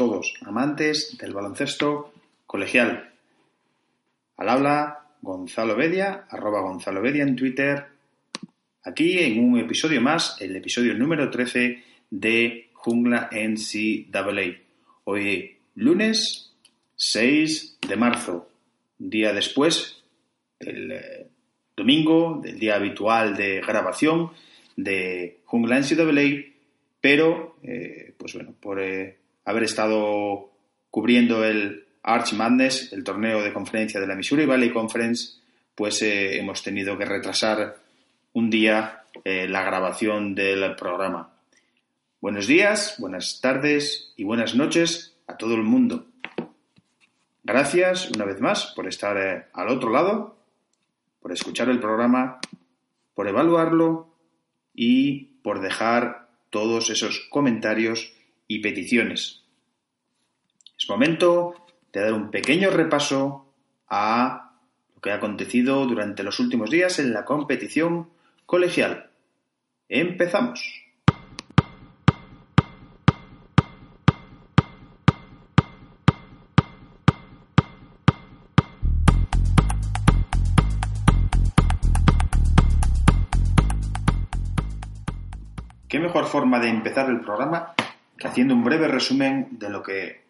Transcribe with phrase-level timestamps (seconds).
[0.00, 2.14] Todos, amantes del baloncesto
[2.46, 3.12] colegial.
[4.38, 7.84] Al habla Gonzalo Bedia, arroba Gonzalo Bedia en Twitter.
[8.82, 14.56] Aquí en un episodio más, el episodio número 13 de Jungla NCAA.
[15.04, 16.54] Hoy lunes
[16.96, 18.48] 6 de marzo,
[18.96, 20.02] día después,
[20.60, 21.26] el eh,
[21.76, 24.30] domingo, del día habitual de grabación
[24.76, 26.54] de Jungla NCAA,
[27.02, 29.19] pero, eh, pues bueno, por eh,
[29.50, 30.50] haber estado
[30.90, 35.34] cubriendo el Arch Madness, el torneo de conferencia de la Missouri Valley Conference,
[35.74, 37.76] pues eh, hemos tenido que retrasar
[38.32, 41.30] un día la grabación del programa.
[42.20, 46.06] Buenos días, buenas tardes y buenas noches a todo el mundo.
[47.42, 50.36] Gracias una vez más por estar al otro lado,
[51.20, 52.38] por escuchar el programa,
[53.14, 54.14] por evaluarlo
[54.74, 58.12] y por dejar todos esos comentarios
[58.46, 59.39] y peticiones.
[60.90, 61.54] Momento
[61.92, 63.46] de dar un pequeño repaso
[63.88, 64.56] a
[64.92, 68.10] lo que ha acontecido durante los últimos días en la competición
[68.44, 69.08] colegial.
[69.88, 70.60] Empezamos.
[85.88, 87.74] qué mejor forma de empezar el programa
[88.16, 90.29] que haciendo un breve resumen de lo que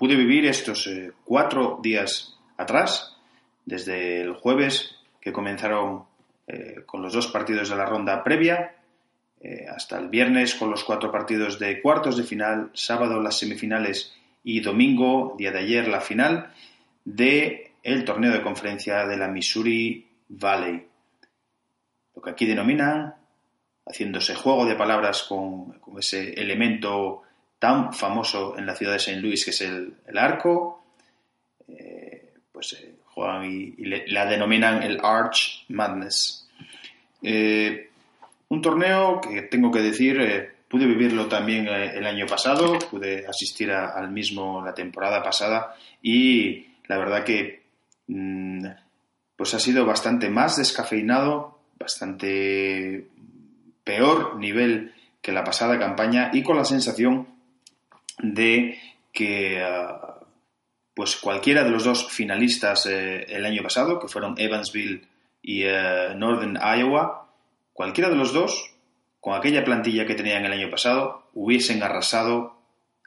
[0.00, 3.18] pude vivir estos eh, cuatro días atrás,
[3.66, 6.04] desde el jueves que comenzaron
[6.46, 8.76] eh, con los dos partidos de la ronda previa,
[9.42, 14.14] eh, hasta el viernes con los cuatro partidos de cuartos de final, sábado las semifinales
[14.42, 16.50] y domingo, día de ayer, la final
[17.04, 20.82] de el torneo de conferencia de la Missouri Valley.
[22.16, 23.16] Lo que aquí denominan
[23.86, 27.20] haciéndose juego de palabras con, ese elemento
[27.60, 29.20] tan famoso en la ciudad de St.
[29.20, 30.82] Louis que es el, arco,
[31.68, 36.48] eh, pues eh, juegan y, la denominan el Arch Madness.
[37.22, 37.90] Eh,
[38.48, 44.10] un torneo que tengo que decir, pude vivirlo también el año pasado, pude asistir al
[44.10, 47.62] mismo la temporada pasada y la verdad que
[48.06, 48.64] mm,
[49.36, 53.06] pues ha sido bastante más descafeinado, bastante
[53.84, 57.39] peor nivel que la pasada campaña y con la sensación
[58.22, 58.78] de
[59.12, 60.18] que ah,
[60.94, 65.06] pues cualquiera de los dos finalistas eh, el año pasado, que fueron Evansville
[65.42, 67.26] y eh, Northern Iowa,
[67.72, 68.74] cualquiera de los dos,
[69.20, 72.56] con aquella plantilla que tenían el año pasado, hubiesen arrasado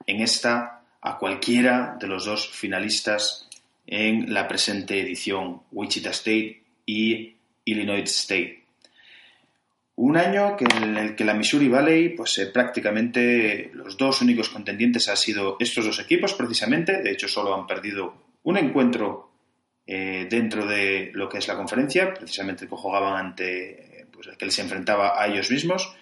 [0.06, 3.50] en esta a cualquiera de los dos finalistas
[3.86, 7.36] en la presente edición, Wichita State y
[7.66, 8.63] Illinois State.
[9.96, 14.50] Un año que en el que la Missouri Valley, pues eh, prácticamente los dos únicos
[14.50, 17.02] contendientes han sido estos dos equipos, precisamente.
[17.02, 19.30] De hecho, solo han perdido un encuentro
[19.86, 24.46] eh, dentro de lo que es la conferencia, precisamente que jugaban ante, pues el que
[24.46, 25.96] les enfrentaba a ellos mismos.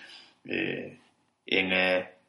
[0.47, 0.97] Eh,
[1.45, 1.69] en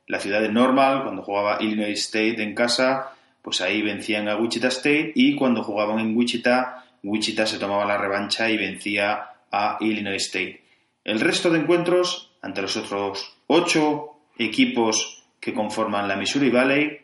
[0.09, 4.69] la ciudad de Normal, cuando jugaba Illinois State en casa, pues ahí vencían a Wichita
[4.69, 10.23] State y cuando jugaban en Wichita, Wichita se tomaba la revancha y vencía a Illinois
[10.23, 10.62] State.
[11.05, 17.01] El resto de encuentros, ante los otros ocho equipos que conforman la Missouri Valley,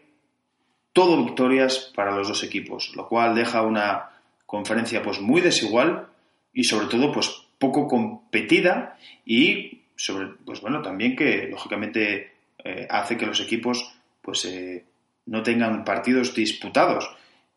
[0.92, 4.10] todo victorias para los dos equipos, lo cual deja una
[4.46, 6.08] conferencia pues muy desigual
[6.52, 12.32] y sobre todo pues poco competida y sobre pues bueno también que lógicamente
[12.64, 14.84] eh, hace que los equipos pues eh,
[15.26, 17.10] no tengan partidos disputados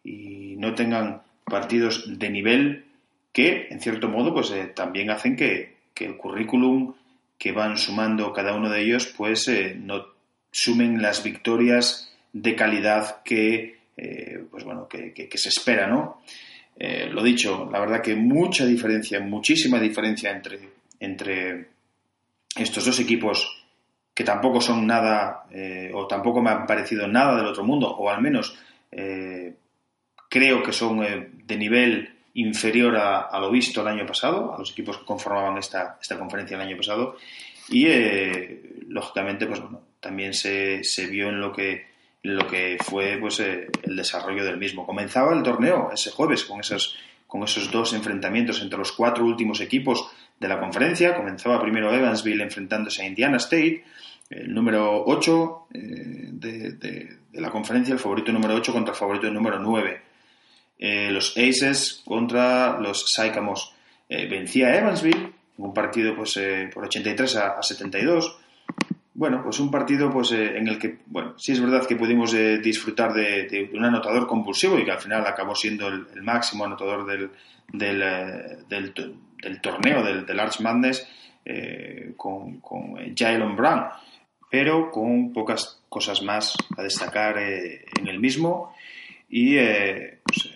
[0.04, 2.86] y no tengan partidos de nivel
[3.32, 6.96] que en cierto modo pues eh, también hacen que, que el currículum
[7.38, 10.08] que van sumando cada uno de ellos, pues eh, no
[10.52, 16.22] sumen las victorias de calidad que, eh, pues bueno, que, se espera, ¿no?
[16.76, 20.60] Eh, lo dicho, la verdad que mucha diferencia, muchísima diferencia entre,
[21.00, 21.68] entre
[22.56, 23.64] estos dos equipos
[24.14, 25.46] que tampoco son nada,
[25.94, 28.58] o tampoco me han parecido nada del otro mundo, o al menos
[30.30, 31.00] creo que son
[31.46, 35.98] de nivel inferior a, lo visto el año pasado, a los equipos que conformaban esta,
[36.02, 37.18] esta conferencia el año pasado.
[37.70, 41.86] Y eh, lógicamente, pues bueno, también se, se, vio en lo que,
[42.24, 44.86] lo que fue pues, eh, el desarrollo del mismo.
[44.86, 46.98] Comenzaba el torneo ese jueves con esos,
[47.28, 51.16] con esos dos enfrentamientos entre los cuatro últimos equipos de la conferencia.
[51.16, 53.84] Comenzaba primero Evansville enfrentándose a Indiana State,
[54.30, 55.80] el número 8 eh,
[56.32, 60.11] de, de, de, la conferencia, el favorito número 8 contra el favorito número 9.
[60.82, 63.70] Eh, los Aces contra los Sycamores.
[64.10, 65.32] Eh, vencía a Evansville
[65.62, 68.38] un partido pues, eh, por 83 a, 72.
[69.14, 72.34] bueno, pues un partido pues, eh, en el que, bueno, sí es verdad que pudimos
[72.34, 77.06] eh, disfrutar de, un anotador compulsivo y que al final acabó siendo el, máximo anotador
[77.06, 77.30] del,
[77.72, 81.08] del, del, torneo, del, del Arch Madness,
[82.18, 83.86] con, con Jalen Brown,
[84.50, 88.74] pero con pocas cosas más a destacar en el mismo
[89.28, 90.51] y, pues,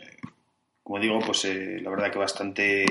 [0.85, 1.43] como digo, pues
[1.81, 2.85] la verdad que bastante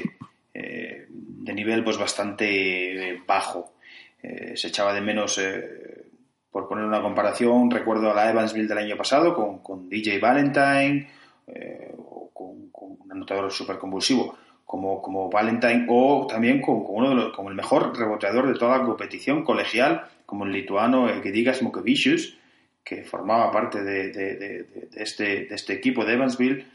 [1.45, 3.75] de nivel pues bastante bajo.
[4.23, 6.07] Eh, se echaba de menos, eh,
[6.51, 11.11] por poner una comparación, recuerdo a la Evansville del año pasado con, DJ Valentine
[11.47, 11.95] eh,
[12.33, 17.55] con, un anotador súper convulsivo como, como Valentine o también con, uno de los, el
[17.55, 22.39] mejor reboteador de toda la competición colegial como el lituano Gedigas Mokevicius
[22.83, 26.67] que formaba parte de, este, de este equipo de Evansville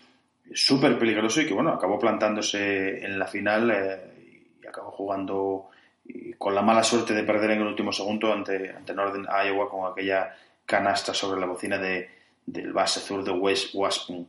[0.54, 4.02] súper peligroso y que bueno acabó plantándose en la final
[4.62, 5.70] y acabó jugando
[6.38, 9.92] con la mala suerte de perder en el último segundo ante, ante Northern Iowa con
[9.92, 10.36] aquella
[10.66, 12.10] canasta sobre la bocina de,
[12.46, 14.28] del base sur de West Waspun.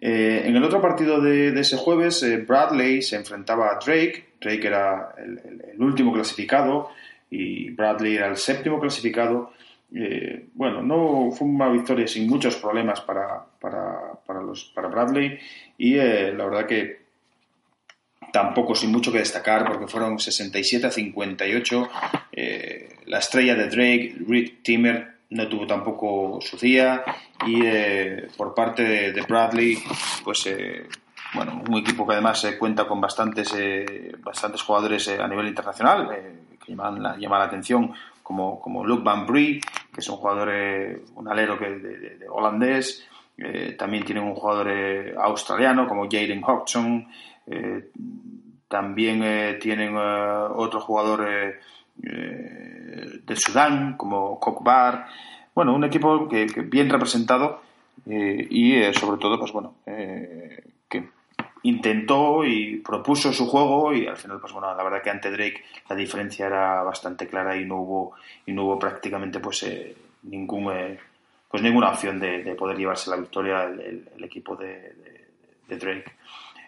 [0.00, 4.34] Eh, en el otro partido de, ese jueves, eh, Bradley se enfrentaba a Drake.
[4.40, 6.90] Drake era el, último clasificado
[7.30, 9.52] y Bradley era el séptimo clasificado.
[9.94, 15.38] Eh, bueno, no fue una victoria sin muchos problemas para, para, para, los, para Bradley
[15.78, 17.04] y la verdad que
[18.34, 21.88] tampoco sin mucho que destacar porque fueron 67 a 58.
[22.32, 27.04] Eh, la estrella de Drake, Reed Timmer, no tuvo tampoco su día
[27.46, 29.78] y eh, por parte de, Bradley,
[30.24, 30.84] pues eh,
[31.32, 33.54] bueno, un equipo que además cuenta con bastantes,
[34.18, 36.08] bastantes jugadores a nivel internacional
[36.64, 39.60] que llaman la, la atención como, como Luke Van Brie,
[39.92, 40.48] que es un jugador,
[41.14, 43.06] un alero que, de, holandés,
[43.76, 44.70] también tienen un jugador
[45.18, 47.08] australiano como Jaden Hodgson,
[47.46, 47.90] eh,
[48.68, 51.26] también eh, tienen eh, otro jugador
[51.96, 55.06] de Sudán, como Kokbar.
[55.54, 57.62] Bueno, un equipo que, bien representado
[58.06, 61.08] y sobre todo, pues bueno, que
[61.62, 65.62] intentó y propuso su juego y al final, pues bueno, la verdad que ante Drake
[65.88, 68.14] la diferencia era bastante clara y no hubo,
[68.46, 69.64] y no hubo prácticamente pues
[70.24, 70.96] ningún
[71.54, 74.92] pues ninguna opción de, poder llevarse la victoria el, equipo de
[75.68, 76.16] Drake.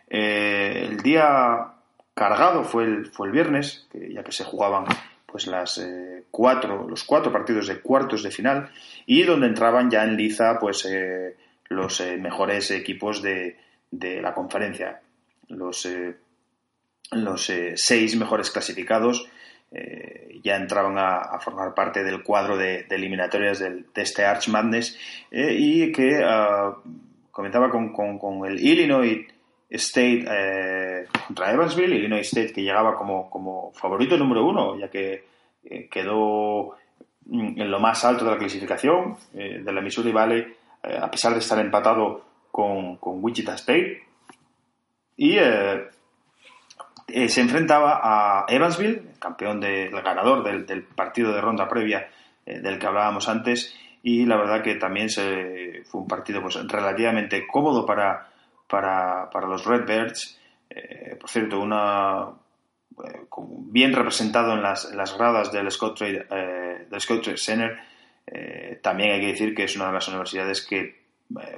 [0.08, 1.72] Eh, el día
[2.14, 4.84] cargado fue el, fue el viernes, ya que se jugaban
[5.26, 8.70] pues las eh, cuatro, los cuatro partidos de cuartos de final
[9.06, 11.34] y donde entraban ya en liza pues eh,
[11.68, 13.56] los mejores equipos de,
[13.90, 15.00] de, la conferencia.
[15.48, 15.88] Los,
[17.10, 19.28] los seis mejores clasificados
[20.42, 24.98] ya entraban a, formar parte del cuadro de, eliminatorias de este Arch Madness
[25.30, 26.76] y que ah,
[27.36, 29.26] comentaba con, con, con el Illinois
[29.68, 35.24] State eh, contra Evansville, Illinois State que llegaba como, como favorito número uno, ya que
[35.64, 36.76] eh, quedó
[37.26, 40.46] mm, en lo más alto de la clasificación eh, de la Missouri Valley,
[40.82, 44.02] a pesar de estar empatado con, con Wichita State.
[45.16, 45.36] Y
[47.06, 52.08] se enfrentaba a Evansville, campeón del ganador del, del, partido de ronda previa
[52.44, 53.74] del que hablábamos antes,
[54.06, 58.28] y la verdad que también se, fue un partido pues, relativamente cómodo para,
[58.68, 60.38] para, para los Redbirds.
[60.70, 62.28] Eh, por cierto, una
[63.04, 67.78] eh, bien representado en las, las gradas del Scott Trade, eh, del Scott Trade Center.
[68.80, 71.06] también hay que decir que es una de las universidades que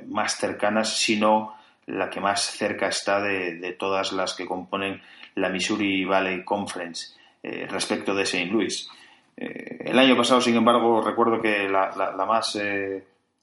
[0.07, 1.55] más cercanas, si no
[1.89, 5.03] la que más cerca está de, de todas las que componen
[5.35, 8.47] la Missouri Valley Conference respecto de St.
[8.47, 8.91] Louis.
[9.37, 12.59] el año pasado, sin embargo, recuerdo que la, la, la más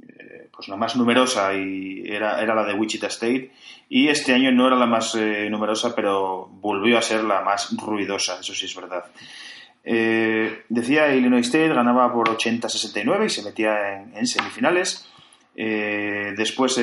[0.08, 3.52] eh, pues la más numerosa y era, era, la de Wichita State
[3.90, 7.76] y este año no era la más eh, numerosa pero volvió a ser la más
[7.78, 9.06] ruidosa, eso sí es verdad.
[9.84, 15.10] Eh, decía Illinois State ganaba por 80-69 y se metía en, semifinales.
[15.56, 16.80] Después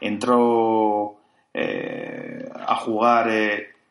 [0.00, 1.16] entró
[1.54, 3.30] a jugar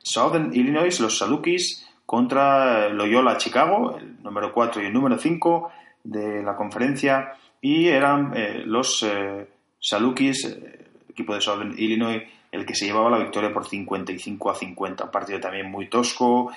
[0.02, 5.72] Southern Illinois, los Salukis, contra Loyola Chicago, el número 4 y el número 5
[6.04, 9.48] de la conferencia y eran eh, los eh,
[9.80, 14.50] Salukis, eh, el equipo de Southern Illinois, el que se llevaba la victoria por 55
[14.50, 15.06] a 50.
[15.06, 16.52] Un partido también muy tosco,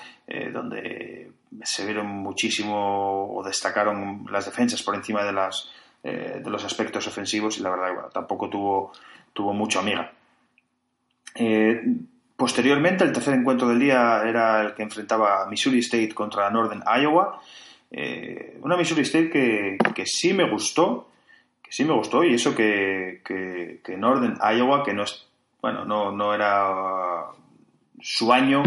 [0.51, 1.31] donde
[1.63, 5.71] se vieron muchísimo o destacaron las defensas por encima de, las,
[6.05, 8.91] de los aspectos ofensivos y la verdad tampoco tuvo,
[9.33, 10.11] tuvo mucho amiga.
[12.35, 17.41] posteriormente, el tercer encuentro del día era el que enfrentaba Missouri State contra Northern Iowa.
[17.91, 21.09] Eh, una Missouri State que, que, sí me gustó,
[21.63, 25.25] que sí me gustó, y eso que, que, Northern Iowa, que no es,
[25.61, 27.27] bueno, no, no era
[28.01, 28.63] su año,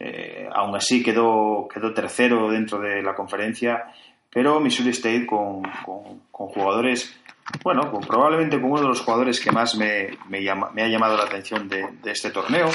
[0.00, 3.92] eh, aún así quedó, quedó tercero dentro de la conferencia,
[4.34, 7.14] pero Missouri State con, con, jugadores,
[7.62, 10.40] bueno, con, probablemente con uno de los jugadores que más me, me,
[10.74, 12.68] me ha llamado la atención de, de este torneo.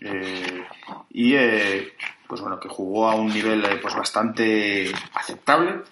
[0.00, 0.64] Eh,
[1.10, 1.92] y eh,
[2.26, 5.82] pues bueno, que jugó a un nivel eh, pues bastante aceptable,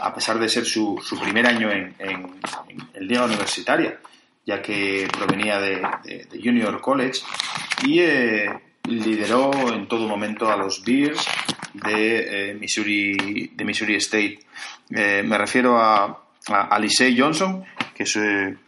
[0.00, 2.40] a pesar de ser su, su primer año en, en,
[2.94, 3.98] el liga universitaria,
[4.46, 7.20] ya que provenía de, Junior College
[7.84, 8.48] y eh,
[8.84, 11.26] lideró en todo momento a los Bears
[11.74, 14.40] de, eh, Missouri, de Missouri State.
[14.90, 16.80] me refiero a, a,
[17.16, 18.18] Johnson, que es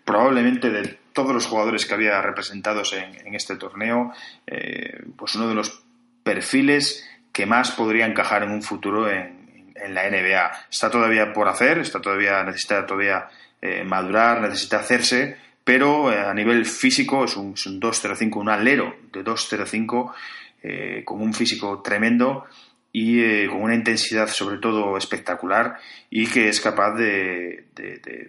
[0.04, 4.12] probablemente de todos los jugadores que había representados en, en este torneo,
[5.16, 5.82] pues uno de los
[6.23, 9.38] perfiles que más podría encajar en un futuro en,
[9.88, 10.50] la NBA.
[10.70, 13.28] Está todavía por hacer, está todavía, necesita todavía
[13.62, 19.25] eh, madurar, necesita hacerse, pero eh, a nivel físico es un, 2.05, un alero de
[19.25, 20.12] 2.05,
[20.62, 22.44] eh, con un físico tremendo
[22.92, 25.76] y con una intensidad sobre todo espectacular
[26.09, 27.66] y que es capaz de,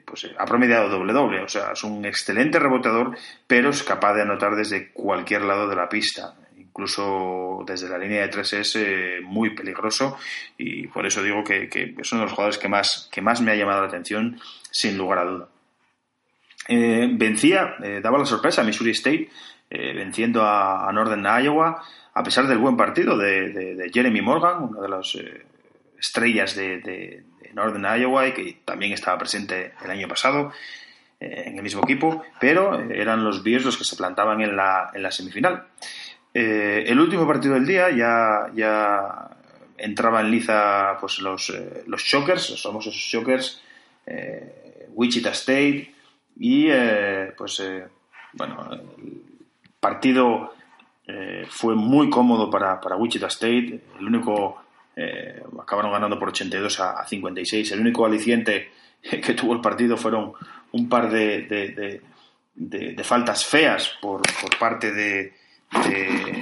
[0.05, 4.21] pues ha promediado doble doble, o sea, es un excelente reboteador, pero es capaz de
[4.21, 6.35] anotar desde cualquier lado de la pista.
[6.55, 10.17] Incluso desde la línea de tres es eh, muy peligroso
[10.57, 11.63] y por eso digo que,
[11.97, 14.39] es uno de los jugadores que más, que más me ha llamado la atención
[14.69, 15.49] sin lugar a duda.
[16.69, 19.29] Eh, vencía, eh, daba la sorpresa a Missouri State,
[19.69, 21.81] venciendo a, Northern Iowa,
[22.13, 25.17] a pesar del buen partido de, Jeremy Morgan, una de las
[25.99, 30.53] estrellas de, Northern Iowa y que también estaba presente el año pasado
[31.19, 35.03] en el mismo equipo, pero eran los Bears los que se plantaban en la, en
[35.03, 35.67] la semifinal.
[36.33, 39.29] Eh, el último partido del día ya, ya
[39.77, 43.61] entraba en liza pues, los, eh, los Shockers, los famosos Shockers,
[44.05, 45.93] eh, Wichita State,
[46.37, 46.69] y
[47.37, 47.61] pues
[48.33, 49.21] bueno, el
[49.79, 50.53] partido
[51.49, 54.61] fue muy cómodo para, para, Wichita State, el único,
[55.61, 60.33] acabaron ganando por 82 a, 56, el único aliciente que tuvo el partido fueron
[60.71, 62.01] un par de,
[62.55, 65.33] de faltas feas por, por parte de,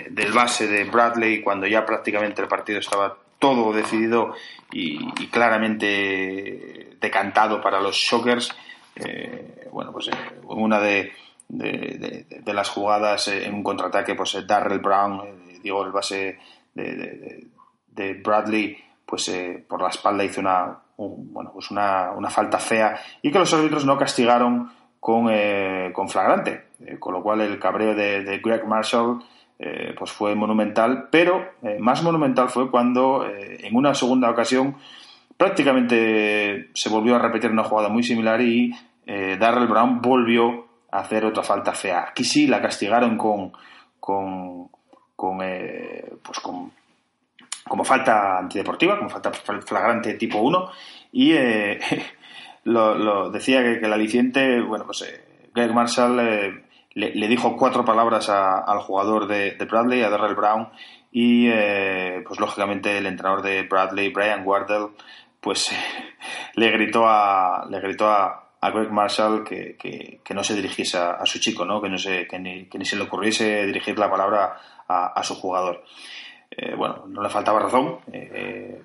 [0.09, 4.33] del base de Bradley cuando ya prácticamente el partido estaba todo decidido
[4.71, 8.53] y, claramente decantado para los Shockers.
[8.95, 10.11] Eh, bueno, pues eh,
[10.43, 11.13] una de,
[11.49, 15.21] de, las jugadas en un contraataque, pues eh, Darrell Brown,
[15.61, 16.39] digo, el base
[16.73, 17.47] de,
[18.23, 19.29] Bradley, pues
[19.67, 23.85] por la espalda hizo una, bueno, pues una, una falta fea y que los árbitros
[23.85, 29.23] no castigaron con, eh, con flagrante, eh, con lo cual el cabreo de, Greg Marshall
[29.57, 34.75] eh, pues fue monumental, pero más monumental fue cuando en una segunda ocasión
[35.35, 38.73] prácticamente se volvió a repetir una jugada muy similar y
[39.05, 42.07] Darrell Brown volvió hacer otra falta fea.
[42.09, 43.51] Aquí sí la castigaron con,
[43.99, 44.69] con,
[45.15, 46.71] con pues con
[47.67, 50.71] como falta antideportiva, como falta flagrante tipo 1
[51.11, 51.33] y
[52.63, 58.29] lo, decía que, el aliciente, bueno, pues eh, Greg Marshall eh, le, dijo cuatro palabras
[58.29, 60.69] al jugador de, Bradley, a Darrell Brown,
[61.11, 64.89] y eh, pues lógicamente el entrenador de Bradley, Brian Wardell,
[65.39, 65.71] pues
[66.55, 71.39] le gritó a, le gritó a, Greg Marshall que, que, no se dirigiese a, su
[71.39, 71.81] chico, ¿no?
[71.81, 75.35] Que, no se, que, ni, que ni se le ocurriese dirigir la palabra a, su
[75.35, 75.83] jugador.
[76.77, 77.99] bueno, no le faltaba razón.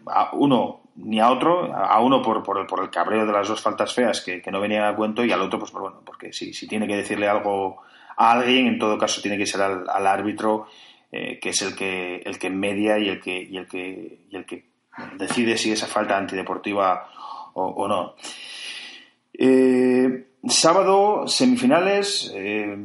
[0.06, 3.48] a uno ni a otro, a uno por, por, el, por el cabreo de las
[3.48, 6.54] dos faltas feas que, no venían a cuento y al otro, pues bueno, porque si,
[6.54, 7.82] si tiene que decirle algo
[8.16, 10.68] a alguien, en todo caso tiene que ser al, árbitro,
[11.10, 14.36] eh, que es el que, el que media y el que, y el que, y
[14.36, 14.66] el que
[15.16, 17.10] decide si esa falta antideportiva
[17.54, 18.14] o, no.
[19.38, 22.32] Eh, sábado, semifinales.
[22.34, 22.76] Eh,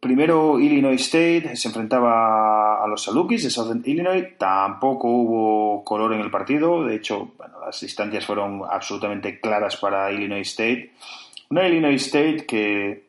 [0.00, 4.36] Primero Illinois State se enfrentaba a los Salukis de Southern Illinois.
[4.38, 6.84] Tampoco hubo color en el partido.
[6.84, 7.32] De hecho,
[7.64, 10.92] las distancias fueron absolutamente claras para Illinois State.
[11.50, 13.04] Una Illinois State que,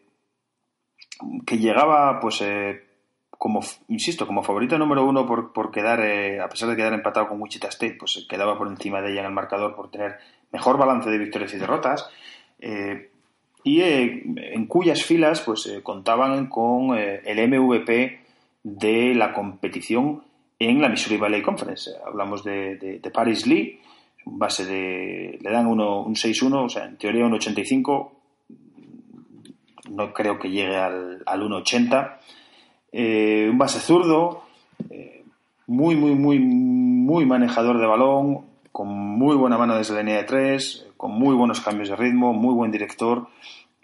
[1.45, 2.86] que llegaba, pues, eh,
[3.37, 7.41] como, insisto, como favorita número uno por, quedar, eh, a pesar de quedar empatado con
[7.41, 10.17] Wichita State, pues quedaba por encima de ella en el marcador por tener
[10.51, 12.09] mejor balance de victorias y derrotas.
[12.59, 13.11] Eh,
[13.63, 18.21] y eh, en cuyas filas pues eh, contaban con el MVP
[18.63, 20.23] de la competición
[20.59, 21.91] en la Missouri Valley Conference.
[22.05, 23.79] Hablamos de, Paris Lee,
[24.25, 25.37] base de.
[25.41, 28.13] le dan uno, un 6-1, o sea, en teoría un 85,
[29.91, 32.17] no creo que llegue al, al 1,80.
[32.91, 34.43] Un base zurdo,
[35.67, 40.23] muy, muy, muy, muy manejador de balón, con muy buena mano desde la línea de
[40.23, 43.27] tres, con muy buenos cambios de ritmo, muy buen director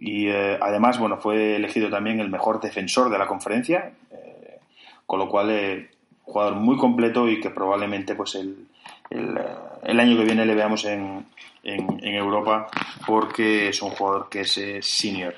[0.06, 4.60] y eh, además, bueno, fue elegido también el mejor defensor de la conferencia, eh,
[5.06, 5.92] con lo cual eh,
[6.24, 8.68] jugador muy completo y que probablemente pues el,
[9.10, 11.26] el, año que viene le veamos en,
[11.64, 12.68] en, Europa
[13.08, 15.36] porque es un jugador que es senior.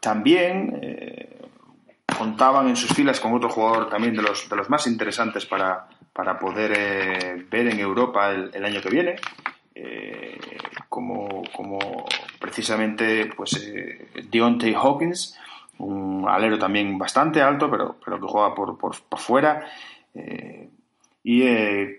[0.00, 0.80] también
[2.18, 5.86] contaban en sus filas con otro jugador también de los, de los más interesantes para,
[6.12, 9.14] para poder eh, ver en Europa el, año que viene,
[9.72, 10.36] eh,
[10.88, 11.78] como, como,
[12.40, 15.38] precisamente pues, eh, Deontay Hawkins,
[15.78, 19.64] un alero también bastante alto, pero, pero que juega por, por, fuera.
[21.22, 21.40] y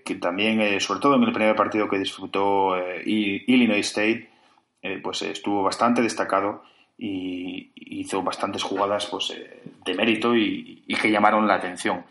[0.03, 4.29] que también, sobre todo en el primer partido que disfrutó Illinois State,
[5.01, 6.63] pues estuvo bastante destacado
[6.99, 9.33] y hizo bastantes jugadas pues,
[9.85, 12.03] de mérito y, que llamaron la atención.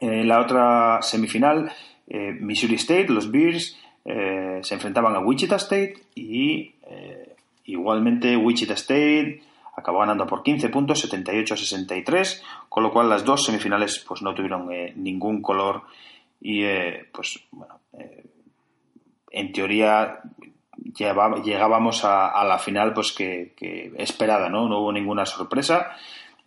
[0.00, 1.72] En la otra semifinal,
[2.06, 8.74] eh, Missouri State, los Bears, eh, se enfrentaban a Wichita State y eh, igualmente Wichita
[8.74, 9.42] State
[9.76, 14.20] acabó ganando por 15 puntos, 78 a 63, con lo cual las dos semifinales pues
[14.20, 15.84] no tuvieron ningún color
[16.40, 16.64] y
[17.12, 17.80] pues bueno,
[19.30, 20.20] en teoría
[20.94, 23.54] llegábamos a, la final pues que,
[23.96, 24.68] esperada, ¿no?
[24.68, 25.96] No hubo ninguna sorpresa,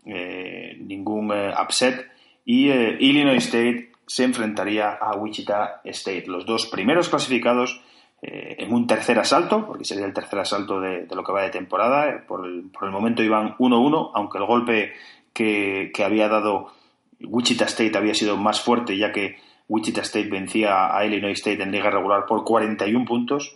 [0.05, 2.09] eh, ningún eh, upset
[2.45, 7.81] y eh, Illinois State se enfrentaría a Wichita State, los dos primeros clasificados
[8.25, 12.23] en un tercer asalto, porque sería el tercer asalto de, lo que va de temporada.
[12.25, 14.93] Por el, por el momento iban 1-1, aunque el golpe
[15.33, 16.71] que, que había dado
[17.19, 19.35] Wichita State había sido más fuerte, ya que
[19.67, 23.55] Wichita State vencía a Illinois State en liga regular por 41 puntos.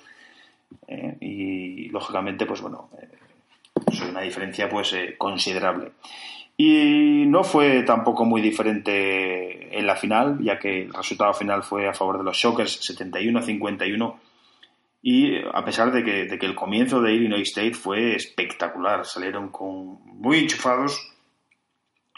[0.87, 3.09] Eh, y lógicamente, pues bueno, eh,
[3.91, 5.91] es una diferencia pues eh, considerable.
[6.55, 11.87] Y no fue tampoco muy diferente en la final, ya que el resultado final fue
[11.87, 14.15] a favor de los Shockers 71-51.
[15.03, 19.49] Y a pesar de que, de que, el comienzo de Illinois State fue espectacular, salieron
[19.49, 21.13] con muy enchufados,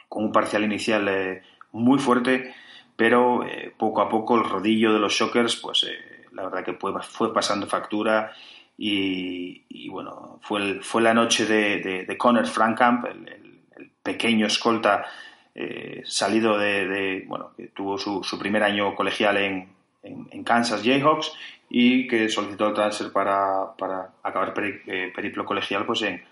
[0.07, 1.41] con un parcial inicial
[1.73, 2.55] muy fuerte,
[2.95, 3.41] pero
[3.77, 5.85] poco a poco el rodillo de los Shockers pues
[6.33, 8.33] la verdad que fue, pasando factura
[8.81, 15.05] y, bueno, fue, fue la noche de, Connor Frankamp, el, pequeño escolta
[15.53, 19.69] eh, salido de, bueno, que tuvo su, primer año colegial en,
[20.01, 21.33] en, Kansas Jayhawks
[21.69, 26.23] y que solicitó el transfer para, para acabar eh, periplo colegial pues en,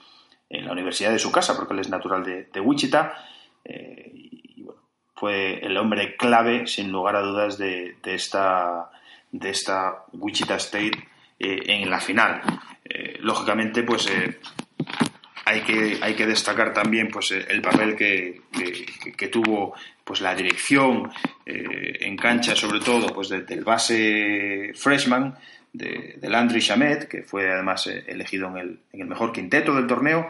[0.50, 3.14] en, la universidad de su casa, porque él es natural de, Wichita.
[3.66, 4.82] Eh, y, bueno,
[5.14, 8.90] fue el hombre clave, sin lugar a dudas, de esta
[9.39, 10.97] de esta Wichita State
[11.39, 12.41] eh, en la final.
[12.84, 14.39] Eh, lógicamente, pues eh,
[15.45, 18.41] hay, que, hay que destacar también pues, el papel que,
[19.15, 21.12] que, tuvo pues, la dirección
[21.45, 25.38] en cancha, sobre todo pues, del base freshman,
[25.71, 29.88] de, de Landry Shamet, que fue además elegido en el, en el mejor quinteto del
[29.88, 30.28] torneo.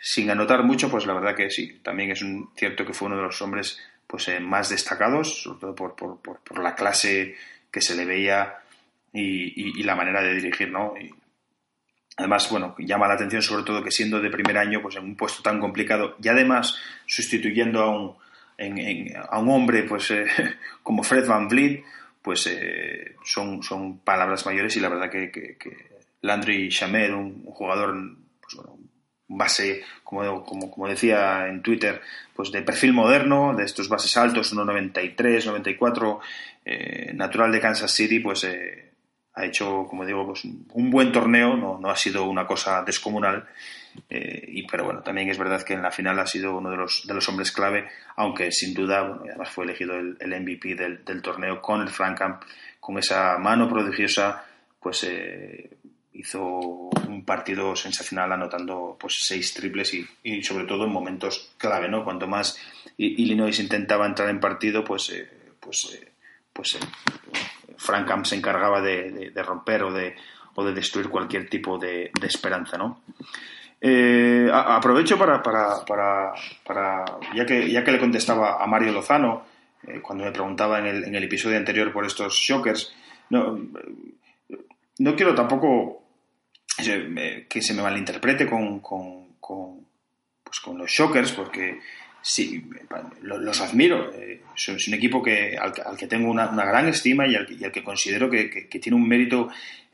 [0.00, 3.16] Sin anotar mucho, pues la verdad que sí, también es un, cierto que fue uno
[3.16, 7.36] de los hombres pues, más destacados, sobre todo por, por, por la clase
[7.70, 8.58] que se le veía
[9.12, 10.94] y, la manera de dirigir, ¿no?
[12.16, 15.16] además, bueno, llama la atención sobre todo que siendo de primer año, pues en un
[15.16, 16.76] puesto tan complicado y además
[17.06, 18.16] sustituyendo a un,
[19.28, 20.26] a un hombre pues eh,
[20.82, 21.84] como Fred Van Vliet,
[22.20, 25.56] pues eh, son, son palabras mayores y la verdad que,
[26.20, 27.94] Landry Shamed, un, jugador,
[28.40, 28.78] pues bueno,
[29.28, 32.00] base, como, como, como, decía en Twitter,
[32.34, 36.20] pues de perfil moderno, de estos bases altos, 1,93, 94,
[36.64, 38.92] eh, natural de Kansas City, pues eh,
[39.34, 43.46] ha hecho, como digo, pues un buen torneo, no, no ha sido una cosa descomunal,
[44.08, 46.76] eh, y, pero bueno, también es verdad que en la final ha sido uno de
[46.76, 51.22] los, de los hombres clave, aunque sin duda, bueno, además fue elegido el, MVP del,
[51.22, 52.42] torneo con el Frank Camp,
[52.80, 54.44] con esa mano prodigiosa,
[54.80, 55.06] pues
[56.18, 62.04] hizo un partido sensacional anotando pues seis triples y, sobre todo en momentos clave, ¿no?
[62.04, 62.58] Cuanto más
[62.96, 66.08] Illinois intentaba entrar en partido, pues eh, pues eh,
[66.52, 66.80] pues eh,
[68.24, 70.16] se encargaba de, romper o de,
[70.56, 73.00] o de destruir cualquier tipo de, esperanza, ¿no?
[74.52, 76.32] aprovecho para, para, para,
[76.66, 79.44] para, ya que ya que le contestaba a Mario Lozano
[80.02, 82.92] cuando me preguntaba en el, en el episodio anterior por estos shockers,
[83.30, 83.56] no,
[84.98, 86.07] no quiero tampoco
[87.48, 89.86] que se me malinterprete con, con, con,
[90.44, 91.78] pues con los Shockers, porque
[92.22, 92.64] sí,
[93.22, 94.12] los, admiro.
[94.14, 98.30] Eh, es un equipo que, al, que tengo una, gran estima y al, que considero
[98.30, 99.48] que, tiene un mérito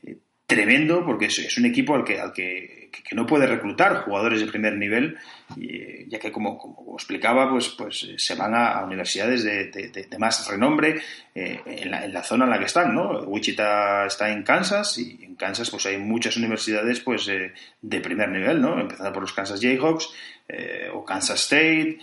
[0.05, 4.39] eh, tremendo, porque es, un equipo al que, al que que, no puede reclutar jugadores
[4.39, 5.17] de primer nivel,
[5.55, 10.47] y, ya que como, como, explicaba, pues, pues se van a, universidades de, de, más
[10.47, 11.01] renombre
[11.33, 13.19] eh, en, la, en, la, zona en la que están, ¿no?
[13.21, 18.29] Wichita está en Kansas y en Kansas pues hay muchas universidades pues eh, de primer
[18.29, 18.79] nivel, ¿no?
[18.79, 20.09] Empezando por los Kansas Jayhawks
[20.47, 21.99] eh, o Kansas State,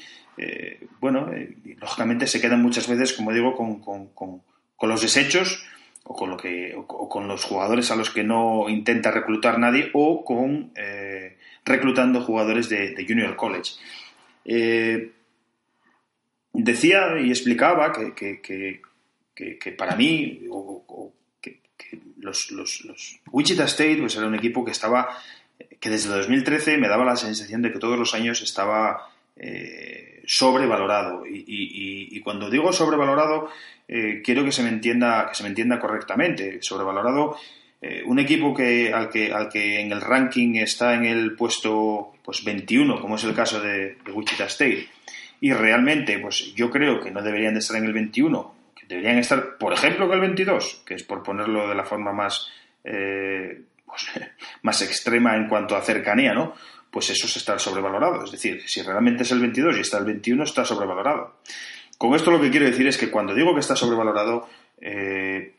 [0.98, 1.30] bueno,
[1.78, 4.42] lógicamente se quedan muchas veces, como digo, con, con, con
[4.82, 5.64] con los desechos
[6.04, 10.24] o con, lo que, con los jugadores a los que no intenta reclutar nadie o
[10.24, 13.72] con eh, reclutando jugadores de, Junior College.
[14.44, 15.12] Eh,
[16.52, 18.80] decía y explicaba que,
[19.76, 20.42] para mí,
[21.40, 21.60] que,
[22.18, 22.48] los,
[23.30, 25.08] Wichita State pues era un equipo que estaba,
[25.78, 31.24] que desde 2013 me daba la sensación de que todos los años estaba eh, sobrevalorado.
[31.26, 33.50] Y, cuando digo sobrevalorado,
[33.88, 36.58] eh, quiero que se me entienda, que se me entienda correctamente.
[36.62, 37.36] Sobrevalorado,
[37.80, 42.12] eh, un equipo que al, que al que en el ranking está en el puesto
[42.24, 44.88] pues 21, como es el caso de, de Wichita State,
[45.40, 49.18] y realmente, pues yo creo que no deberían de estar en el 21, que deberían
[49.18, 52.48] estar, por ejemplo, en el 22, que es por ponerlo de la forma más,
[53.92, 54.10] pues,
[54.62, 56.54] más extrema en cuanto a cercanía, ¿no?
[56.92, 58.22] Pues eso es estar sobrevalorado.
[58.22, 61.38] Es decir, si realmente es el 22 y está el 21, está sobrevalorado.
[61.96, 64.46] Con esto lo que quiero decir es que cuando digo que está sobrevalorado,
[64.78, 65.54] eh,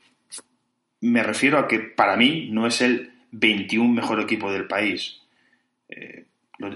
[1.01, 5.21] me refiero a que para mí no es el 21 mejor equipo del país.
[5.89, 6.25] Eh,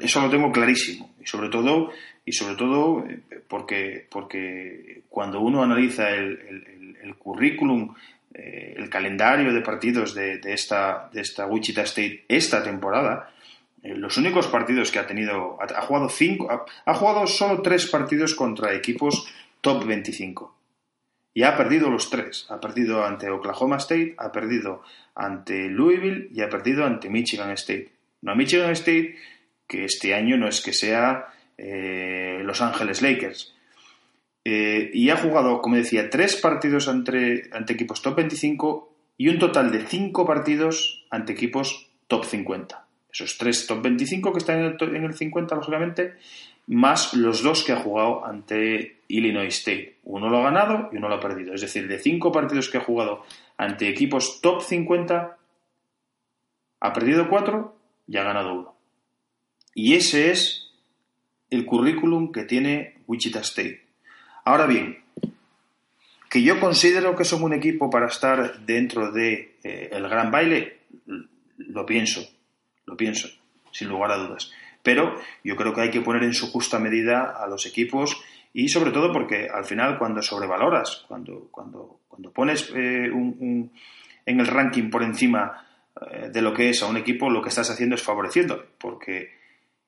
[0.01, 1.13] eso lo tengo clarísimo.
[1.21, 1.91] Y sobre todo,
[2.25, 7.93] y sobre todo eh, porque, porque cuando uno analiza el, currículum,
[8.33, 13.33] el calendario de partidos de, esta, de esta Wichita State esta temporada,
[13.95, 18.73] los únicos partidos que ha tenido, ha, jugado cinco, ha, jugado solo tres partidos contra
[18.73, 19.27] equipos
[19.61, 20.55] top 25.
[21.33, 22.47] Y ha perdido los tres.
[22.49, 24.81] Ha perdido ante Oklahoma State, ha perdido
[25.13, 27.91] ante Louisville y ha perdido ante Michigan State.
[28.21, 29.15] No Michigan State,
[29.67, 33.53] que este año no es que sea eh, Los Ángeles Lakers.
[34.43, 39.71] Eh, y ha jugado, como decía, tres partidos ante equipos top 25 y un total
[39.71, 42.86] de cinco partidos ante equipos top 50
[43.17, 46.13] esos tres top 25 que están en el, 50, lógicamente,
[46.67, 49.97] más los dos que ha jugado ante Illinois State.
[50.03, 51.53] Uno lo ha ganado y uno lo ha perdido.
[51.55, 53.25] Es decir, de cinco partidos que ha jugado
[53.57, 55.37] ante equipos top 50,
[56.79, 57.75] ha perdido cuatro
[58.07, 58.75] y ha ganado uno.
[59.73, 60.69] Y ese es
[61.49, 63.83] el currículum que tiene Wichita State.
[64.45, 64.99] Ahora bien,
[66.29, 70.81] que yo considero que son un equipo para estar dentro de eh, gran baile,
[71.57, 72.36] lo pienso
[72.87, 73.29] lo pienso,
[73.71, 74.51] sin lugar a dudas.
[74.81, 78.17] Pero yo creo que hay que poner en su justa medida a los equipos
[78.53, 83.71] y sobre todo porque al final cuando sobrevaloras, cuando, cuando, cuando pones eh, un,
[84.25, 85.67] en el ranking por encima
[86.09, 89.35] eh, de lo que es a un equipo, lo que estás haciendo es favoreciendo, porque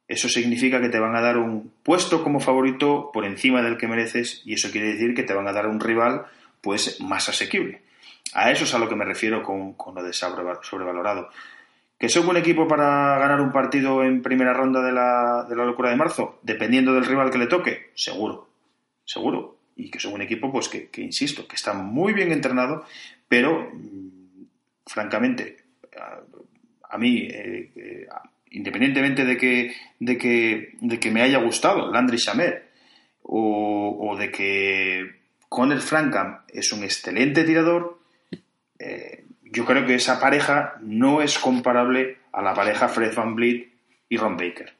[0.07, 3.87] eso significa que te van a dar un puesto como favorito por encima del que
[3.87, 6.25] mereces y eso quiere decir que te van a dar un rival
[6.61, 7.83] pues más asequible.
[8.33, 11.29] A eso es a lo que me refiero con, con lo de sobrevalorado.
[11.99, 15.65] ¿Que son un equipo para ganar un partido en primera ronda de la, de la
[15.65, 16.39] locura de marzo?
[16.43, 18.47] Dependiendo del rival que le toque, seguro,
[19.03, 19.57] seguro.
[19.75, 22.85] Y que son un equipo, pues que, insisto, que está muy bien entrenado,
[23.27, 24.45] pero mm,
[24.85, 25.57] francamente,
[26.89, 28.07] a, mí, eh, eh,
[28.51, 32.69] independientemente de que, de, que, de que me haya gustado Landry Chamer
[33.23, 35.15] o, de que
[35.49, 37.99] Conner Frankham es un excelente tirador,
[38.79, 43.69] eh, yo creo que esa pareja no es comparable a la pareja Fred Van Vliet
[44.07, 44.73] y Ron Baker.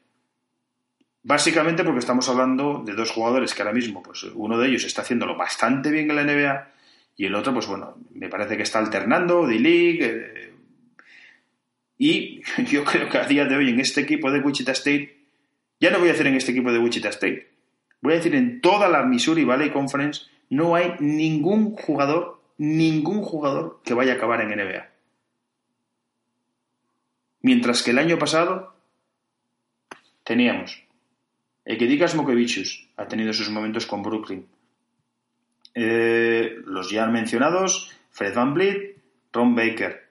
[1.22, 5.02] Básicamente porque estamos hablando de dos jugadores que ahora mismo, pues uno de ellos está
[5.02, 6.68] haciéndolo bastante bien en la NBA
[7.16, 9.98] y el otro, pues bueno, me parece que está alternando, D-League.
[10.00, 10.52] Eh,
[11.98, 15.18] y yo creo que a día de hoy en este equipo de Wichita State,
[15.80, 17.50] ya no voy a decir en este equipo de Wichita State,
[18.00, 23.80] voy a decir en toda la Missouri Valley Conference, no hay ningún jugador ningún jugador
[23.82, 24.90] que vaya a acabar en NBA.
[27.40, 28.74] Mientras que el año pasado
[30.24, 30.84] teníamos
[31.64, 34.46] Ekedikas Mokevicius, ha tenido sus momentos con Brooklyn.
[35.74, 38.98] Eh, los ya mencionados, Fred Van Vliet,
[39.32, 40.10] Ron Baker.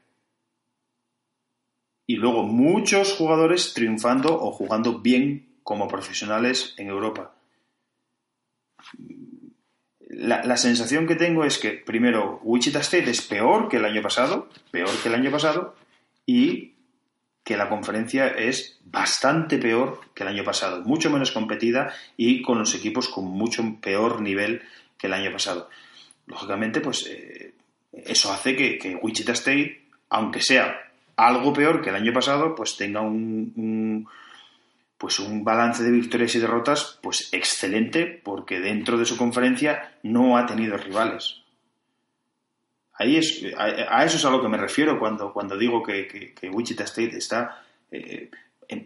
[2.07, 7.35] Y luego muchos jugadores triunfando o jugando bien como profesionales en Europa
[10.19, 14.49] la, sensación que tengo es que, primero, Wichita State es peor que el año pasado,
[14.69, 15.75] peor que el año pasado,
[16.25, 16.73] y
[17.43, 22.59] que la conferencia es bastante peor que el año pasado, mucho menos competida y con
[22.59, 24.61] los equipos con mucho peor nivel
[24.97, 25.69] que el año pasado.
[26.27, 27.53] Lógicamente, pues eh,
[27.93, 33.01] eso hace que, Wichita State, aunque sea algo peor que el año pasado, pues tenga
[33.01, 34.05] un
[34.99, 40.37] pues un balance de victorias y derrotas pues excelente porque dentro de su conferencia no
[40.37, 41.41] ha tenido rivales.
[42.93, 46.83] Ahí es, a, eso es a lo que me refiero cuando, cuando digo que, Wichita
[46.83, 48.29] State está, eh,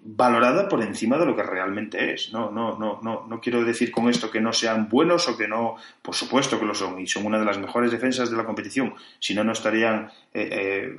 [0.04, 2.32] valorada por encima de lo que realmente es.
[2.32, 5.48] No, no, no, no, no quiero decir con esto que no sean buenos o que
[5.48, 8.46] no, por supuesto que lo son, y son una de las mejores defensas de la
[8.46, 8.94] competición.
[9.18, 10.98] Si no, no estarían eh, eh,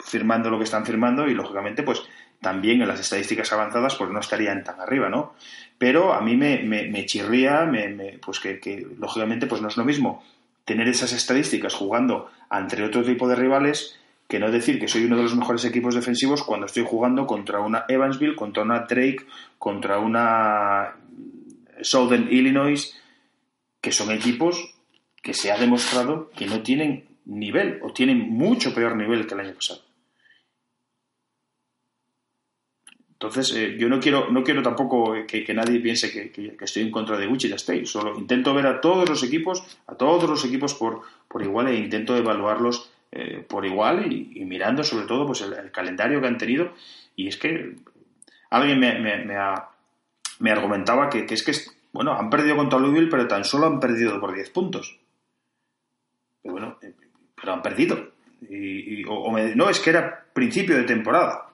[0.00, 2.02] firmando lo que están firmando y, lógicamente, pues
[2.40, 5.34] también en las estadísticas avanzadas pues no estarían tan arriba, ¿no?
[5.78, 9.84] Pero a mí me, me, chirría, me, pues que, que, lógicamente pues no es lo
[9.84, 10.24] mismo
[10.64, 15.16] tener esas estadísticas jugando ante otro tipo de rivales que no decir que soy uno
[15.16, 19.26] de los mejores equipos defensivos cuando estoy jugando contra una Evansville, contra una Drake,
[19.58, 20.96] contra una
[21.80, 23.00] Southern Illinois,
[23.80, 24.74] que son equipos
[25.22, 29.40] que se ha demostrado que no tienen nivel o tienen mucho peor nivel que el
[29.40, 29.85] año pasado.
[33.18, 37.16] Entonces, eh, yo no quiero, no quiero tampoco que, nadie piense que, estoy en contra
[37.16, 37.86] de Wichita State.
[37.86, 41.76] Solo intento ver a todos los equipos, a todos los equipos por, por igual e
[41.76, 46.74] intento evaluarlos eh, por igual y, mirando sobre todo pues el, calendario que han tenido.
[47.16, 47.76] Y es que
[48.50, 49.24] alguien me,
[50.38, 51.52] me, argumentaba que, es que,
[51.92, 54.98] bueno, han perdido contra Louisville, pero tan solo han perdido por 10 puntos.
[56.42, 56.92] Pero bueno, eh,
[57.34, 58.10] pero han perdido.
[58.42, 61.45] Y, o, no, es que era principio de temporada.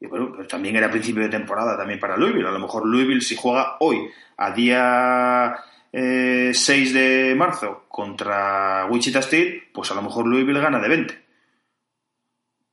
[0.00, 2.48] Y bueno, pues también era principio de temporada también para Louisville.
[2.48, 4.08] A lo mejor Louisville si juega hoy,
[4.38, 5.56] a día
[5.92, 11.24] 6 eh, de marzo contra Wichita State, pues a lo mejor Louisville gana de 20.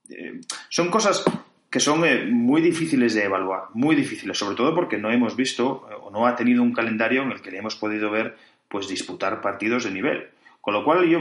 [0.09, 1.25] Eh, son cosas
[1.69, 5.85] que son eh, muy difíciles de evaluar, muy difíciles, sobre todo porque no hemos visto
[6.01, 8.37] o no ha tenido un calendario en el que le hemos podido ver
[8.69, 10.29] pues disputar partidos de nivel.
[10.61, 11.19] Con lo cual yo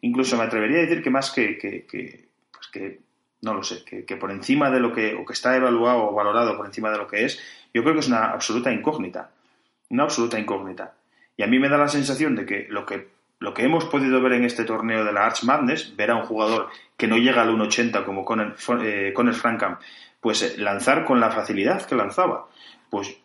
[0.00, 1.86] incluso me atrevería a decir que más que,
[2.52, 3.09] pues que
[3.42, 6.56] no lo sé, que, por encima de lo que, o que está evaluado o valorado
[6.56, 7.40] por encima de lo que es,
[7.72, 9.30] yo creo que es una absoluta incógnita.
[9.88, 10.94] Una absoluta incógnita.
[11.36, 14.20] Y a mí me da la sensación de que lo que, lo que hemos podido
[14.20, 17.42] ver en este torneo de la Arch Madness, ver a un jugador que no llega
[17.42, 19.78] al 1.80 como con el, eh, con el Frankham,
[20.20, 22.46] pues eh, lanzar con la facilidad que lanzaba.
[22.90, 23.16] Pues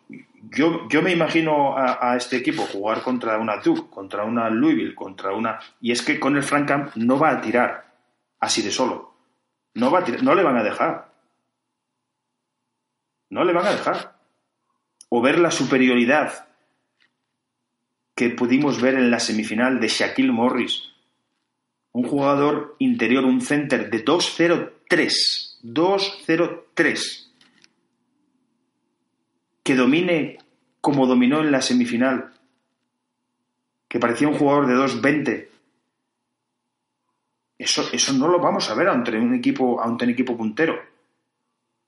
[0.49, 5.34] yo, yo me imagino a, este equipo jugar contra una Duke, contra una Louisville, contra
[5.34, 5.60] una...
[5.82, 7.86] Y es que con el Frankham no va a tirar
[8.39, 9.14] así de solo.
[9.76, 11.14] No, va a no le van a dejar.
[13.30, 14.18] No le van a dejar.
[15.10, 16.48] O ver la superioridad
[18.16, 20.84] que pudimos ver en la semifinal de Shaquille Morris.
[21.92, 25.60] Un jugador interior, un center de 2-0-3.
[25.64, 27.28] 2-0-3.
[29.64, 30.38] Que domine
[30.80, 32.34] como dominó en la semifinal.
[33.90, 35.55] Que parecía un jugador de 2-20.
[37.58, 40.82] Eso, eso no lo vamos a ver ante un equipo, ante un equipo puntero.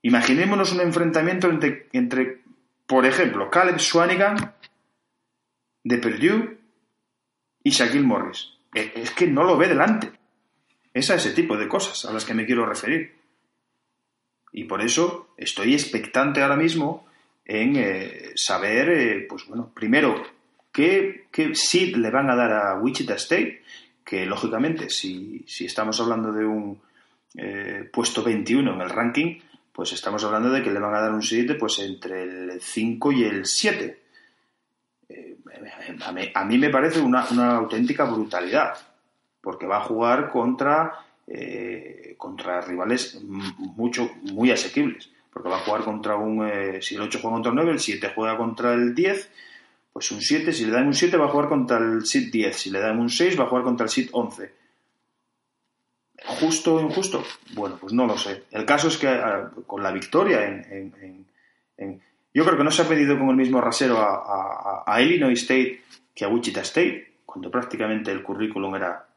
[0.02, 2.42] Imaginémonos un enfrentamiento entre, entre
[2.86, 4.54] por ejemplo, Caleb Swanigan
[5.84, 6.58] de Purdue
[7.62, 8.54] y Shaquille Morris.
[8.74, 10.10] E, es que no lo ve delante.
[10.94, 13.14] Es a ese tipo de cosas a las que me quiero referir.
[14.52, 17.06] Y por eso estoy expectante ahora mismo
[17.44, 20.22] en eh, saber, eh, pues bueno, primero,
[20.72, 23.62] qué, qué seed le van a dar a Wichita State,
[24.08, 26.80] que lógicamente, si, estamos hablando de un
[27.34, 29.40] eh, puesto 21 en el ranking,
[29.72, 33.12] pues estamos hablando de que le van a dar un seed pues, entre el 5
[33.12, 34.08] y el 7
[36.34, 37.22] a mí, me parece una,
[37.56, 38.74] auténtica brutalidad,
[39.40, 45.82] porque va a jugar contra, eh, contra rivales mucho, muy asequibles, porque va a jugar
[45.82, 48.94] contra un, eh, si el 8 juega contra el 9, el 7 juega contra el
[48.94, 49.30] 10,
[49.98, 52.56] pues un 7, si le dan un 7 va a jugar contra el SIT 10,
[52.56, 54.52] si le dan un 6 va a jugar contra el SIT 11.
[56.40, 57.24] ¿Justo o injusto?
[57.54, 58.44] Bueno, pues no lo sé.
[58.50, 61.26] El caso es que ah, con la victoria en
[62.34, 65.82] yo creo que no se ha pedido con el mismo rasero a, Illinois State
[66.14, 69.08] que a Wichita State, cuando prácticamente el currículum era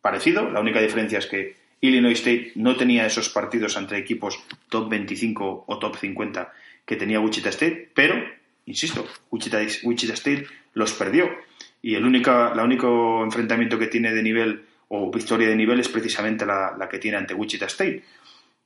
[0.00, 0.50] parecido.
[0.50, 5.64] La única diferencia es que Illinois State no tenía esos partidos entre equipos top 25
[5.68, 6.52] o top 50
[6.84, 8.16] que tenía Wichita State, pero,
[8.66, 11.30] insisto, Wichita, State los perdió.
[11.82, 15.88] Y el único, la único enfrentamiento que tiene de nivel o victoria de nivel es
[15.88, 18.02] precisamente la, la que tiene ante Wichita State.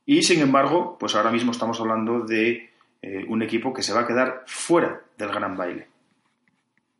[0.05, 2.69] Y sin embargo, pues ahora mismo estamos hablando de
[3.01, 5.87] eh, un equipo que se va a quedar fuera del gran baile.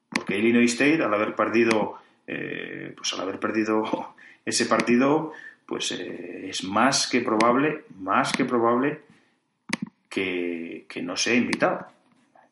[0.09, 5.33] Porque Illinois State, al haber perdido, eh, pues al haber perdido ese partido,
[5.65, 9.01] pues eh, es más que probable, más que probable
[10.07, 11.87] que, no sea invitado.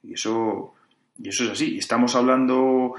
[0.07, 0.73] Y eso,
[1.17, 1.77] y eso es así.
[1.77, 2.95] Estamos hablando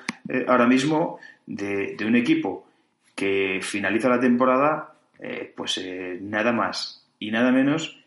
[0.46, 2.66] ahora mismo de, de, un equipo
[3.14, 4.94] que finaliza la temporada,
[5.56, 5.80] pues
[6.20, 7.98] nada más y nada menos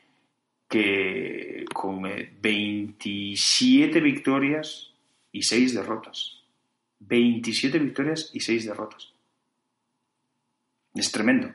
[0.71, 4.93] que con 27 eh, victorias
[5.31, 6.43] y 6 derrotas.
[6.99, 9.13] 27 victorias y 6 derrotas.
[10.95, 11.53] Es tremendo.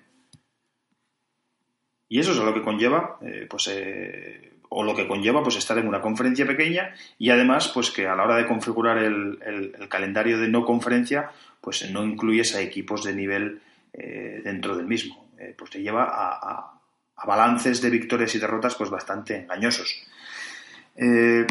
[2.08, 5.78] Y eso es lo que conlleva, eh, pues, eh, o lo que conlleva pues estar
[5.78, 10.38] en una conferencia pequeña y además pues que a la hora de configurar el, calendario
[10.38, 11.30] de no conferencia
[11.62, 13.62] pues no incluyes a equipos de nivel
[13.94, 15.30] eh, dentro del mismo.
[15.38, 16.78] Eh, pues te lleva a,
[17.16, 20.06] a, balances de victorias y derrotas pues bastante engañosos.
[20.94, 21.46] Eh,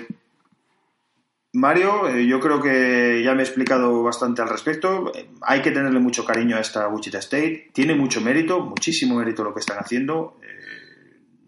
[1.53, 5.11] Mario, yo creo que ya me he explicado bastante al respecto.
[5.41, 7.71] Hay que tenerle mucho cariño a esta Wichita State.
[7.73, 10.37] Tiene mucho mérito, muchísimo mérito lo que están haciendo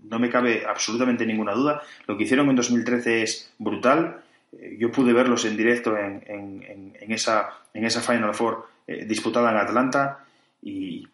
[0.09, 1.81] no me cabe absolutamente ninguna duda.
[2.05, 4.23] Lo que hicieron en 2013 es brutal.
[4.53, 10.25] Eh, yo pude verlos en directo en, esa, Final Four eh, disputada en Atlanta
[10.61, 11.07] y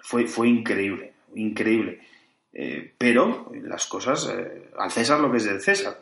[0.00, 2.00] fue, increíble, increíble.
[2.52, 4.32] Eh, pero las cosas,
[4.76, 5.96] al César lo que es del César,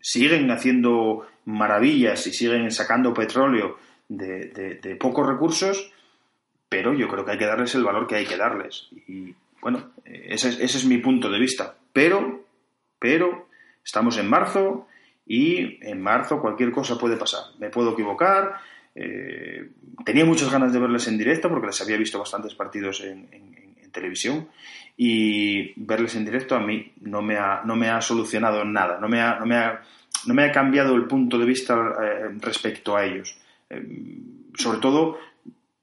[0.00, 3.76] siguen haciendo maravillas y siguen sacando petróleo
[4.08, 5.92] de, pocos recursos,
[6.68, 8.88] pero yo creo que hay que darles el valor que hay que darles.
[9.60, 11.74] Bueno, ese es, ese es mi punto de vista.
[11.92, 12.44] Pero,
[12.98, 13.48] pero,
[13.84, 14.86] estamos en marzo
[15.26, 17.42] y en marzo cualquier cosa puede pasar.
[17.58, 18.56] Me puedo equivocar.
[18.94, 19.70] Eh,
[20.04, 23.28] tenía muchas ganas de verles en directo porque les había visto bastantes partidos en,
[23.92, 24.48] televisión
[24.96, 29.08] y verles en directo a mí no me ha, no me ha solucionado nada, no
[29.08, 29.82] me ha, no me ha,
[30.26, 33.36] no me ha cambiado el punto de vista eh, respecto a ellos.
[33.68, 33.84] Eh,
[34.54, 35.18] sobre todo,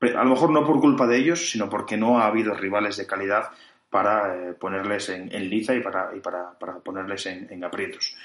[0.02, 3.08] a lo mejor no por culpa de ellos, sino porque no ha habido rivales de
[3.08, 3.50] calidad
[3.90, 6.52] para eh, ponerles en, liza y para, y para,
[6.84, 8.16] ponerles en, aprietos.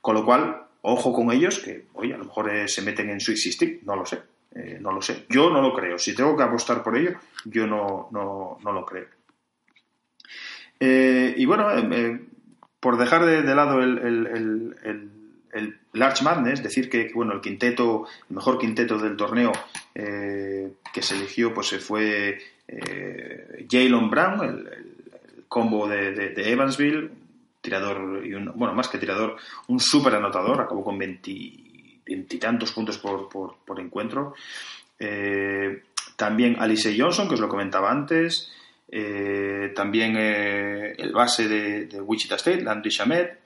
[0.00, 3.20] Con lo cual, ojo con ellos, que, oye, a lo mejor eh, se meten en
[3.20, 4.20] su Stick, no lo sé,
[4.54, 5.26] eh, no lo sé.
[5.28, 5.98] Yo no lo creo.
[5.98, 7.12] Si tengo que apostar por ello,
[7.44, 9.06] yo no, no, no lo creo.
[10.80, 11.68] y bueno,
[12.80, 14.26] por dejar de, lado el, el,
[14.82, 15.06] el,
[15.52, 19.52] el, Large Madness, decir que, bueno, el quinteto, el mejor quinteto del torneo
[19.94, 22.38] que se eligió, pues se fue
[23.68, 24.91] Jalen Brown, el,
[25.52, 27.10] combo de, Evansville,
[27.60, 29.36] tirador y un, bueno, más que tirador,
[29.68, 34.32] un súper anotador, acabó con veintitantos puntos por, encuentro.
[34.98, 35.82] Eh,
[36.16, 38.50] también Alice Johnson, que os lo comentaba antes.
[38.88, 43.40] Eh, también eh, el base de, Wichita State, Landry Shamet.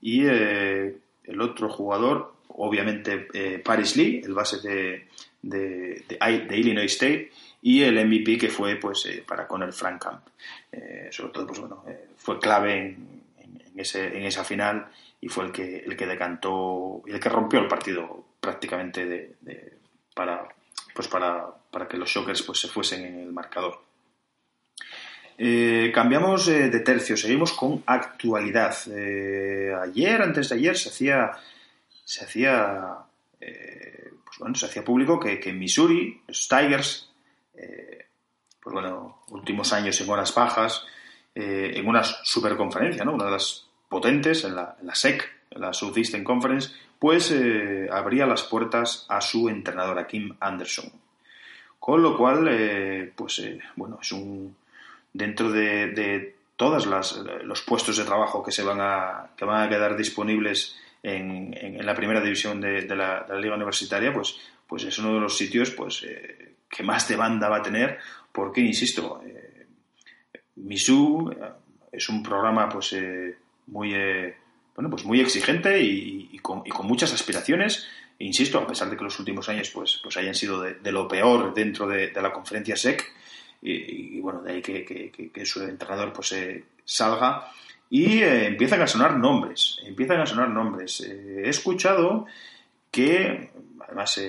[0.00, 5.08] Y el otro jugador, obviamente Paris Lee, el base de,
[5.42, 10.26] de Illinois State y el MVP que fue pues eh, para Conor Frank Camp.
[10.70, 13.22] Eh, sobre todo, pues bueno, eh, fue clave en,
[13.76, 14.88] ese, en, esa final
[15.20, 19.78] y fue el que, el que decantó el que rompió el partido prácticamente de,
[20.14, 20.46] para,
[20.94, 23.80] pues para, para, que los Shockers pues, se fuesen en el marcador.
[25.92, 28.76] cambiamos de tercio, seguimos con actualidad.
[29.82, 31.32] ayer, antes de ayer, se hacía,
[32.04, 32.96] se hacía,
[33.38, 37.07] pues bueno, se hacía público que, que en Missouri, los Tigers
[37.58, 38.06] eh,
[38.62, 40.84] pues bueno, últimos años en horas bajas,
[41.34, 43.12] eh, en una superconferencia, ¿no?
[43.12, 48.42] Una de las potentes, en la, SEC, en la Southeastern Conference, pues eh, abría las
[48.42, 50.90] puertas a su entrenador, a Kim Anderson.
[51.78, 53.42] Con lo cual, pues
[53.76, 54.54] bueno, es un.
[55.12, 59.96] dentro de, todos los puestos de trabajo que se van a, que van a quedar
[59.96, 65.20] disponibles en, en, la primera división de, la, liga universitaria, pues, pues es uno de
[65.20, 66.04] los sitios pues,
[66.68, 67.98] que más demanda va a tener,
[68.32, 69.66] porque, insisto, eh,
[70.56, 71.52] Misu eh,
[71.92, 73.94] es un programa pues eh, muy
[74.74, 77.88] bueno pues muy exigente y, con, muchas aspiraciones.
[78.18, 81.08] E insisto, a pesar de que los últimos años pues, pues hayan sido de, lo
[81.08, 83.04] peor dentro de, la conferencia SEC,
[83.60, 86.32] y, bueno, de ahí que, su entrenador pues
[86.84, 87.50] salga
[87.90, 91.00] y empiezan a sonar nombres, empiezan a sonar nombres.
[91.00, 92.26] he escuchado
[92.90, 93.50] que,
[93.80, 94.20] además,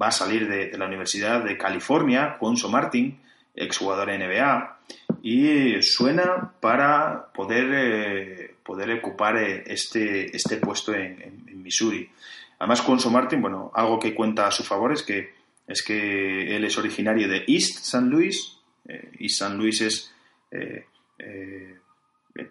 [0.00, 3.20] va a salir de, la Universidad de California, Conso Martin,
[3.54, 4.78] exjugador NBA,
[5.22, 12.10] y suena para poder, eh, poder ocupar eh, este, este puesto en, Missouri.
[12.58, 15.34] Además, Conso Martin, bueno, algo que cuenta a su favor es que,
[15.66, 18.06] es que él es originario de East St.
[18.06, 18.56] Louis.
[18.88, 19.54] Eh, East St.
[19.54, 20.12] Louis es,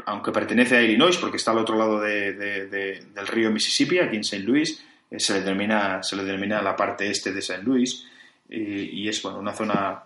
[0.05, 4.43] aunque pertenece a Illinois, porque está al otro lado del río Mississippi, aquí en St.
[4.43, 8.05] Louis, eh, se le denomina, se le denomina la parte este de San Luis
[8.49, 10.03] y, es bueno, una zona,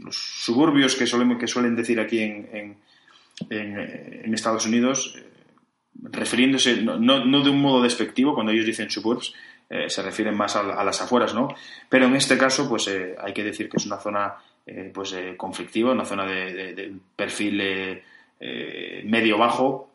[0.00, 2.76] los suburbios que, suelen, que suelen decir aquí en,
[3.50, 5.24] en, Estados Unidos, eh,
[6.02, 9.34] refiriéndose no, no, de un modo despectivo, cuando ellos dicen suburbs,
[9.70, 11.54] eh, se refieren más a, las afueras, ¿no?
[11.88, 14.34] Pero en este caso, pues hay que decir que es una zona
[14.94, 18.02] pues conflictiva, una zona de, de perfil
[19.04, 19.90] medio-bajo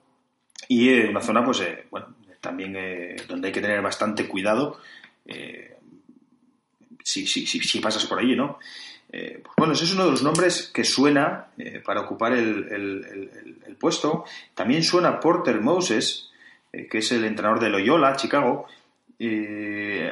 [0.67, 2.07] y una zona, pues, bueno,
[2.41, 4.79] también eh, donde hay que tener bastante cuidado
[5.25, 5.75] eh,
[7.03, 8.59] si, si, si, pasas por allí, ¿no?
[9.11, 11.47] Eh, pues bueno, ese es uno de los nombres que suena
[11.83, 14.25] para ocupar el, puesto.
[14.53, 16.29] También suena Porter Moses,
[16.71, 18.67] que es el entrenador de Loyola, Chicago.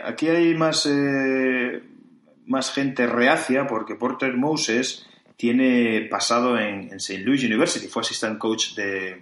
[0.03, 0.89] aquí hay más,
[2.47, 5.05] más gente reacia porque Porter Moses
[5.35, 7.23] tiene pasado en, St.
[7.23, 9.21] Louis University, fue assistant coach de,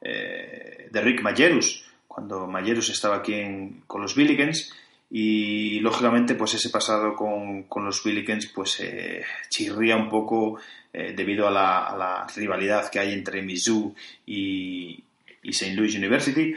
[0.00, 1.84] de Rick Majerus,
[2.14, 3.34] cuando Majerus estaba aquí
[3.88, 4.72] con los Billikens
[5.10, 10.60] y lógicamente pues ese pasado con, los Billikens pues eh, chirría un poco
[10.92, 13.92] eh, debido a la, rivalidad que hay entre Mizzou
[14.26, 15.02] y,
[15.42, 15.74] y St.
[15.74, 16.54] Louis University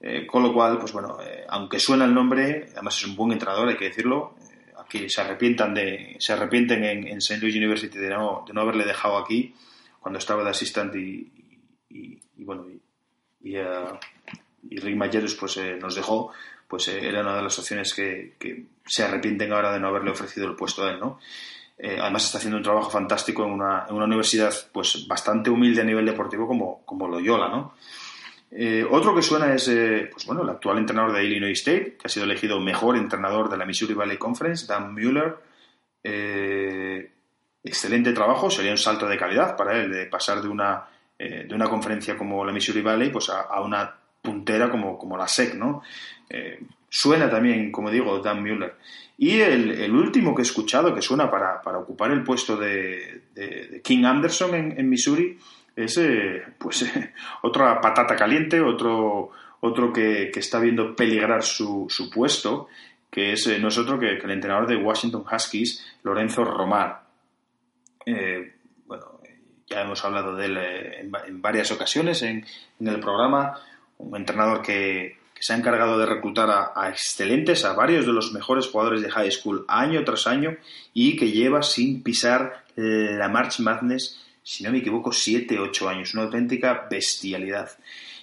[0.00, 1.16] eh, con lo cual pues bueno
[1.48, 4.34] aunque suena el nombre además es un buen entrenador hay que decirlo
[4.78, 7.40] aquí se arrepientan de se arrepienten en, en St.
[7.40, 9.54] Louis University de no, de no haberle dejado aquí
[10.00, 13.54] cuando estaba de asistente y, bueno y,
[14.76, 16.32] Rick Majerus pues nos dejó
[16.68, 18.36] pues eh, era una de las opciones que,
[18.84, 21.18] se arrepienten ahora de no haberle ofrecido el puesto a él, ¿no?
[21.78, 25.82] Eh, además está haciendo un trabajo fantástico en una, en una, universidad pues bastante humilde
[25.82, 27.74] a nivel deportivo como, como Loyola, ¿no?
[28.50, 29.70] Eh, otro que suena es
[30.10, 33.58] pues bueno, el actual entrenador de Illinois State, que ha sido elegido mejor entrenador de
[33.58, 35.36] la Missouri Valley Conference, Dan Mueller.
[37.62, 40.86] excelente trabajo, sería un salto de calidad para él, de pasar de una,
[41.18, 43.94] de una conferencia como la Missouri Valley pues a una
[44.28, 45.82] puntera como, como la SEC, ¿no?
[46.28, 46.60] Eh,
[46.90, 48.74] suena también, como digo, Dan Mueller.
[49.16, 53.22] Y el, último que he escuchado que suena para, ocupar el puesto de,
[53.82, 55.38] King Anderson en, Missouri
[55.74, 56.84] es eh, pues
[57.42, 62.68] otra patata caliente, otro, otro que, está viendo peligrar su, puesto,
[63.10, 67.02] que es eh, no es otro que, el entrenador de Washington Huskies, Lorenzo Romar.
[68.86, 69.18] bueno,
[69.66, 72.44] ya hemos hablado de él en, varias ocasiones en,
[72.80, 73.58] el programa,
[73.98, 78.66] un entrenador que, se ha encargado de reclutar a, excelentes, a varios de los mejores
[78.66, 80.56] jugadores de high school año tras año
[80.92, 86.14] y que lleva sin pisar la March Madness, si no me equivoco, 7, 8 años.
[86.14, 87.70] Una auténtica bestialidad.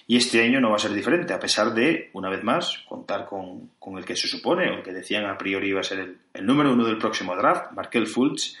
[0.08, 3.26] Y este año no va a ser diferente, a pesar de, una vez más, contar
[3.26, 6.46] con, el que se supone, o el que decían a priori iba a ser el,
[6.46, 8.56] número uno del próximo draft, Markel Fultz,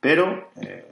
[0.00, 0.84] pero eh,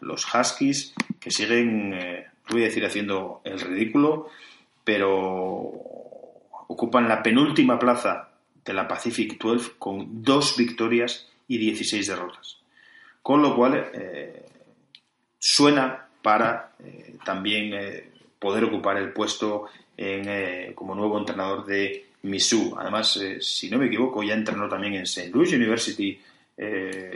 [0.00, 4.28] los Huskies que siguen, eh, voy a decir, haciendo el ridículo,
[4.88, 5.70] pero
[6.66, 8.30] ocupan la penúltima plaza
[8.64, 12.56] de la Pacific 12 con dos victorias y 16 derrotas.
[13.20, 14.46] Con lo cual eh,
[15.38, 19.66] suena para eh, también eh, poder ocupar el puesto
[20.74, 22.74] como nuevo entrenador de Misu.
[22.78, 25.30] Además, si no me equivoco, ya entrenó también en St.
[25.30, 26.18] Louis University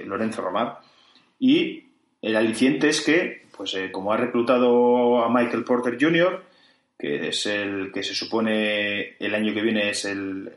[0.05, 0.81] Lorenzo Romar.
[1.39, 1.85] Y
[2.21, 6.52] el aliciente es que, pues como ha reclutado a Michael Porter Jr.,
[6.99, 10.51] que es el que se supone el año que viene es el,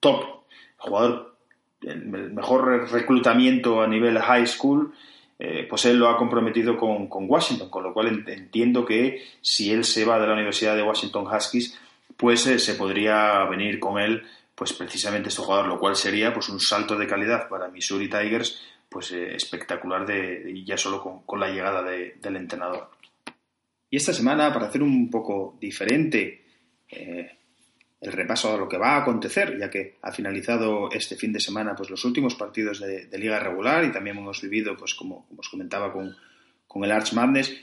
[0.00, 0.44] top,
[0.78, 1.36] jugador,
[1.82, 4.92] el mejor reclutamiento a nivel high school,
[5.38, 9.84] eh, pues él lo ha comprometido con, Washington, con lo cual entiendo que si él
[9.84, 11.78] se va de la Universidad de Washington Huskies,
[12.16, 14.22] pues eh, se podría venir con él,
[14.54, 18.62] pues precisamente este jugador, lo cual sería pues un salto de calidad para Missouri Tigers,
[18.88, 22.88] pues eh, espectacular de, ya solo con, la llegada del entrenador.
[23.92, 26.46] Y esta semana, para hacer un poco diferente
[26.88, 27.30] eh,
[28.00, 31.40] el repaso de lo que va a acontecer, ya que ha finalizado este fin de
[31.40, 35.46] semana pues, los últimos partidos de, liga regular y también hemos vivido, pues como, os
[35.46, 36.16] comentaba con,
[36.82, 37.54] el Arch Madness,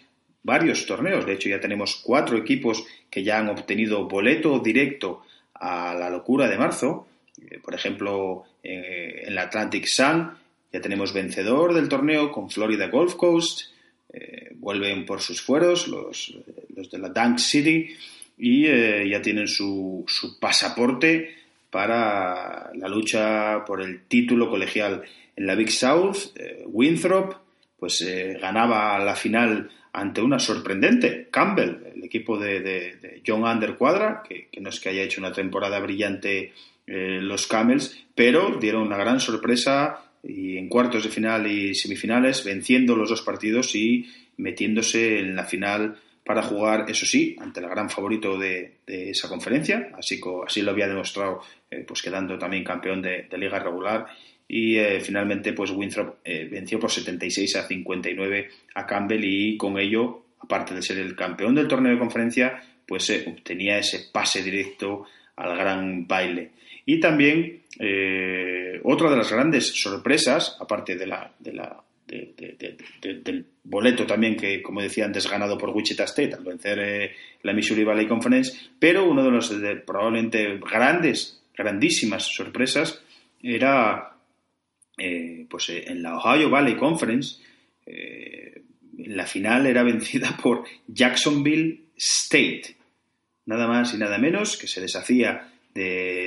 [0.44, 1.26] varios torneos.
[1.26, 5.24] De hecho, ya tenemos cuatro equipos que ya han obtenido boleto directo
[5.56, 7.08] a la locura de marzo.
[7.42, 10.30] Eh, por ejemplo, eh, en la Atlantic Sun
[10.72, 13.79] ya tenemos vencedor del torneo con Florida Golf Coast.
[14.12, 16.36] Eh, vuelven por sus fueros los,
[16.76, 17.96] los de la Dunk City
[18.40, 21.36] y eh, ya tienen su, su, pasaporte
[21.70, 25.04] para la lucha por el título colegial.
[25.36, 27.36] En la Big South, eh, Winthrop
[27.78, 28.06] pues
[28.42, 34.60] ganaba la final ante una sorprendente, Campbell, el equipo de, de, John Underquadra, que, que,
[34.60, 36.52] no es que haya hecho una temporada brillante
[36.86, 42.96] los Camels, pero dieron una gran sorpresa y en cuartos de final y semifinales, venciendo
[42.96, 44.08] los dos partidos y
[44.38, 45.98] metiéndose en la final
[46.30, 50.88] para jugar, eso sí, ante el gran favorito de, esa conferencia, así, así lo había
[50.88, 51.42] demostrado,
[51.72, 54.06] eh, pues quedando también campeón de, liga regular.
[54.48, 59.80] Y eh, finalmente, pues Winthrop eh, venció por 76 a 59 a Campbell y con
[59.80, 65.06] ello, aparte de ser el campeón del torneo de conferencia, pues obtenía ese pase directo
[65.36, 66.52] al gran baile.
[66.90, 74.64] Y también eh, otra de las grandes sorpresas, aparte de la, del boleto también que,
[74.64, 77.12] como decía antes, ganado por Wichita State al vencer eh,
[77.44, 79.54] la Missouri Valley Conference, pero uno de los
[79.86, 83.04] probablemente grandes, grandísimas sorpresas
[83.40, 84.16] era
[84.98, 87.40] eh, pues en la Ohio Valley Conference,
[88.98, 92.78] la final era vencida por Jacksonville State.
[93.46, 95.50] Nada más y nada menos, que se deshacía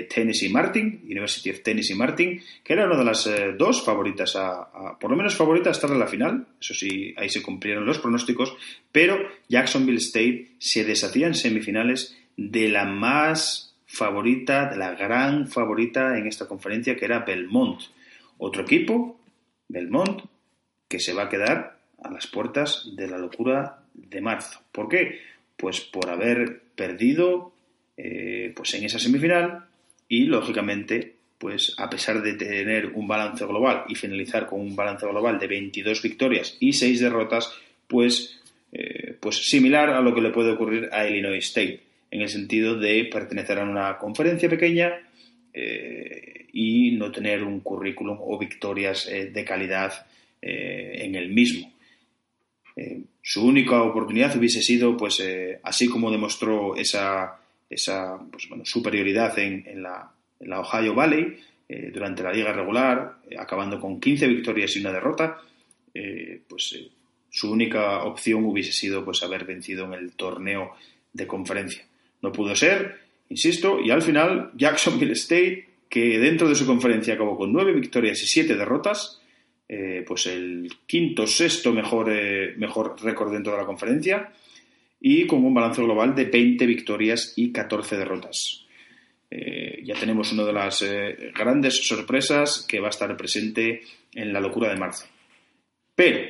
[0.08, 4.98] Tennessee Martin, University of Tennessee Martin, que era una de las eh, dos favoritas, a,
[4.98, 7.98] por lo menos favorita a estar en la final, eso sí, ahí se cumplieron los
[7.98, 8.56] pronósticos,
[8.90, 16.16] pero Jacksonville State se deshacía en semifinales de la más favorita, de la gran favorita
[16.16, 17.80] en esta conferencia, que era Belmont.
[18.38, 19.20] Otro equipo,
[19.68, 20.22] Belmont,
[20.88, 24.60] que se va a quedar a las puertas de la locura de marzo.
[24.72, 25.20] ¿Por qué?
[25.56, 27.51] Pues por haber perdido
[27.96, 29.66] eh, pues en esa semifinal
[30.08, 35.06] y, lógicamente, pues a pesar de tener un balance global y finalizar con un balance
[35.06, 37.52] global de 22 victorias y 6 derrotas,
[37.86, 38.40] pues,
[38.72, 41.80] eh, pues similar a lo que le puede ocurrir a Illinois State,
[42.10, 44.92] en el sentido de pertenecer a una conferencia pequeña
[45.52, 50.06] eh, y no tener un currículum o victorias de calidad
[50.40, 51.72] en el mismo.
[53.22, 55.22] su única oportunidad hubiese sido, pues,
[55.62, 57.41] así como demostró esa
[57.72, 60.12] esa pues, superioridad en, la,
[60.58, 65.40] Ohio Valley eh, durante la liga regular, eh, acabando con 15 victorias y una derrota,
[65.94, 66.78] eh, pues
[67.30, 70.72] su única opción hubiese sido pues, haber vencido en el torneo
[71.12, 71.84] de conferencia.
[72.20, 77.36] No pudo ser, insisto, y al final Jacksonville State, que dentro de su conferencia acabó
[77.36, 79.20] con 9 victorias y 7 derrotas,
[80.06, 82.10] pues el quinto, sexto mejor,
[82.58, 84.30] mejor récord dentro de la conferencia,
[85.04, 88.64] y con un balance global de 20 victorias y 14 derrotas.
[89.28, 93.82] Eh, ya tenemos una de las eh, grandes sorpresas que va a estar presente
[94.14, 95.06] en la locura de marzo.
[95.96, 96.20] Pero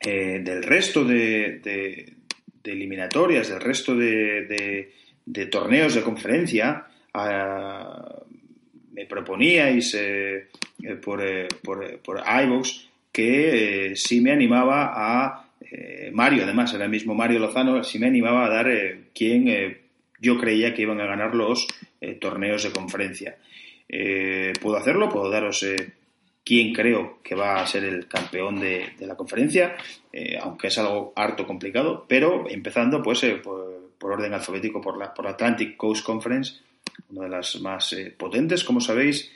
[0.00, 2.14] eh, del resto de,
[2.62, 4.92] eliminatorias, del resto de,
[5.50, 8.22] torneos de conferencia, ah,
[8.92, 9.96] me proponíais
[11.02, 11.20] por,
[11.60, 17.38] por, por iVox que sí me animaba a eh, Mario, además, era el mismo Mario
[17.38, 19.80] Lozano, si me animaba a dar eh, quién eh,
[20.20, 21.66] yo creía que iban a ganar los
[22.20, 23.38] torneos de conferencia.
[24.60, 25.64] puedo hacerlo, puedo daros
[26.44, 29.74] quién creo que va a ser el campeón de, la conferencia,
[30.40, 35.76] aunque es algo harto complicado, pero empezando pues por, orden alfabético por la, por Atlantic
[35.76, 36.60] Coast Conference,
[37.10, 39.30] una de las más potentes, como sabéis.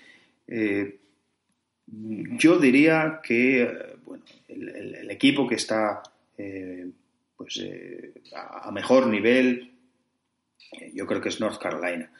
[1.87, 6.03] yo diría que bueno, el, equipo que está
[6.39, 6.86] eh,
[7.36, 9.72] pues, eh, a, mejor nivel,
[10.72, 12.11] eh, yo creo que es North Carolina.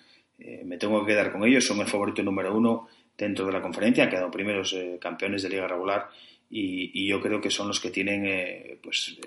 [0.65, 4.05] me tengo que quedar con ellos, son el favorito número uno dentro de la conferencia,
[4.05, 6.09] han quedado primeros campeones de liga regular
[6.51, 9.19] y, yo creo que son los que tienen pues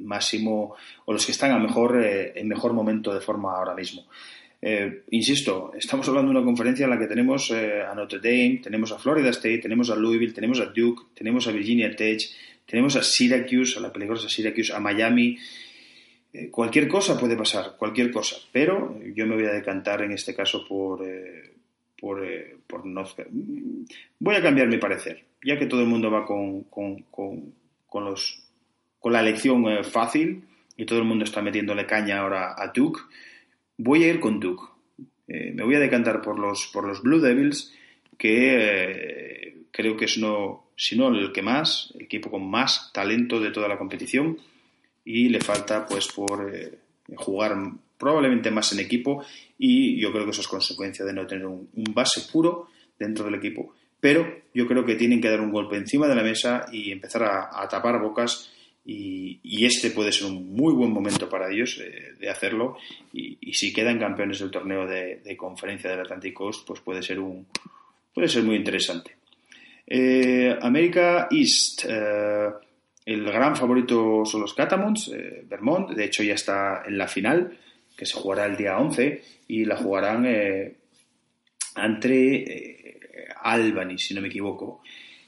[0.00, 0.76] máximo
[1.06, 4.04] o los que están a mejor en mejor momento de forma ahora mismo.
[5.10, 8.98] Insisto, estamos hablando de una conferencia en la que tenemos a Notre Dame, tenemos a
[8.98, 12.22] Florida State, tenemos a Louisville, tenemos a Duke, tenemos a Virginia Tech,
[12.66, 15.38] tenemos a Syracuse, a la peligrosa Syracuse, a Miami.
[16.32, 18.36] Eh, cualquier cosa puede pasar, cualquier cosa.
[18.50, 21.52] Pero yo me voy a decantar en este caso por, eh,
[21.98, 22.82] por, eh, por
[24.18, 28.42] Voy a cambiar mi parecer, ya que todo el mundo va con, con, con, los,
[28.98, 30.44] con la elección fácil
[30.76, 33.00] y todo el mundo está metiéndole caña ahora a Duke.
[33.78, 34.64] Voy a ir con Duke.
[35.26, 37.74] me voy a decantar por los, por los Blue Devils,
[38.18, 43.50] que creo que es no sino el que más, el equipo con más talento de
[43.50, 44.38] toda la competición
[45.04, 46.78] y le falta pues por eh,
[47.14, 47.56] jugar
[47.98, 49.24] probablemente más en equipo
[49.58, 52.68] y yo creo que eso es consecuencia de no tener un, base puro
[52.98, 53.74] dentro del equipo.
[54.00, 57.22] Pero yo creo que tienen que dar un golpe encima de la mesa y empezar
[57.22, 58.50] a, tapar bocas
[58.84, 62.76] y, este puede ser un muy buen momento para ellos eh, de hacerlo
[63.12, 67.46] y, si quedan campeones del torneo de, conferencia del Atlantic Coast pues puede ser un
[68.12, 69.16] puede ser muy interesante.
[69.86, 71.84] Eh, América East.
[71.88, 72.48] Eh,
[73.04, 75.90] el gran favorito son los Catamounts, eh, Vermont.
[75.90, 77.58] De hecho, ya está en la final,
[77.96, 80.24] que se jugará el día 11, y la jugarán
[81.76, 83.00] entre
[83.42, 84.82] Albany, si no me equivoco.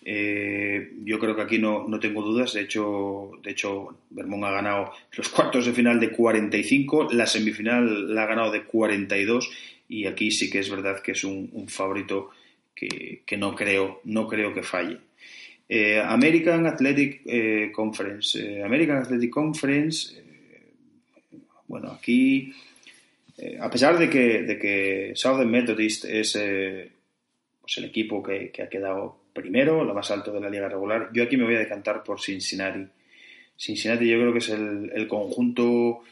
[0.04, 2.52] Yo creo que aquí no, no, tengo dudas.
[2.52, 8.14] De hecho, de hecho, Vermont ha ganado los cuartos de final de 45, la semifinal
[8.14, 9.50] la ha ganado de 42
[9.88, 12.30] y aquí sí que es verdad que es un, favorito
[12.74, 14.98] que, no, creo, no creo que falle.
[15.68, 18.38] Eh, American Athletic eh, Conference.
[18.38, 20.22] Eh, American Athletic Conference,
[21.66, 22.52] bueno, aquí,
[23.60, 26.32] a pesar de que, de que Southern Methodist es
[27.60, 31.24] pues el equipo que, ha quedado primero, lo más alto de la liga regular, yo
[31.24, 32.86] aquí me voy a decantar por Cincinnati.
[33.56, 36.02] Cincinnati yo creo que es el conjunto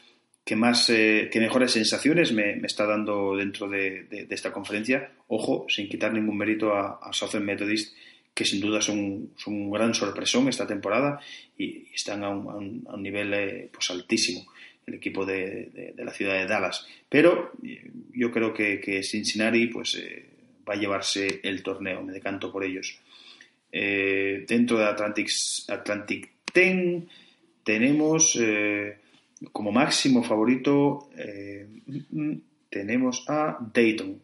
[0.43, 5.11] que más eh, que mejores sensaciones me, está dando dentro de, esta conferencia.
[5.27, 7.95] Ojo, sin quitar ningún mérito a, Southern Methodist,
[8.33, 11.19] que sin duda son, un gran sorpresón esta temporada
[11.57, 14.45] y, están a un, nivel eh, pues altísimo.
[14.85, 16.87] el equipo de, la ciudad de Dallas.
[17.07, 20.25] Pero eh, yo creo que, Cincinnati pues, eh,
[20.67, 22.99] va a llevarse el torneo, me decanto por ellos.
[23.75, 25.29] Eh, dentro de Atlantic,
[25.67, 27.03] Atlantic 10
[27.63, 28.37] tenemos
[29.51, 31.09] como máximo favorito,
[32.69, 34.21] tenemos a Dayton.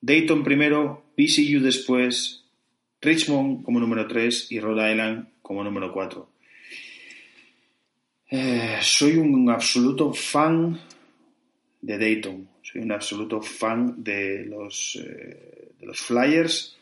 [0.00, 2.44] Dayton primero, BCU después,
[3.00, 6.28] Richmond como número 3 y Rhode Island como número 4.
[8.28, 10.80] Eh, soy un absoluto fan
[11.80, 16.76] de Dayton, soy un absoluto fan de los, eh, de los Flyers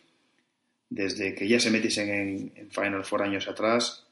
[0.94, 4.06] desde que ya se metiesen en, Final Four años atrás.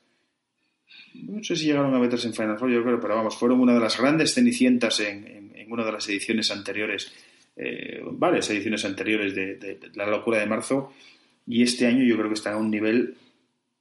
[1.14, 3.74] No sé si llegaron a meterse en Final Four, yo creo, pero vamos, fueron una
[3.74, 7.12] de las grandes cenicientas en, en, una de las ediciones anteriores,
[7.56, 10.92] eh, varias ediciones anteriores de, de, la locura de marzo,
[11.46, 13.16] y este año yo creo que están a un nivel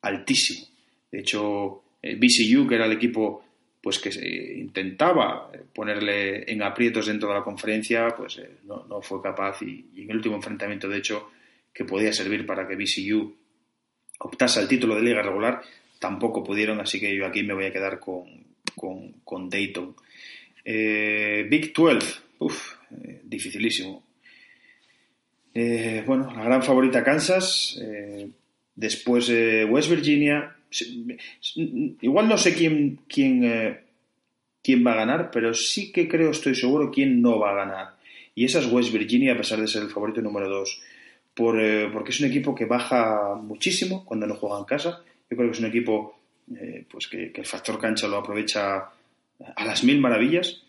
[0.02, 0.68] altísimo.
[1.12, 3.44] De hecho, el BCU, que era el equipo
[3.82, 4.28] pues que se
[4.60, 10.12] intentaba ponerle en aprietos dentro de la conferencia, pues eh, no, fue capaz y, en
[10.12, 11.32] el último enfrentamiento, de hecho,
[11.74, 13.36] que podía servir para que BCU
[14.20, 15.62] optase al título de liga regular,
[16.00, 19.96] tampoco pudieron, así que yo aquí me voy a quedar con, Dayton.
[20.64, 24.04] Eh, Big 12, uff, eh, dificilísimo.
[25.54, 27.80] bueno, la gran favorita Kansas,
[28.76, 29.30] después
[29.70, 30.56] West Virginia,
[32.02, 33.80] igual no sé quién, quién, eh,
[34.64, 37.96] quién va a ganar, pero sí que creo, estoy seguro, quién no va a ganar.
[38.34, 40.82] Y esa es West Virginia, a pesar de ser el favorito número 2.
[41.34, 45.04] Por, eh, porque es un equipo que baja muchísimo cuando no juega en casa.
[45.30, 46.20] Yo creo que es un equipo
[46.60, 48.90] eh, pues que, el factor cancha lo aprovecha
[49.56, 50.64] a las mil maravillas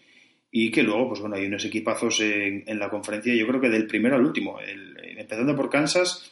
[0.50, 3.86] y que luego, pues bueno, hay unos equipazos en, la conferencia, yo creo que del
[3.86, 4.58] primero al último.
[4.60, 6.30] empezando por Kansas,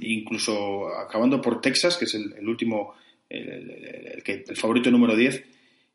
[0.00, 2.94] incluso acabando por Texas, que es el, último,
[3.28, 5.44] el, el, favorito número 10,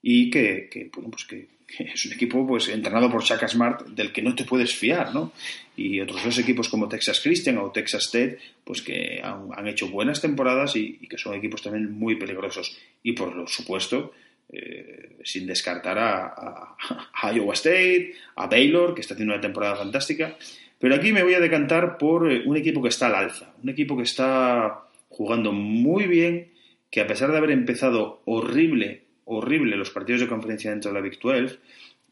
[0.03, 1.47] y que, bueno, pues que,
[1.79, 5.33] es un equipo pues entrenado por Chaka Smart del que no te puedes fiar, ¿no?
[5.75, 10.21] Y otros dos equipos como Texas Christian o Texas State, pues que han, hecho buenas
[10.21, 12.77] temporadas y, que son equipos también muy peligrosos.
[13.03, 14.13] Y por supuesto,
[14.51, 16.75] eh, sin descartar a,
[17.13, 20.37] a, Iowa State, a Baylor, que está haciendo una temporada fantástica,
[20.79, 23.69] pero aquí me voy a decantar por eh, un equipo que está al alza, un
[23.69, 26.53] equipo que está jugando muy bien,
[26.89, 31.01] que a pesar de haber empezado horrible, horrible los partidos de conferencia dentro de la
[31.01, 31.57] Big 12,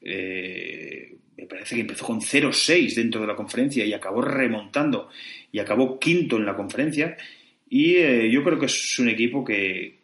[0.02, 5.10] eh, me parece que empezó con 0-6 dentro de la conferencia y acabó remontando
[5.52, 7.18] y acabó quinto en la conferencia.
[7.70, 10.00] Y eh, yo creo que es un equipo que,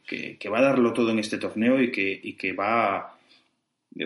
[0.52, 3.18] va a darlo todo en este torneo y que, que va...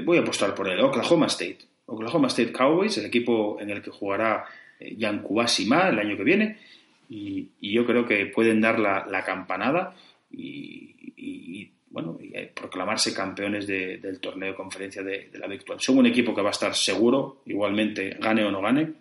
[0.03, 1.59] Voy a apostar por el Oklahoma State.
[1.85, 4.45] Oklahoma State Cowboys, el equipo en el que jugará
[4.99, 6.57] Jan eh, Ma el año que viene.
[7.09, 9.95] Y, yo creo que pueden dar la, campanada
[10.31, 15.81] y, bueno, eh, proclamarse campeones del torneo de conferencia de, la Victoria.
[15.81, 18.91] Son un equipo que va a estar seguro, igualmente, gane o no gane,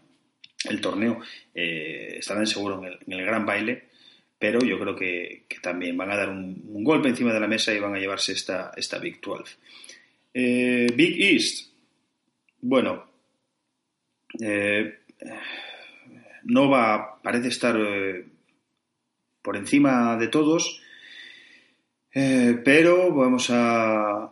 [0.70, 1.18] el torneo
[1.53, 3.88] eh, estarán seguro en el, gran baile,
[4.38, 7.80] pero yo creo que, también van a dar un, golpe encima de la mesa y
[7.80, 9.57] van a llevarse esta, esta Big 12.
[10.95, 11.72] Big East,
[12.61, 13.07] bueno,
[14.40, 15.01] eh,
[16.45, 18.24] Nova parece estar eh,
[19.42, 20.80] por encima de todos,
[22.15, 24.31] eh, pero vamos a,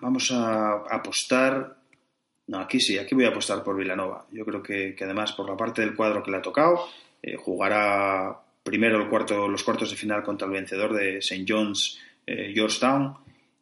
[0.00, 1.76] vamos a apostar.
[2.48, 4.26] No, aquí sí, aquí voy a apostar por Villanova.
[4.32, 6.88] Yo creo que, además por la parte del cuadro que le ha tocado,
[7.38, 11.44] jugará primero el cuarto, los cuartos de final contra el vencedor de St.
[11.46, 13.16] John's Georgetown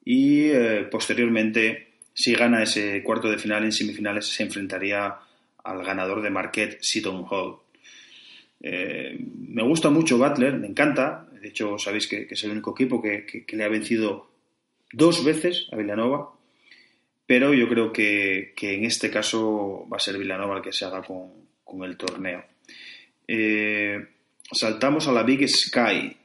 [0.05, 0.51] y
[0.91, 5.15] posteriormente si gana ese cuarto de final en semifinales, se enfrentaría
[5.63, 7.59] al ganador de Marquette, Seton Hall.
[8.61, 11.28] Eh, me gusta mucho Butler, me encanta.
[11.41, 14.31] De hecho, sabéis que, es el único equipo que, le ha vencido
[14.93, 16.35] dos veces a Villanova.
[17.27, 21.03] Pero yo creo que, en este caso va a ser Villanova el que se haga
[21.03, 22.45] con, el torneo.
[23.27, 23.99] Eh,
[24.51, 26.17] saltamos a la Big Sky.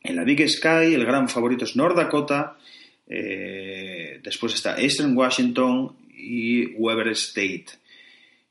[0.00, 2.58] En la Big Sky el gran favorito es North Dakota
[3.06, 7.66] eh, después está Eastern Washington y Weber State.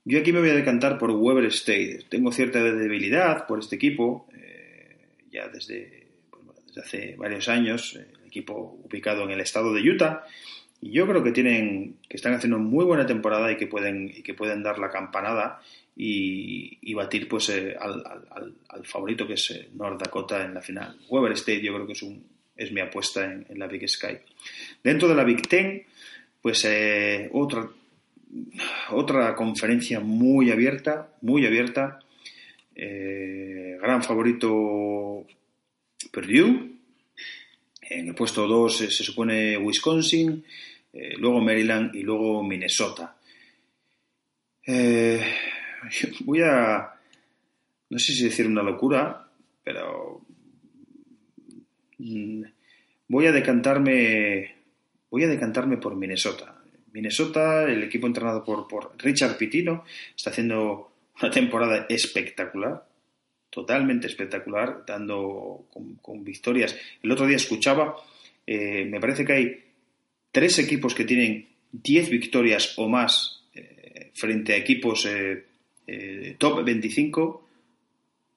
[0.05, 2.05] Yo aquí me voy a decantar por Weber State.
[2.09, 4.27] Tengo cierta debilidad por este equipo,
[5.33, 6.07] ya desde,
[6.67, 10.23] desde, hace varios años, el equipo ubicado en el estado de Utah.
[10.81, 14.21] Y yo creo que tienen, que están haciendo muy buena temporada y que pueden, y
[14.21, 15.61] que pueden dar la campanada
[15.95, 20.97] y, batir pues eh, al, favorito que es North Dakota en la final.
[21.09, 22.25] Weber State yo creo que es un,
[22.55, 24.17] es mi apuesta en, la Big Sky.
[24.83, 25.83] Dentro de la Big Ten,
[26.41, 27.67] pues eh, otra,
[28.91, 31.99] otra conferencia muy abierta, muy abierta.
[32.75, 35.25] Eh, gran favorito
[36.11, 36.71] Purdue.
[37.81, 40.43] En el puesto 2 se supone Wisconsin,
[41.17, 43.15] luego Maryland y luego Minnesota.
[46.25, 46.93] voy a,
[47.89, 49.27] no sé si decir una locura,
[49.63, 50.21] pero
[51.97, 52.43] mm,
[53.07, 54.55] voy a decantarme,
[55.09, 56.59] voy a decantarme por Minnesota.
[56.91, 59.83] Minnesota, el equipo entrenado por, por Richard Pitino,
[60.15, 62.85] está haciendo una temporada espectacular,
[63.49, 65.67] totalmente espectacular, dando
[66.01, 66.75] con, victorias.
[67.01, 67.95] El otro día escuchaba,
[68.45, 69.63] eh, me parece que hay
[70.31, 77.47] tres equipos que tienen 10 victorias o más eh, frente a equipos eh, top 25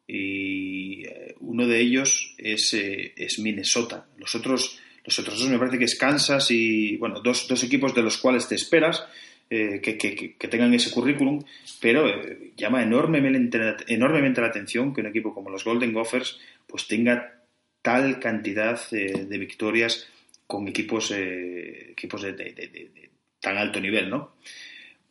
[0.08, 1.04] y
[1.40, 4.06] uno de ellos es, es Minnesota.
[4.18, 7.94] Los otros los otros dos me parece que es Kansas y, bueno, dos, dos equipos
[7.94, 9.06] de los cuales te esperas
[9.48, 11.40] eh, que, que, tengan ese currículum,
[11.80, 16.88] pero eh, llama enormemente, enormemente la atención que un equipo como los Golden Gophers pues
[16.88, 17.44] tenga
[17.80, 20.08] tal cantidad eh, de victorias
[20.48, 24.34] con equipos, equipos de, tan alto nivel, ¿no?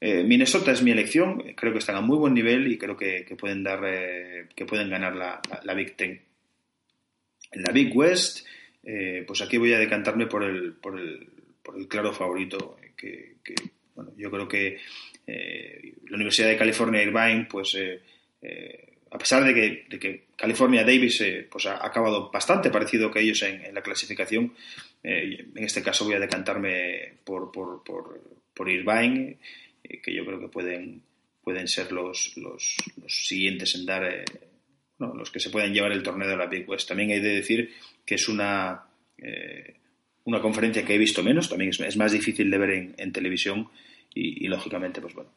[0.02, 3.64] Minnesota es mi elección, creo que están a muy buen nivel y creo que, pueden
[3.64, 3.80] dar
[4.54, 6.22] que pueden ganar la, la Big Ten.
[7.52, 8.46] En la Big West,
[8.84, 11.28] pues aquí voy a decantarme por el, por el,
[11.64, 13.36] por el claro favorito, que,
[13.96, 14.78] bueno, yo creo que
[15.26, 17.78] eh, la Universidad de California Irvine, pues
[19.12, 23.82] a pesar de que, California Davis pues ha acabado bastante parecido que ellos en, la
[23.82, 24.54] clasificación,
[25.02, 28.22] en este caso voy a decantarme por, por, por,
[28.54, 29.38] por Irvine,
[29.82, 31.02] que yo creo que pueden,
[31.46, 34.26] pueden ser los, los, los siguientes en dar,
[34.98, 36.88] los que se pueden llevar el torneo de la Big West.
[36.88, 37.72] También hay de decir
[38.04, 38.84] que es una,
[39.18, 39.76] eh,
[40.26, 43.70] una conferencia que he visto menos, también es, más difícil de ver en, televisión
[44.14, 45.32] y, lógicamente, pues bueno.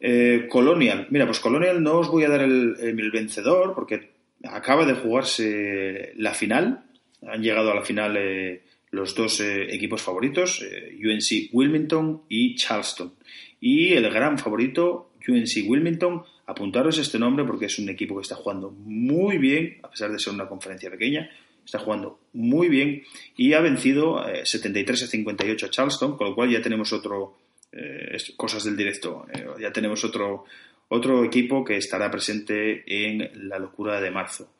[0.00, 4.10] Eh, Colonial, mira, pues Colonial no os voy a dar el, vencedor porque
[4.44, 6.84] acaba de jugarse la final,
[7.26, 13.14] han llegado a la final eh, los dos equipos favoritos, UNC Wilmington y Charleston.
[13.60, 18.34] Y el gran favorito, UNC Wilmington, apuntaros este nombre porque es un equipo que está
[18.34, 21.30] jugando muy bien, a pesar de ser una conferencia pequeña,
[21.64, 23.02] está jugando muy bien
[23.36, 27.38] y ha vencido 73 eh, a 58 a Charleston, con lo cual ya tenemos otro,
[27.72, 30.44] eh, cosas del directo, eh, ya tenemos otro,
[30.88, 34.54] otro equipo que estará presente en la locura de marzo.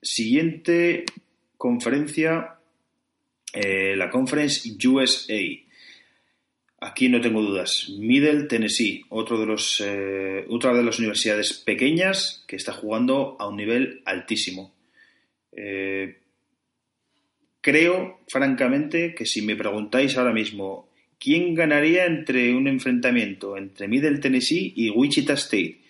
[0.00, 1.04] siguiente
[1.56, 2.56] conferencia,
[3.52, 5.40] la Conference USA.
[6.80, 7.90] Aquí no tengo dudas.
[7.98, 9.82] Middle Tennessee, otro de los,
[10.48, 14.77] otra de las universidades pequeñas que está jugando a un nivel altísimo.
[15.60, 16.18] Eh,
[17.60, 20.88] creo, francamente, que si me preguntáis ahora mismo
[21.18, 25.80] quién ganaría entre un enfrentamiento entre Middle Tennessee y Wichita State,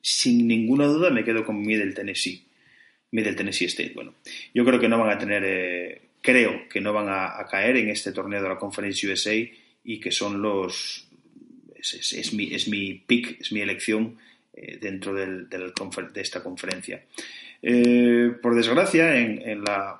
[0.00, 2.44] sin ninguna duda me quedo con Middle Tennessee.
[3.12, 3.92] Middle Tennessee State.
[3.94, 4.14] Bueno,
[4.52, 7.90] yo creo que no van a tener, eh, creo que no van a, caer en
[7.90, 9.34] este torneo de la Conference USA
[9.84, 11.08] y que son los.
[11.76, 14.18] Es, mi, es mi pick, es mi elección
[14.52, 17.04] eh, dentro de esta conferencia.
[17.62, 19.98] Eh, por desgracia, en, la,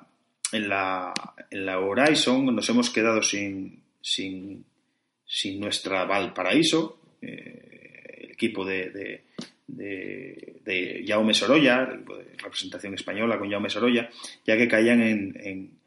[0.51, 1.13] en, la,
[1.49, 4.65] en la Horizon nos hemos quedado sin, sin,
[5.25, 9.23] sin nuestra Valparaíso, eh, el equipo de, de,
[9.67, 11.85] de, Jaume Sorolla,
[12.37, 14.09] representación española con Jaume Sorolla,
[14.45, 15.79] ya que caían en,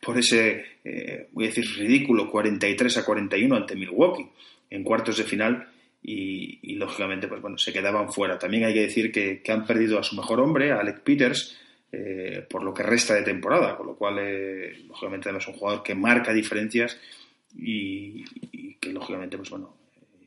[0.00, 4.28] por ese, eh, voy a decir, ridículo 43 a 41 ante Milwaukee
[4.70, 5.71] en cuartos de final
[6.02, 8.38] y, lógicamente pues bueno, se quedaban fuera.
[8.38, 11.56] También hay que decir que, han perdido a su mejor hombre, a Alec Peters,
[11.92, 15.82] eh, por lo que resta de temporada, con lo cual eh, lógicamente es un jugador
[15.82, 16.98] que marca diferencias
[17.56, 18.24] y,
[18.80, 19.76] que lógicamente pues bueno,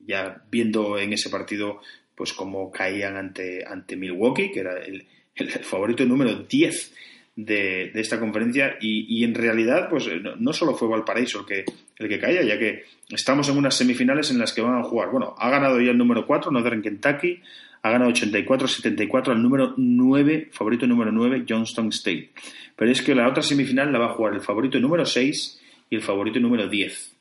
[0.05, 1.81] ya viendo en ese partido
[2.13, 5.05] pues cómo caían ante, ante Milwaukee, que era el,
[5.35, 6.93] el favorito número 10
[7.35, 10.09] de, esta conferencia y, en realidad pues
[10.39, 11.65] no, solo fue Valparaíso el que,
[11.97, 15.09] el que caía, ya que estamos en unas semifinales en las que van a jugar,
[15.11, 17.41] bueno, ha ganado ya el número 4, Northern Kentucky,
[17.81, 22.31] ha ganado 84-74 al número 9, favorito número 9, Johnston State.
[22.75, 25.61] Pero es que la otra semifinal la va a jugar el favorito número 6
[25.91, 27.15] y el favorito número 10.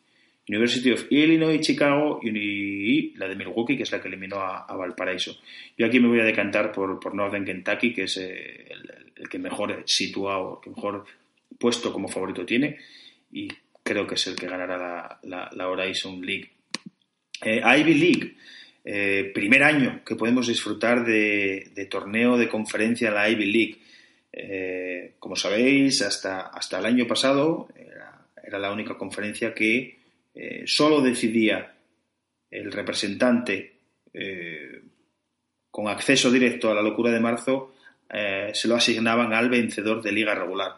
[0.48, 5.36] University of Illinois, Chicago y la de Milwaukee, que es la que eliminó a, Valparaíso.
[5.76, 9.28] Yo aquí me voy a decantar por, por Northern Kentucky, que es eh, el, el
[9.28, 11.04] que mejor situado, que mejor
[11.58, 12.78] puesto como favorito tiene
[13.32, 13.48] y
[13.82, 16.50] creo que es el que ganará la, Horizon League.
[17.42, 18.36] Eh, Ivy League,
[18.84, 23.78] eh, primer año que podemos disfrutar de, torneo de conferencia en la Ivy League.
[24.32, 29.98] Eh, como sabéis, hasta, hasta el año pasado era, era la única conferencia que
[30.66, 31.76] solo decidía
[32.50, 33.74] el representante
[35.70, 37.73] con acceso directo a la locura de marzo
[38.10, 40.76] eh, se lo asignaban al vencedor de liga regular.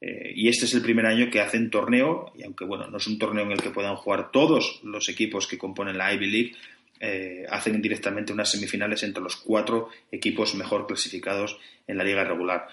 [0.00, 3.06] Eh, y este es el primer año que hacen torneo, y aunque bueno, no es
[3.06, 6.52] un torneo en el que puedan jugar todos los equipos que componen la Ivy League,
[7.00, 12.68] eh, hacen directamente unas semifinales entre los cuatro equipos mejor clasificados en la liga regular.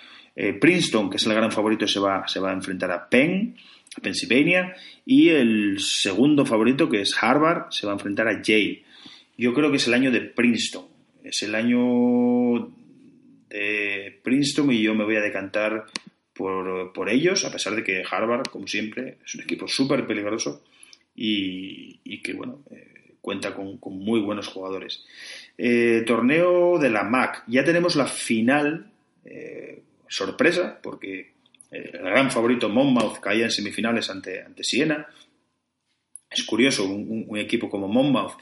[0.59, 3.55] Princeton, que es el gran favorito, se va, se va a enfrentar a Penn,
[3.95, 4.75] a Pennsylvania,
[5.05, 8.83] y el segundo favorito, que es Harvard, se va a enfrentar a Yale.
[9.37, 10.87] Yo creo que es el año de Princeton,
[11.23, 11.79] es el año
[13.53, 15.85] de Princeton y yo me voy a decantar
[16.33, 20.63] por, ellos, a pesar de que Harvard, como siempre, es un equipo súper peligroso
[21.15, 25.05] y, que, bueno, eh, cuenta con, muy buenos jugadores.
[25.57, 27.43] Eh, torneo de la MAC.
[27.47, 28.91] Ya tenemos la final,
[29.23, 31.33] eh, sorpresa, porque
[31.69, 35.07] el gran favorito Monmouth caía en semifinales ante, ante Siena.
[36.29, 38.33] Es curioso, un equipo como Monmouth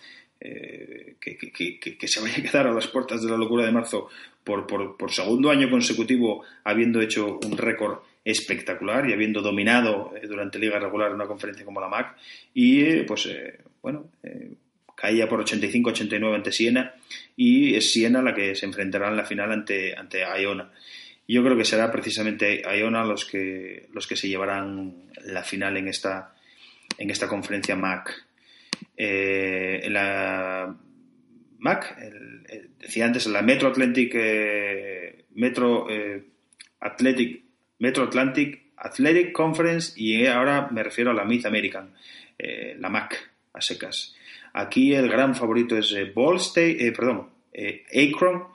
[0.43, 4.09] eh, que, se vaya a quedar a las puertas de la locura de marzo
[4.44, 10.60] por, por, segundo año consecutivo, habiendo hecho un récord espectacular y habiendo dominado eh, durante
[10.60, 12.16] Liga Regular una conferencia como la MAC.
[12.54, 13.30] Y eh, pues,
[13.82, 14.10] bueno,
[14.96, 16.94] caía por 85-89 ante Siena
[17.36, 20.72] y es Siena la que se enfrentará en la final ante, ante Iona.
[21.28, 25.88] Yo creo que será precisamente Iona los que, los que se llevarán la final en
[25.88, 26.36] esta,
[26.98, 28.26] en esta conferencia MAC.
[28.98, 30.76] Eh, la
[31.60, 31.98] MAC,
[32.82, 36.24] decía antes, la Metro Atlantic, eh, Metro eh,
[36.80, 37.44] Athletic,
[37.80, 41.94] Metro Atlantic Athletic Conference y ahora me refiero a la Mid American,
[42.80, 44.16] la MAC, a secas.
[44.54, 47.30] Aquí el gran favorito es Ball State, perdón,
[47.94, 48.48] Akron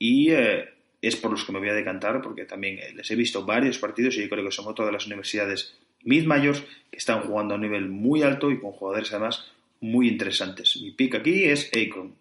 [0.00, 3.78] y es por los que me voy a decantar porque también les he visto varios
[3.78, 7.62] partidos y yo creo que son todas las universidades mid-mayors que están jugando a un
[7.62, 9.46] nivel muy alto y con jugadores además
[9.80, 10.76] muy interesantes.
[10.80, 12.14] Mi pick aquí es Akron.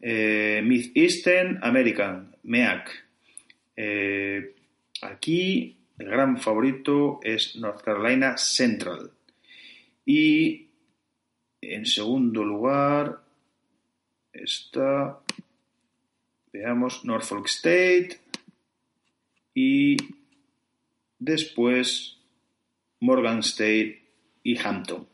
[0.00, 2.90] Eh, Mid Eastern American, MEAC.
[3.76, 4.54] Eh,
[5.02, 9.10] aquí el gran favorito es North Carolina Central.
[10.06, 10.68] Y
[11.60, 13.20] en segundo lugar
[14.32, 15.20] está,
[16.52, 18.20] veamos, Norfolk State.
[19.54, 19.96] Y
[21.18, 22.18] después
[23.00, 24.02] Morgan State
[24.44, 25.06] y Hampton.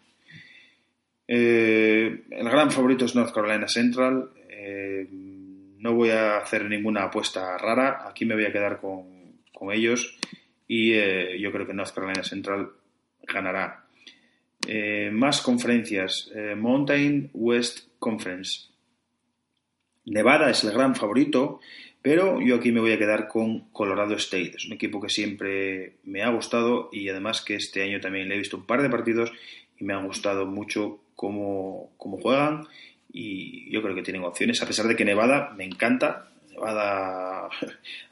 [1.27, 4.31] Eh, el gran favorito es North Carolina Central.
[4.67, 8.09] Eh, no voy a hacer ninguna apuesta rara.
[8.09, 9.13] Aquí me voy a quedar con,
[9.73, 10.19] ellos.
[10.67, 12.71] Y eh, yo creo que North Carolina Central
[13.23, 13.87] ganará.
[15.13, 16.31] más conferencias.
[16.57, 18.75] Mountain West Conference.
[20.07, 21.61] Nevada es el gran favorito,
[22.03, 24.53] pero yo aquí me voy a quedar con Colorado State.
[24.57, 28.35] Es un equipo que siempre me ha gustado y además que este año también le
[28.35, 29.33] he visto un par de partidos
[29.79, 32.67] y me han gustado mucho cómo, juegan
[33.15, 36.29] y yo creo que tienen opciones, a pesar de que Nevada me encanta.
[36.51, 37.51] Nevada ha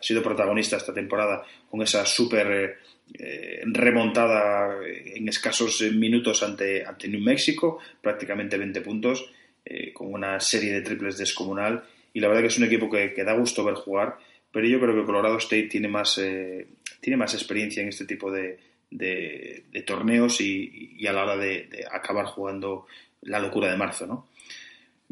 [0.00, 2.78] sido protagonista esta temporada con esa súper
[3.18, 9.28] eh, remontada en escasos minutos ante, ante New Mexico, prácticamente 20 puntos,
[9.64, 11.82] eh, con una serie de triples descomunal.
[12.14, 14.18] Y la verdad que es un equipo que, da gusto ver jugar,
[14.52, 16.68] pero yo creo que Colorado State tiene más, eh,
[17.00, 18.58] tiene más experiencia en este tipo de,
[18.90, 22.86] de, torneos y, a la hora de, acabar jugando
[23.22, 24.28] la locura de marzo, ¿no?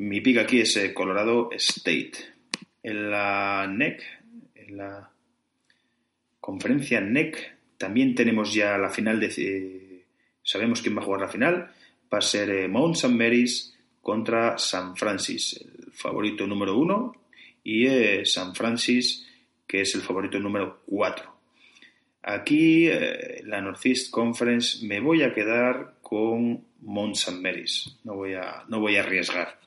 [0.01, 2.13] Mi pick aquí es eh, Colorado State.
[2.83, 4.03] En la NEC,
[4.55, 5.11] en la
[6.41, 9.27] conferencia NEC, también tenemos ya la final de...
[9.37, 10.05] Eh,
[10.43, 11.71] sabemos quién va a jugar la final.
[12.13, 13.15] Va a ser eh, Mount St.
[13.15, 17.15] Mary's contra San Francis, el favorito número uno,
[17.63, 17.87] y
[18.25, 19.29] San Francis,
[19.67, 21.37] que es el favorito número cuatro.
[22.23, 22.89] Aquí,
[23.45, 27.39] la Northeast Conference, me voy a quedar con Mount St.
[27.39, 27.99] Mary's.
[28.05, 29.61] No voy a, no voy a arriesgar.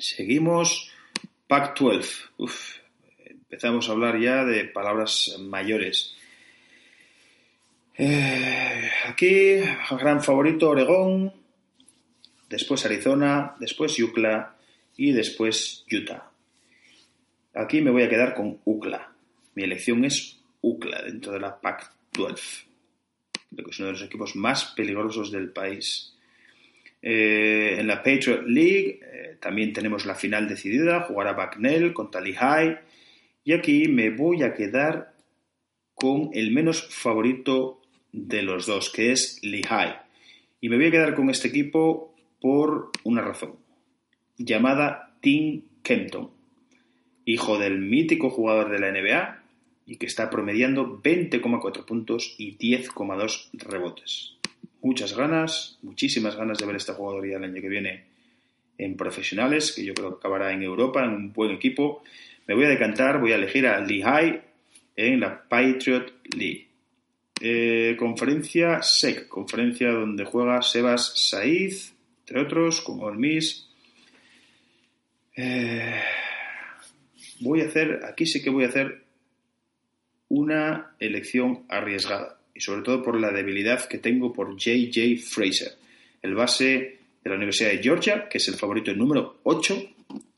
[0.00, 0.90] Seguimos.
[1.46, 2.28] Pac-12.
[3.26, 6.14] empezamos a hablar ya de palabras mayores.
[7.98, 9.56] Eh, aquí,
[9.98, 11.34] gran favorito Oregón,
[12.48, 14.56] después Arizona, después UCLA
[14.96, 16.30] y después Utah.
[17.54, 19.12] Aquí me voy a quedar con UCLA.
[19.56, 22.64] Mi elección es UCLA dentro de la Pac-12.
[23.50, 26.14] Creo que es uno de los equipos más peligrosos del país.
[27.02, 32.78] Eh, en la Patriot League eh, también tenemos la final decidida, jugará Bucknell contra Lehigh.
[33.44, 35.14] Y aquí me voy a quedar
[35.94, 37.80] con el menos favorito
[38.12, 39.96] de los dos, que es Lehigh.
[40.60, 43.56] Y me voy a quedar con este equipo por una razón,
[44.36, 46.30] llamada Tim Kempton,
[47.24, 49.42] hijo del mítico jugador de la NBA,
[49.86, 54.36] y que está promediando 20,4 puntos y 10,2 rebotes.
[54.82, 58.04] Muchas ganas, muchísimas ganas de ver a este jugador ya el año que viene
[58.78, 62.02] en profesionales, que yo creo que acabará en Europa, en un buen equipo.
[62.46, 64.40] me voy a decantar, voy a elegir a Lehigh
[64.96, 66.68] en la Patriot League.
[67.42, 73.68] Eh, conferencia SEC, conferencia donde juega Sebas Saiz, entre otros, como el Miss.
[75.36, 76.00] Eh,
[77.40, 79.04] voy a hacer, aquí sí que voy a hacer
[80.28, 85.22] una elección arriesgada y sobre todo por la debilidad que tengo por J.J.
[85.26, 85.72] Fraser,
[86.20, 89.82] el base de la Universidad de Georgia, que es el favorito número 8.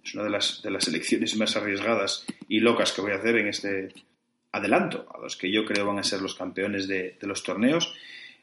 [0.04, 3.38] Es una de las, de las elecciones más arriesgadas y locas que voy a hacer
[3.38, 3.88] en este
[4.52, 7.92] adelanto, a los que yo creo van a ser los campeones de, los torneos.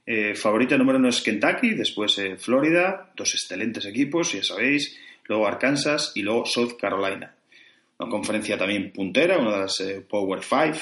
[0.06, 5.48] Eh, favorita número uno es Kentucky, después eh, Florida, dos excelentes equipos, ya sabéis, luego
[5.48, 7.34] Arkansas y luego South Carolina.
[7.98, 10.80] Una conferencia también puntera, una de las eh, Power Five,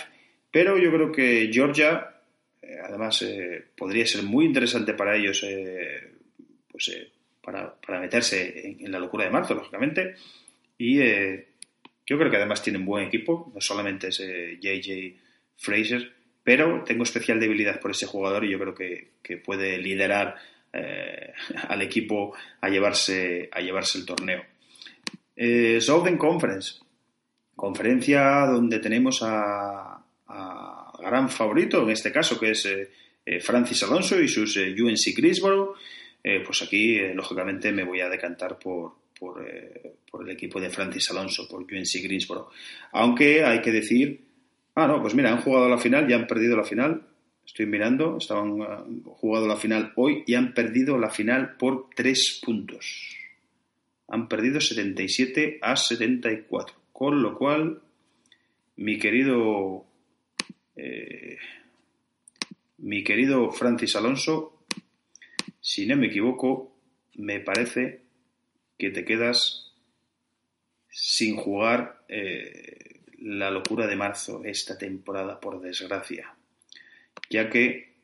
[0.50, 2.17] pero yo creo que Georgia,
[2.84, 3.26] además,
[3.78, 5.46] podría ser muy interesante para ellos,
[6.72, 6.92] pues
[7.82, 10.16] para, meterse en, la locura de marzo, lógicamente.
[10.78, 11.48] Y eh,
[12.06, 15.18] yo creo que además tienen buen equipo, no solamente es JJ eh,
[15.56, 16.12] Fraser,
[16.44, 20.36] pero tengo especial debilidad por ese jugador y yo creo que, puede liderar
[20.74, 21.34] eh,
[21.70, 24.44] al equipo a llevarse, a llevarse el torneo.
[25.80, 26.80] Southern Conference,
[27.56, 30.04] conferencia donde tenemos a,
[31.02, 32.68] gran favorito, en este caso, que es
[33.42, 35.76] Francis Alonso y sus UNC Greensboro.
[36.30, 38.96] Eh, pues aquí, eh, lógicamente, me voy a decantar por,
[39.48, 42.50] eh, por, el equipo de Francis Alonso, por UNC Greensboro.
[42.92, 44.26] Aunque hay que decir,
[44.76, 47.02] ah, no, pues mira, han jugado la final, ya han perdido la final.
[47.46, 52.42] Estoy mirando, estaban han jugado la final hoy y han perdido la final por tres
[52.44, 53.16] puntos.
[54.10, 56.76] Han perdido 77 a 74.
[56.92, 57.80] Con lo cual,
[58.76, 59.86] mi querido,
[62.78, 64.58] mi querido Francis Alonso
[65.68, 66.80] si no me equivoco,
[67.16, 68.00] me parece
[68.78, 69.74] que te quedas
[70.90, 76.34] sin jugar eh, la locura de marzo esta temporada, por desgracia.
[77.30, 77.96] Ya que,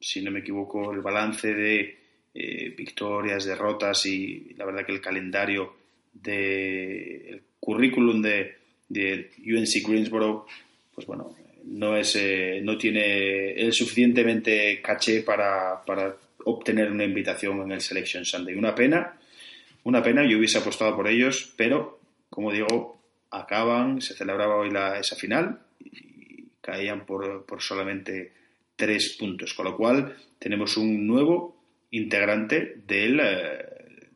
[0.00, 1.98] si no me equivoco, el balance de
[2.34, 5.76] eh, victorias, derrotas y la verdad que el calendario
[6.12, 8.56] de el currículum de,
[8.88, 10.46] de UNC Greensboro,
[10.92, 11.32] pues bueno,
[11.64, 17.80] no es eh, no tiene el suficientemente caché para, para obtener una invitación en el
[17.80, 18.54] Selection Sunday.
[18.54, 19.18] Una pena,
[19.84, 23.00] una pena, yo hubiese apostado por ellos, pero como digo,
[23.30, 28.32] acaban, se celebraba hoy la, esa final y caían por, solamente
[28.76, 31.56] tres puntos, con lo cual tenemos un nuevo
[31.90, 33.66] integrante del, eh,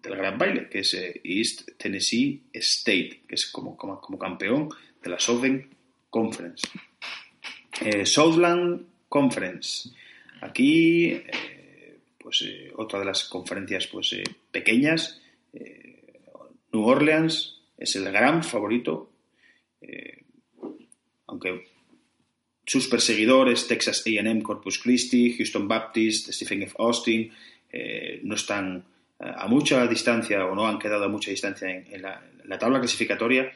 [0.02, 4.68] del gran baile, que es eh, East Tennessee State, que es como, como, campeón
[5.02, 5.68] de la Southern
[6.08, 6.68] Conference.
[7.80, 9.90] Eh, Southland Conference.
[10.40, 11.22] Aquí
[12.24, 15.20] pues eh, otra de las conferencias pues eh, pequeñas.
[15.52, 16.02] Eh,
[16.72, 19.10] New Orleans es el gran favorito,
[21.26, 21.68] aunque
[22.66, 26.74] sus perseguidores, Texas AM, Corpus Christi, Houston Baptist, Stephen F.
[26.78, 27.30] Austin,
[28.22, 28.84] no están
[29.18, 33.52] a mucha distancia o no han quedado a mucha distancia en, la, tabla clasificatoria.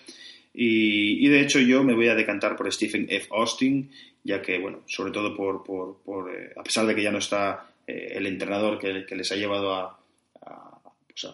[0.61, 3.29] Y, de hecho yo me voy a decantar por Stephen F.
[3.31, 3.93] Austin,
[4.25, 8.15] ya que, bueno, sobre todo por, por a pesar de que ya no está eh,
[8.17, 9.97] el entrenador que, les ha llevado a,
[11.07, 11.33] pues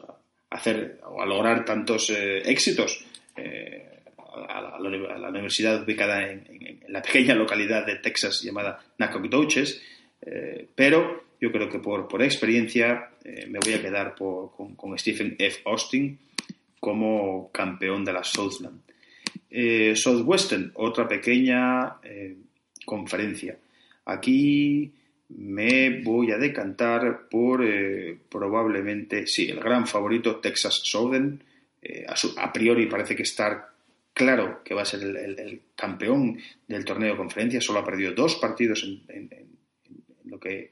[0.50, 3.02] hacer o a lograr tantos eh, éxitos
[3.34, 9.82] eh, a, la, universidad ubicada en, la pequeña localidad de Texas llamada Nacogdoches,
[10.74, 15.62] pero yo creo que por, por experiencia me voy a quedar con, Stephen F.
[15.64, 16.18] Austin
[16.78, 18.84] como campeón de la Southland.
[19.94, 21.98] Southwestern, otra pequeña
[22.84, 23.56] conferencia.
[24.06, 24.92] Aquí
[25.28, 31.42] me voy a decantar por eh, probablemente, sí, el gran favorito Texas Southern.
[31.82, 32.04] Eh,
[32.36, 33.74] a, priori parece que está
[34.12, 36.38] claro que va a ser el, campeón
[36.68, 37.60] del torneo de conferencia.
[37.60, 39.30] Solo ha perdido dos partidos en,
[40.24, 40.70] lo, que,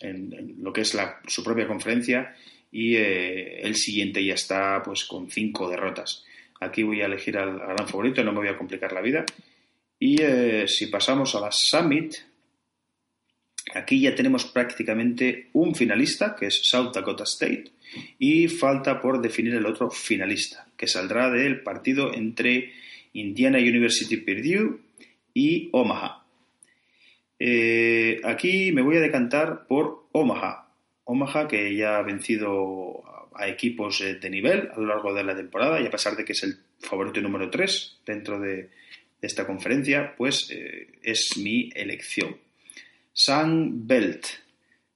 [0.00, 2.34] en, lo que es la, su propia conferencia
[2.70, 6.24] y eh, el siguiente ya está pues con cinco derrotas.
[6.60, 9.24] Aquí voy a elegir al, gran favorito, no me voy a complicar la vida.
[9.98, 10.18] Y
[10.66, 12.14] si pasamos a la Summit,
[13.72, 17.64] Aquí ya tenemos prácticamente un finalista, que es South Dakota State,
[18.18, 22.72] y falta por definir el otro finalista, que saldrá del partido entre
[23.14, 24.80] Indiana University Purdue
[25.32, 26.24] y Omaha.
[27.38, 30.63] Eh, aquí me voy a decantar por Omaha.
[31.04, 33.02] Omaha que ya ha vencido
[33.34, 36.24] a equipos eh, de nivel a lo largo de la temporada y a pesar de
[36.24, 38.70] que es el favorito número 3 dentro de,
[39.24, 42.36] esta conferencia, pues eh, es mi elección.
[43.12, 44.26] Sun Belt.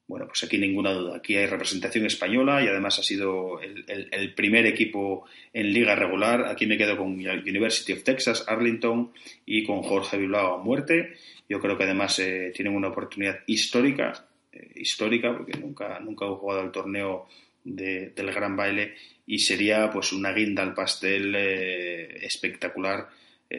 [0.07, 1.17] bueno, pues aquí ninguna duda.
[1.17, 6.47] Aquí hay representación española y además ha sido el, primer equipo en liga regular.
[6.47, 9.13] Aquí me quedo con University of Texas, Arlington
[9.47, 11.15] y con Jorge Bilbao a muerte.
[11.49, 16.29] Yo creo que además eh, tienen una oportunidad histórica, eh, histórica, porque nunca, nunca he
[16.29, 17.27] jugado el torneo
[17.65, 18.95] del Gran Baile
[19.27, 23.09] y sería pues una guinda al pastel eh, espectacular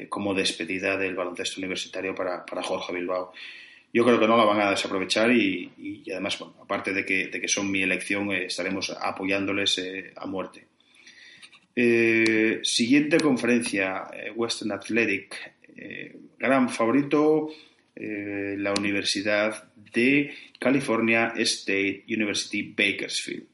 [0.07, 3.33] como despedida del baloncesto universitario para, para Jorge Bilbao
[3.93, 7.41] yo creo que no la van a desaprovechar y, además, bueno, aparte de que, de
[7.41, 10.67] que son mi elección, eh, estaremos apoyándoles eh, a muerte.
[11.75, 15.35] Eh, siguiente conferencia, Western Athletic.
[16.37, 17.49] gran favorito,
[17.95, 23.47] la Universidad de California State University Bakersfield.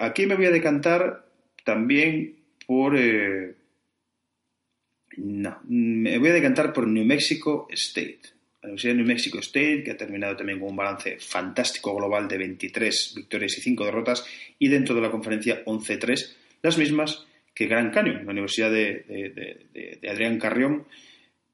[0.00, 1.26] aquí me voy a decantar
[1.64, 2.36] también
[2.66, 2.94] por...
[5.16, 8.34] no, me voy a decantar por New Mexico State
[8.64, 12.26] la Universidad de New Mexico State, que ha terminado también con un balance fantástico global
[12.26, 14.26] de 23 victorias y 5 derrotas,
[14.58, 20.38] y dentro de la conferencia 11-3, las mismas que Gran Canyon, la Universidad de, Adrián
[20.38, 20.86] Carrión,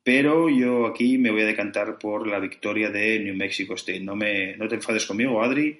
[0.03, 4.01] pero yo aquí me voy a decantar por la victoria de New Mexico State.
[4.01, 5.79] No, me, no te enfades conmigo, Adri,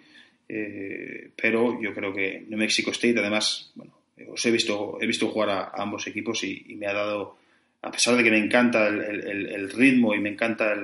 [0.49, 3.95] eh, pero yo creo que New Mexico State, además, bueno,
[4.29, 7.39] os he visto, he visto jugar a, ambos equipos y, me ha dado
[7.83, 10.77] a pesar de que me encanta el, ritmo y me encanta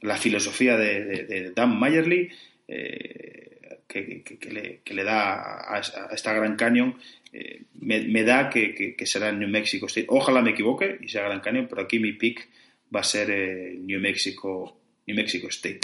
[0.00, 2.30] la filosofía de, Dan Mayerly,
[2.66, 5.80] eh, que, le, da a,
[6.12, 6.96] esta Gran Canyon,
[7.32, 10.06] eh, me, da que, será New Mexico State.
[10.10, 12.48] Ojalá me equivoque y sea Gran Canyon, pero aquí mi pick
[12.94, 14.76] va a ser eh, New, Mexico,
[15.06, 15.80] New Mexico State.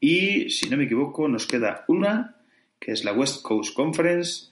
[0.00, 2.36] Y si no me equivoco, nos queda una,
[2.78, 4.50] que es la West Coast Conference.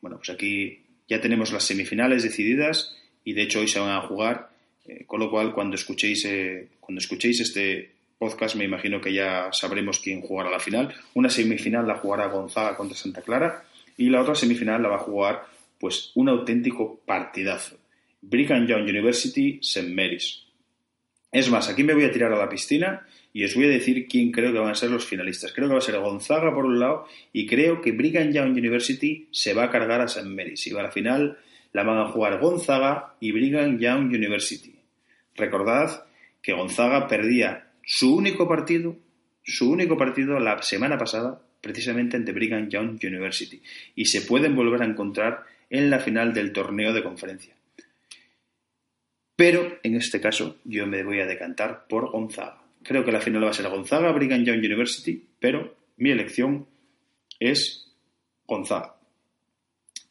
[0.00, 4.02] bueno, pues aquí ya tenemos las semifinales decididas y de hecho hoy se van a
[4.02, 4.50] jugar,
[4.86, 9.52] eh, con lo cual cuando escuchéis, eh, cuando escuchéis este podcast me imagino que ya
[9.52, 10.94] sabremos quién jugará la final.
[11.14, 13.64] Una semifinal la jugará Gonzaga contra Santa Clara
[13.96, 15.44] y la otra semifinal la va a jugar
[15.78, 17.78] pues un auténtico partidazo.
[18.20, 19.88] Brigham Young University, St.
[19.94, 20.44] Mary's.
[21.32, 24.06] Es más, aquí me voy a tirar a la piscina y os voy a decir
[24.08, 25.52] quién creo que van a ser los finalistas.
[25.52, 29.28] Creo que va a ser Gonzaga por un lado y creo que Brigham Young University
[29.30, 30.28] se va a cargar a St.
[30.28, 31.38] Mary's y va a la final
[31.76, 34.74] la van a jugar Gonzaga y Brigham Young University.
[35.34, 36.06] Recordad
[36.40, 38.96] que Gonzaga perdía su único partido,
[39.42, 43.60] su único partido la semana pasada, precisamente ante Brigham Young University,
[43.94, 47.55] y se pueden volver a encontrar en la final del torneo de conferencia.
[49.36, 52.62] Pero en este caso yo me voy a decantar por Gonzaga.
[52.82, 56.66] Creo que la final va a ser Gonzaga, Brigham Young University, pero mi elección
[57.38, 57.92] es
[58.46, 58.96] Gonzaga.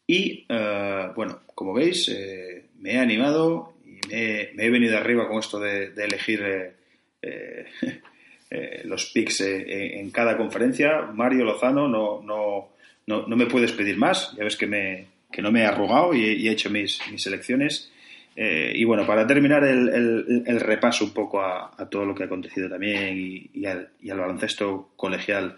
[0.07, 5.39] Y eh, bueno, como veis, eh, me he animado y me, he venido arriba con
[5.39, 6.43] esto de, elegir
[7.21, 7.65] eh,
[8.83, 11.01] los picks en cada conferencia.
[11.13, 12.69] Mario Lozano, no, no,
[13.07, 14.35] no, me puedes pedir más.
[14.37, 17.91] Ya ves que, me, que no me he arrugado y, he hecho mis, mis elecciones.
[18.37, 22.69] Y bueno, para terminar el, el, repaso un poco a, todo lo que ha acontecido
[22.69, 23.17] también
[23.53, 25.57] y, al, baloncesto colegial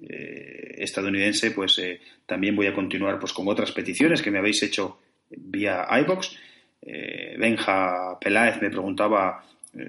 [0.00, 4.62] eh, estadounidense, pues eh, también voy a continuar pues, con otras peticiones que me habéis
[4.62, 4.98] hecho
[5.30, 6.36] vía iBox.
[6.82, 9.44] Eh, Benja Peláez me preguntaba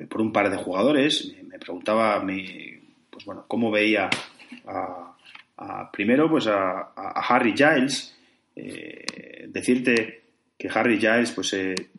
[0.10, 2.80] por un par de jugadores, me, preguntaba mi,
[3.10, 4.10] pues bueno, cómo veía
[4.66, 8.16] a, primero pues a, Harry Giles.
[9.48, 10.27] decirte
[10.58, 11.56] que Harry Giles, pues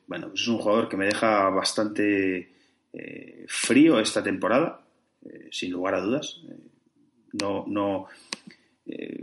[0.07, 2.53] bueno, pues es un jugador que me deja bastante
[3.47, 4.81] frío esta temporada,
[5.51, 6.41] sin lugar a dudas
[7.33, 8.07] no, no,
[8.87, 9.21] eh,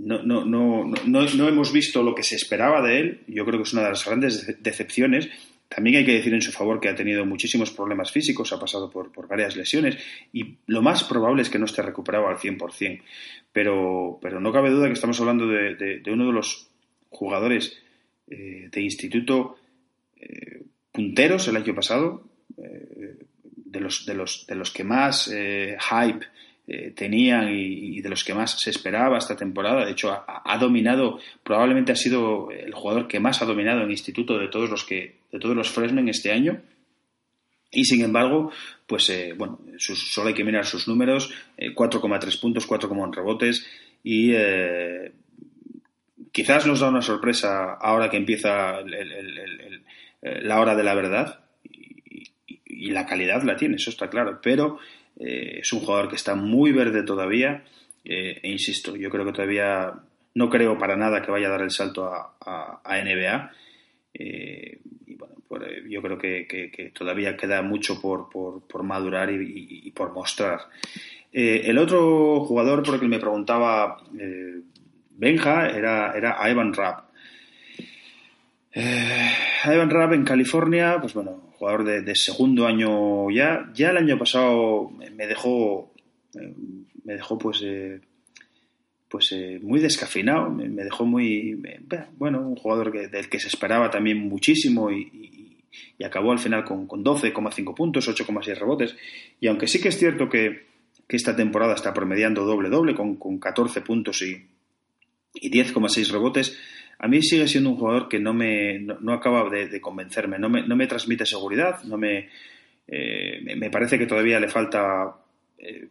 [0.00, 3.20] no, no, no, no, hemos visto lo que se esperaba de él.
[3.26, 5.28] Yo creo que es una de las grandes decepciones.
[5.68, 8.88] También hay que decir en su favor que ha tenido muchísimos problemas físicos, ha pasado
[8.88, 9.98] por, varias lesiones
[10.32, 13.02] y lo más probable es que no esté recuperado al 100%.
[13.52, 16.68] Pero, pero no cabe duda que estamos hablando de, uno de los
[17.10, 17.82] jugadores
[18.28, 19.56] eh, de instituto
[20.16, 20.62] eh,
[20.92, 22.24] punteros el año pasado,
[22.56, 26.26] de, los, de, los, de los que más hype
[26.68, 29.84] eh, tenían y, de los que más se esperaba esta temporada.
[29.84, 34.36] De hecho, ha, dominado, probablemente ha sido el jugador que más ha dominado en instituto
[34.36, 36.60] de todos los que, de todos los freshmen este año.
[37.70, 38.50] Y sin embargo,
[38.86, 43.64] pues eh, bueno, solo hay que mirar sus números, 4,3 eh, puntos, 4,1 rebotes
[44.02, 44.32] y
[46.36, 48.82] quizás nos da una sorpresa ahora que empieza
[50.20, 54.78] la hora de la verdad y, la calidad la tiene, eso está claro, pero
[55.18, 57.64] eh, es un jugador que está muy verde todavía
[58.04, 59.94] eh, e insisto, yo creo que todavía
[60.34, 63.50] no creo para nada que vaya a dar el salto a, NBA.
[64.12, 65.36] Eh, y bueno,
[65.88, 70.60] yo creo que, todavía queda mucho por, madurar y, por mostrar.
[71.32, 74.02] el otro jugador por el que me preguntaba
[75.16, 77.06] Benja era, era Ivan Rapp.
[78.74, 83.70] Ivan Rapp en California, pues bueno, jugador de, segundo año ya.
[83.74, 85.92] Ya el año pasado me dejó,
[87.04, 87.64] me dejó pues,
[89.08, 91.60] pues muy descafeinado, me, dejó muy,
[92.18, 95.32] bueno, un jugador del que se esperaba también muchísimo y,
[96.04, 98.96] acabó al final con, con 12,5 puntos, 8,6 rebotes.
[99.40, 100.66] Y aunque sí que es cierto que,
[101.08, 104.44] esta temporada está promediando doble-doble con, con 14 puntos y,
[105.40, 106.58] y 10,6 rebotes,
[106.98, 110.66] a mí sigue siendo un jugador que no me no, acaba de, convencerme, no me,
[110.66, 112.28] no me, transmite seguridad, no me,
[112.88, 115.16] eh, me parece que todavía le falta
[115.58, 115.88] eh,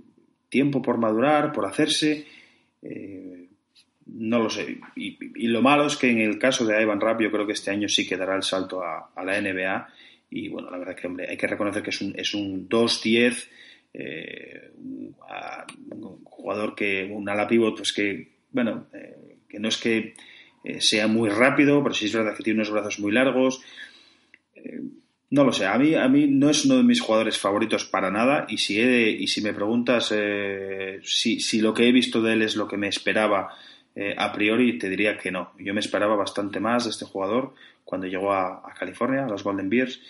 [0.49, 2.25] tiempo por madurar, por hacerse.
[2.81, 3.47] Eh,
[4.07, 4.77] no lo sé.
[4.95, 7.71] Y, lo malo es que en el caso de Ivan Rapp, yo creo que este
[7.71, 9.87] año sí que dará el salto a, la NBA.
[10.29, 13.49] Y bueno, la verdad que, hombre, hay que reconocer que es un, es un 2-10,
[14.77, 15.15] un,
[16.23, 18.87] jugador que, un ala pivot, pues que, bueno,
[19.47, 20.15] que no es que
[20.65, 23.61] eh, sea muy rápido, pero sí es verdad que tiene unos brazos muy largos.
[24.55, 24.81] Eh,
[25.29, 28.09] no lo sé, a mí, a mí no es uno de mis jugadores favoritos para
[28.09, 32.33] nada y si, y si me preguntas eh, si, si, lo que he visto de
[32.33, 33.55] él es lo que me esperaba
[34.17, 35.53] a priori, te diría que no.
[35.57, 37.53] Yo me esperaba bastante más de este jugador
[37.85, 40.01] cuando llegó a, California, a los Golden Bears,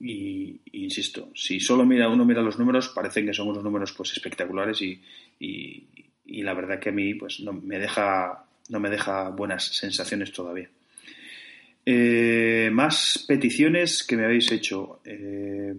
[0.00, 4.12] y, insisto, si solo mira uno mira los números, parecen que son unos números pues
[4.12, 4.98] espectaculares y,
[6.24, 10.32] y la verdad que a mí pues no, me deja no me deja buenas sensaciones
[10.32, 10.68] todavía.
[11.86, 15.00] Eh, más peticiones que me habéis hecho.
[15.04, 15.74] Eh,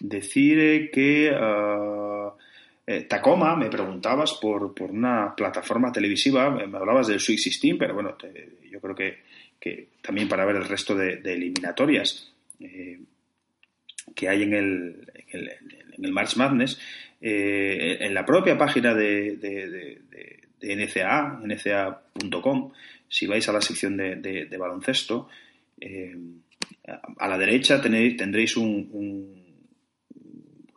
[0.00, 2.32] decir que uh,
[3.08, 8.16] Tacoma, me preguntabas por, una plataforma televisiva, me hablabas del Sweet 16, pero bueno,
[8.70, 12.30] yo creo que, también para ver el resto de, eliminatorias
[14.14, 16.78] que hay en el, en el, March Madness,
[17.20, 19.38] en la propia página de
[20.64, 22.72] NCA, nca.com,
[23.08, 25.28] si vais a la sección de, baloncesto,
[25.80, 26.16] eh,
[27.18, 29.44] a la derecha tenéis, tendréis un,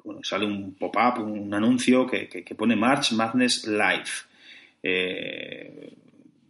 [0.03, 4.27] bueno, sale un pop-up, un anuncio que, pone March Madness Live.
[4.83, 5.93] Eh,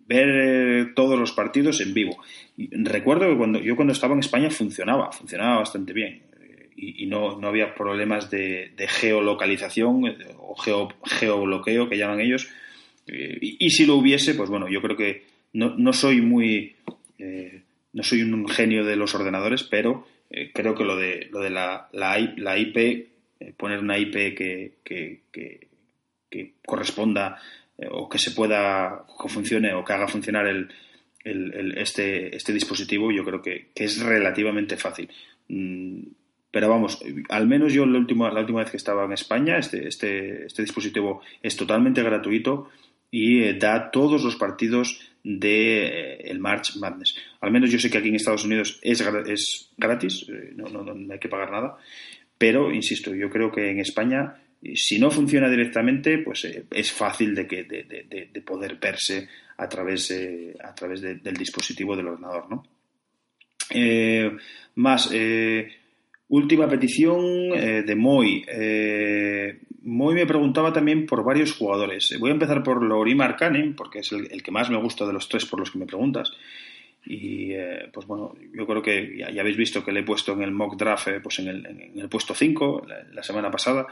[0.07, 2.18] ver eh, todos los partidos en vivo.
[2.57, 6.27] recuerdo que cuando yo cuando estaba en España funcionaba, funcionaba bastante bien
[6.77, 10.03] y, no, había problemas de, geolocalización
[10.38, 12.47] o geobloqueo que llaman ellos,
[13.07, 15.23] eh, y, si lo hubiese, pues bueno, yo creo que
[15.53, 16.75] no, soy muy.
[17.17, 17.63] Eh,
[17.93, 21.49] no soy un genio de los ordenadores, pero eh, creo que lo de, lo de
[21.49, 23.07] la, la, IP,
[23.57, 25.21] poner una IP que, que,
[26.65, 27.39] corresponda
[27.91, 30.69] o que se pueda, que funcione o que haga funcionar el,
[31.77, 35.09] este, este dispositivo, yo creo que, es relativamente fácil.
[35.47, 36.01] Mm,
[36.51, 39.88] pero vamos, al menos yo la última, la última vez que estaba en España, este,
[39.88, 42.69] este, este dispositivo es totalmente gratuito
[43.11, 47.15] y eh, da todos los partidos del de, eh, el March Madness.
[47.41, 50.84] Al menos yo sé que aquí en Estados Unidos es, es gratis, eh, no, no,
[50.84, 51.77] no, hay que pagar nada,
[52.38, 54.35] pero insisto, yo creo que en España,
[54.75, 59.27] si no funciona directamente, pues es fácil de, que, de, de, poder verse
[59.57, 60.13] a través,
[60.63, 62.49] a través del dispositivo del ordenador.
[62.49, 62.63] ¿no?
[64.75, 65.09] más,
[66.30, 68.45] última petición de Moy.
[69.88, 72.14] Moy me preguntaba también por varios jugadores.
[72.20, 75.30] Voy a empezar por Lori Markkanen, porque es el, que más me gusta de los
[75.30, 76.30] tres por los que me preguntas.
[77.06, 80.41] Y eh, pues bueno, yo creo que ya, habéis visto que le he puesto en
[80.41, 83.88] el mock draft eh, pues en el, puesto 5 la, semana pasada.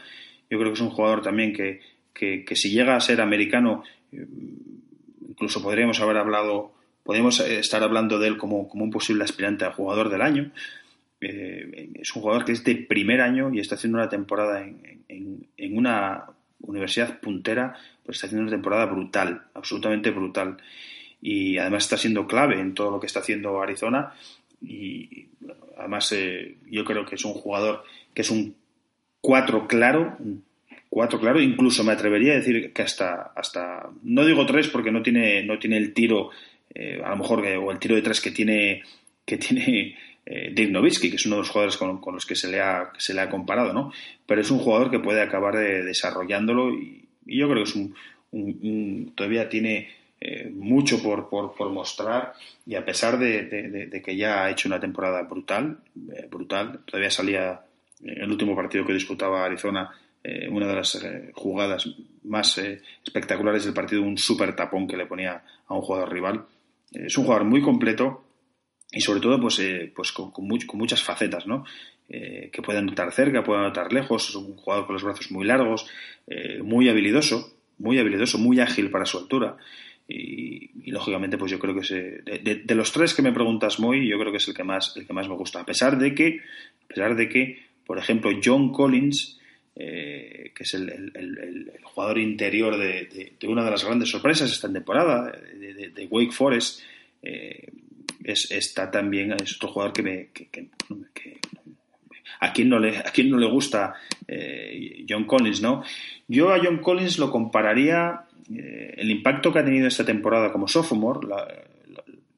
[0.50, 1.80] Yo creo que es un jugador también que,
[2.14, 4.28] que, si llega a ser americano, eh,
[5.30, 9.72] incluso podríamos haber hablado, podemos estar hablando de él como, como un posible aspirante a
[9.72, 10.52] jugador del año.
[11.22, 15.48] Eh, es un jugador que es de primer año y está haciendo una temporada en,
[15.58, 16.26] una
[16.62, 20.58] universidad puntera, pues está haciendo una temporada brutal, absolutamente brutal.
[21.22, 24.14] Y además está siendo clave en todo lo que está haciendo Arizona.
[24.62, 25.28] Y
[25.78, 27.84] además eh, yo creo que es un jugador
[28.14, 28.56] que es un
[29.22, 30.18] 4 claro,
[30.90, 35.02] cuatro claro, incluso me atrevería a decir que hasta, hasta no digo 3 porque no
[35.02, 36.30] tiene, no tiene el tiro,
[36.74, 38.84] eh, a lo mejor, o el tiro de 3 que tiene,
[39.26, 42.92] que tiene eh, que es uno de los jugadores con, los que se le, ha,
[42.98, 43.92] se le ha comparado, ¿no?
[44.26, 49.50] Pero es un jugador que puede acabar desarrollándolo y, yo creo que es un, todavía
[49.50, 49.90] tiene
[50.22, 52.34] eh, mucho por, por, mostrar
[52.68, 55.80] y a pesar de, que ya ha hecho una temporada brutal,
[56.16, 57.62] eh, brutal, todavía salía
[58.04, 59.92] en el último partido que disputaba Arizona
[60.50, 61.00] una de las
[61.34, 61.88] jugadas
[62.24, 66.46] más espectaculares del partido, un super tapón que le ponía a un jugador rival.
[66.92, 68.25] es un jugador muy completo
[68.96, 71.66] y sobre todo pues, eh, pues con, con, muchas facetas, ¿no?
[72.10, 75.46] eh, que puede anotar cerca, puede anotar lejos, es un jugador con los brazos muy
[75.46, 75.88] largos,
[76.28, 79.58] eh, muy habilidoso, muy habilidoso, muy ágil para su altura.
[80.08, 84.20] Y, lógicamente, pues yo creo que es, de, los tres que me preguntas, Moy, yo
[84.20, 85.62] creo que es el que más, el que más me gusta.
[85.62, 86.42] A pesar de que,
[86.84, 89.40] a pesar de que, por ejemplo, John Collins,
[89.76, 96.08] eh, que es el, jugador interior de, una de las grandes sorpresas esta temporada, de,
[96.08, 96.84] Wake Forest,
[98.26, 100.30] es, está también, es otro jugador que me,
[102.40, 103.94] a quién no le, a quién no le gusta
[104.28, 105.84] eh, John Collins, ¿no?
[106.28, 108.22] Yo a John Collins lo compararía
[108.54, 111.28] eh, el impacto que ha tenido esta temporada como sophomore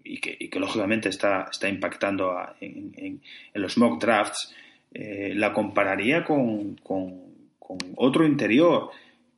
[0.04, 3.22] y, que, lógicamente está, está impactando en,
[3.54, 4.54] los mock drafts,
[4.94, 7.28] eh, la compararía con, con,
[7.98, 8.92] otro interior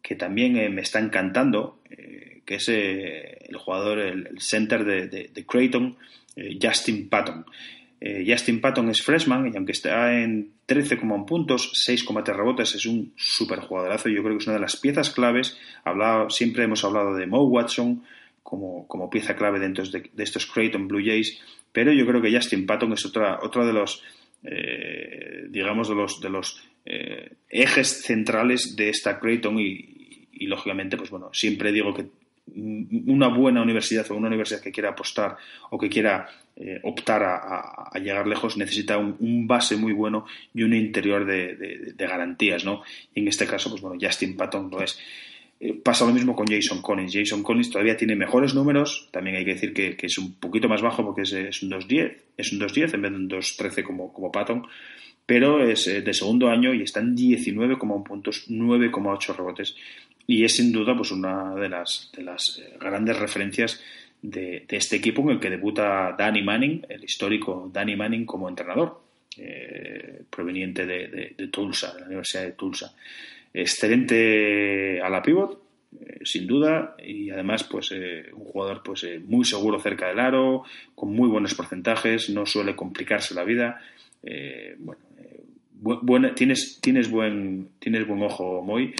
[0.03, 1.80] que también me está encantando,
[2.45, 5.97] que es el jugador, el, center de Creighton,
[6.61, 7.45] Justin Patton.
[8.01, 13.13] Eh, Justin Patton es freshman y aunque está en 13,1 puntos, 6,3 rebotes, es un
[13.17, 14.09] super jugadorazo.
[14.09, 15.57] Yo creo que es una de las piezas claves.
[15.83, 18.03] Hablado, siempre hemos hablado de Mo Watson
[18.43, 21.39] como, como pieza clave dentro de, estos Creighton Blue Jays,
[21.71, 24.01] pero yo creo que Justin Patton es otra, otra de los,
[24.43, 30.97] eh, digamos, de los, de los eh, ejes centrales de esta Creighton y, y, lógicamente,
[30.97, 32.07] pues bueno, siempre digo que
[32.55, 35.38] una buena universidad o una universidad que quiera apostar
[35.69, 40.73] o que quiera eh, optar a, llegar lejos necesita un, base muy bueno y un
[40.73, 42.84] interior de, garantías, ¿no?
[43.13, 44.99] Y en este caso, pues bueno, Justin Patton lo es.
[45.61, 47.13] Eh, pasa lo mismo con Jason Collins.
[47.13, 50.81] Jason Collins todavía tiene mejores números, también hay que decir que, es un poquito más
[50.81, 54.31] bajo porque es, un 2-10, es un 2-10 en vez de un 2-13 como, como
[54.31, 54.67] Patton,
[55.26, 59.76] pero es eh, de segundo año y está en 19,1 puntos, 9,8 rebotes
[60.30, 63.81] y es sin duda pues una de las, de las eh, grandes referencias
[64.22, 69.01] de, este equipo en el que debuta Danny Manning, el histórico Danny Manning como entrenador,
[69.38, 72.93] eh, proveniente de, Tulsa, de la Universidad de Tulsa.
[73.51, 75.64] Excelente a la pivot,
[75.99, 81.11] eh, sin duda, y además pues un jugador pues muy seguro cerca del aro, con
[81.11, 83.81] muy buenos porcentajes, no suele complicarse la vida.
[85.73, 88.93] bueno, tienes, tienes, buen, tienes buen ojo, Moy,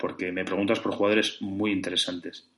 [0.00, 2.48] porque me preguntas por jugadores muy interesantes.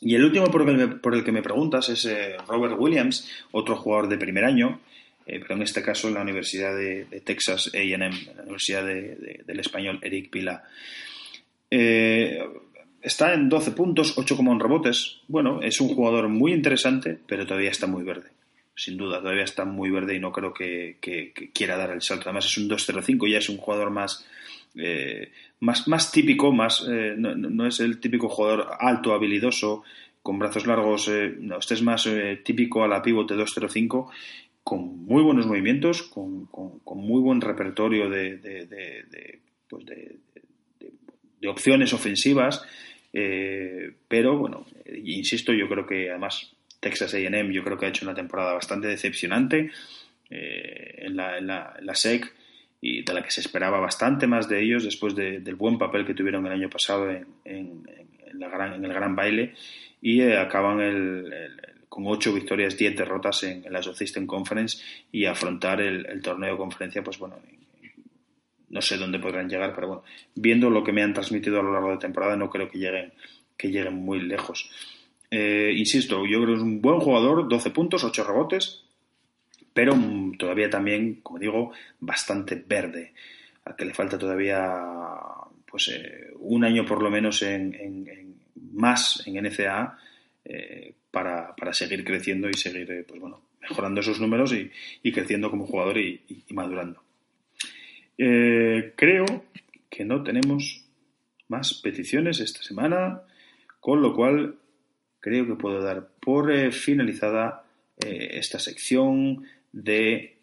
[0.00, 0.68] Y el último por
[1.14, 4.80] el, que me preguntas es eh, Robert Williams, otro jugador de primer año,
[5.26, 10.00] eh, pero en este caso en la Universidad de, Texas AM, la Universidad del Español
[10.02, 10.64] Eric Pila.
[11.70, 12.44] Eh,
[13.00, 15.20] está en 12 puntos, 8,1 rebotes.
[15.28, 18.30] Bueno, es un jugador muy interesante, pero todavía está muy verde.
[18.74, 20.96] Sin duda, todavía está muy verde y no creo que,
[21.54, 22.24] quiera dar el salto.
[22.24, 24.26] Además, es un 2-0-5, ya es un jugador más,
[25.62, 29.84] más, más típico, más, eh, no, es el típico jugador alto, habilidoso,
[30.20, 32.08] con brazos largos, eh, no, este es más
[32.42, 34.10] típico a la pivote 2-0-5,
[34.64, 36.48] con muy buenos movimientos, con,
[36.84, 39.84] muy buen repertorio de, de, pues
[41.46, 42.64] opciones ofensivas,
[43.12, 44.66] pero bueno,
[45.04, 48.88] insisto, yo creo que además Texas AM yo creo que ha hecho una temporada bastante
[48.88, 49.70] decepcionante
[50.28, 52.32] en, la, en, la, en la SEC
[52.84, 56.14] y de la que se esperaba bastante más de ellos después del buen papel que
[56.14, 57.86] tuvieron el año pasado en, en,
[58.34, 59.54] la gran, en el gran baile
[60.00, 61.32] y eh, acaban el,
[61.88, 64.82] con ocho victorias, diez derrotas en, la Southeastern Conference
[65.12, 67.36] y afrontar el, torneo de conferencia, pues bueno,
[68.70, 70.02] no sé dónde podrán llegar, pero bueno,
[70.34, 72.78] viendo lo que me han transmitido a lo largo de la temporada, no creo que
[72.78, 73.12] lleguen,
[73.56, 74.70] que lleguen muy lejos.
[75.30, 78.81] Eh, insisto, yo creo que es un buen jugador, 12 puntos, 8 rebotes,
[79.72, 79.94] pero
[80.38, 83.12] todavía también, como digo, bastante verde,
[83.64, 84.78] al que le falta todavía
[85.72, 88.36] pues eh, un año por lo menos en,
[88.72, 89.98] más en NCA
[90.44, 95.66] eh, para, seguir creciendo y seguir eh, pues bueno, mejorando esos números y, creciendo como
[95.66, 97.02] jugador y, madurando.
[98.16, 99.24] creo
[99.88, 100.84] que no tenemos
[101.48, 103.22] más peticiones esta semana,
[103.80, 104.56] con lo cual
[105.20, 107.64] creo que puedo dar por finalizada
[107.98, 110.38] esta sección de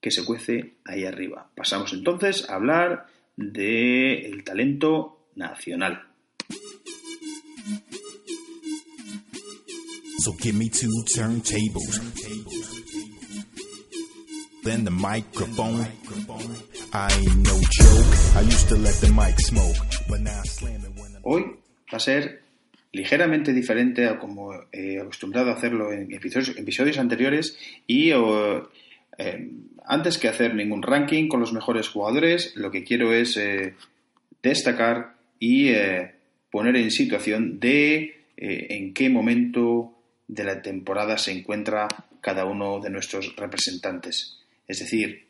[0.00, 1.50] que se cuece ahí arriba.
[1.54, 3.06] Pasamos entonces a hablar
[3.36, 6.02] del talento nacional.
[10.18, 12.00] So give me two turntables.
[14.62, 15.86] Then the microphone.
[16.94, 18.36] I ain't no joke.
[18.36, 19.76] I used to let the mic smoke,
[20.08, 21.42] but now I slam it when Hoy
[21.92, 22.43] va a ser
[22.94, 29.50] ligeramente diferente a como he acostumbrado a hacerlo en episodios, anteriores y eh,
[29.84, 33.74] antes que hacer ningún ranking con los mejores jugadores, lo que quiero es eh,
[34.42, 36.12] destacar y eh,
[36.50, 39.94] poner en situación de en qué momento
[40.26, 41.86] de la temporada se encuentra
[42.20, 44.40] cada uno de nuestros representantes.
[44.66, 45.26] Es decir,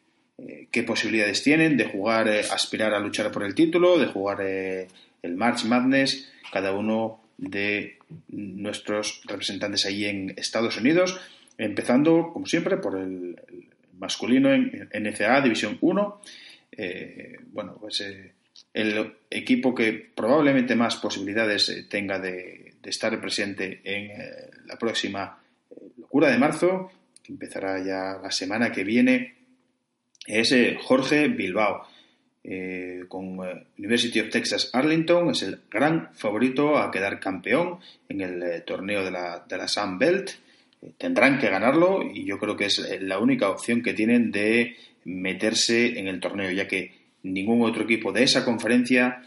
[0.70, 5.64] qué posibilidades tienen de jugar, aspirar a luchar por el título, de jugar el March
[5.66, 7.98] Madness, cada uno de
[8.28, 11.20] nuestros representantes allí en Estados Unidos,
[11.58, 13.36] empezando, como siempre, por el,
[13.98, 16.20] masculino en NCAA División 1.
[17.52, 18.02] bueno, pues
[18.72, 25.38] el equipo que probablemente más posibilidades tenga de, estar presente en eh, la próxima
[25.70, 26.92] eh, locura de marzo,
[27.22, 29.36] que empezará ya la semana que viene,
[30.26, 31.86] es eh, Jorge Bilbao.
[33.08, 33.38] Con
[33.78, 39.10] University of Texas Arlington es el gran favorito a quedar campeón en el torneo de
[39.10, 40.32] la, de la Sun Belt.
[40.98, 45.98] tendrán que ganarlo y yo creo que es la única opción que tienen de meterse
[45.98, 46.92] en el torneo, ya que
[47.22, 49.22] ningún otro equipo de esa conferencia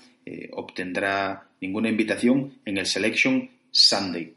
[0.51, 4.36] obtendrá ninguna invitación en el Selection Sunday.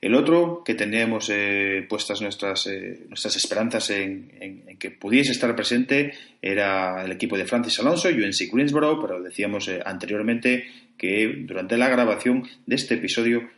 [0.00, 6.14] El otro, que teníamos eh, puestas nuestras, eh, nuestras esperanzas en, que pudiese estar presente,
[6.40, 10.64] era el equipo de Francis Alonso, UNC Greensboro, pero decíamos eh, anteriormente
[10.96, 13.50] que durante la grabación de este episodio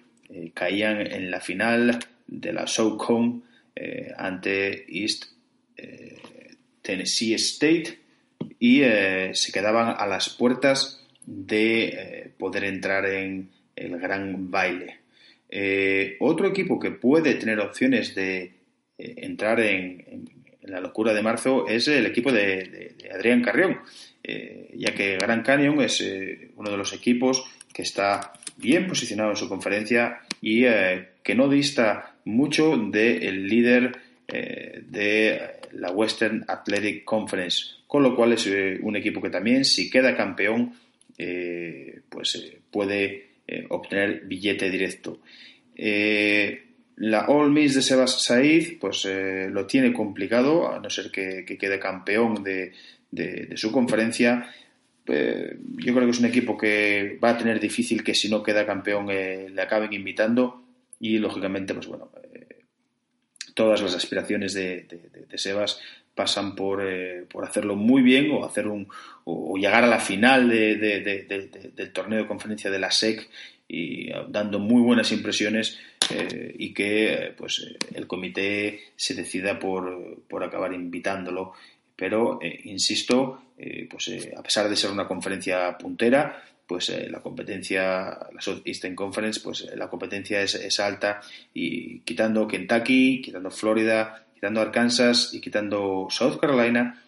[0.54, 3.42] caían en la final de la SoCon
[4.16, 5.26] ante East
[6.80, 7.98] Tennessee State
[8.58, 15.01] y se quedaban a las puertas de poder entrar en el gran baile.
[15.54, 18.54] Eh, otro equipo que puede tener opciones de
[18.96, 20.30] eh, entrar en,
[20.62, 23.80] la locura de marzo es el equipo de, Adrián Carrión,
[24.22, 26.02] eh, ya que Gran Canyon es
[26.56, 30.64] uno de los equipos que está bien posicionado en su conferencia y
[31.22, 33.92] que no dista mucho del líder
[34.28, 35.40] de
[35.72, 38.46] la Western Athletic Conference, con lo cual es
[38.80, 40.74] un equipo que también, si queda campeón,
[42.08, 45.20] pues puede eh, obtener billete directo.
[45.74, 46.64] Eh,
[46.96, 51.44] la All Miss de Sebas Said pues eh, lo tiene complicado, a no ser que,
[51.44, 52.72] quede campeón de,
[53.56, 54.50] su conferencia.
[55.06, 58.64] yo creo que es un equipo que va a tener difícil que si no queda
[58.64, 60.62] campeón le acaben invitando
[61.00, 62.10] y lógicamente pues bueno
[63.54, 64.86] todas las aspiraciones de,
[65.34, 65.80] Sebas
[66.14, 66.82] pasan por,
[67.28, 68.88] por, hacerlo muy bien o hacer un
[69.24, 73.28] o, llegar a la final del torneo de conferencia de la SEC
[73.68, 75.78] y dando muy buenas impresiones
[76.10, 81.54] eh, y que pues el comité se decida por, por acabar invitándolo.
[81.96, 88.18] Pero eh, insisto eh, pues a pesar de ser una conferencia puntera pues la competencia
[88.32, 91.20] la Southeastern Conference pues la competencia es, es alta
[91.52, 97.00] y quitando Kentucky quitando Florida quitando Arkansas y quitando South Carolina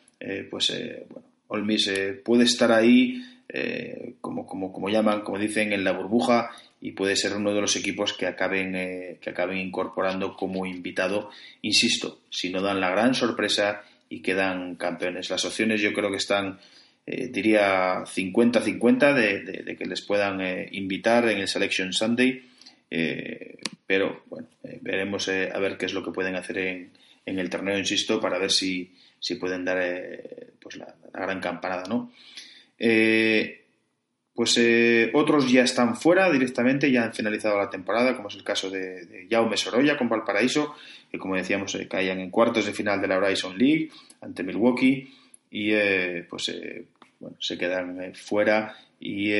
[0.51, 0.73] pues
[1.11, 1.91] bueno Ole Miss
[2.25, 6.51] puede estar ahí eh, como, como, como, llaman, como dicen, en la burbuja
[6.81, 11.31] y puede ser uno de los equipos que acaben, eh, que acaben incorporando como invitado,
[11.63, 15.31] insisto, si no dan la gran sorpresa y quedan campeones.
[15.31, 16.59] Las opciones yo creo que están,
[17.07, 20.41] eh, diría, 50-50 de, que les puedan
[20.73, 22.43] invitar en el Selection Sunday,
[23.87, 24.49] pero bueno,
[24.81, 26.91] veremos a ver qué es lo que pueden hacer en,
[27.27, 29.79] en el torneo, insisto, para ver si, si pueden dar
[30.61, 32.13] pues la, gran campanada, ¿no?
[32.79, 33.63] Eh,
[34.35, 38.43] pues eh, otros ya están fuera directamente, ya han finalizado la temporada, como es el
[38.43, 40.75] caso de, de Jaume Sorolla con Valparaíso,
[41.11, 43.91] que como decíamos eh, caían en cuartos de final de la Horizon League
[44.21, 45.15] ante Milwaukee
[45.51, 45.73] y
[46.29, 46.53] pues
[47.21, 49.31] bueno, se quedan fuera y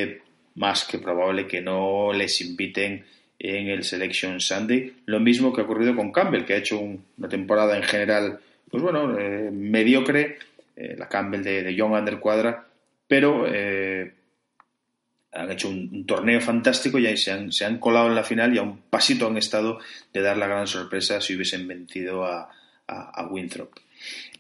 [0.55, 3.05] más que probable que no les inviten
[3.39, 4.95] en el Selection Sunday.
[5.07, 8.41] Lo mismo que ha ocurrido con Campbell, que ha hecho una temporada en general,
[8.71, 9.17] pues bueno,
[9.53, 10.39] mediocre,
[10.77, 12.67] la Campbell de, de John Underquadra
[13.07, 14.13] pero eh,
[15.33, 18.55] han hecho un, torneo fantástico y ahí se han, se han, colado en la final
[18.55, 19.79] y a un pasito han estado
[20.13, 22.51] de dar la gran sorpresa si hubiesen vencido a,
[22.87, 23.71] a, Winthrop.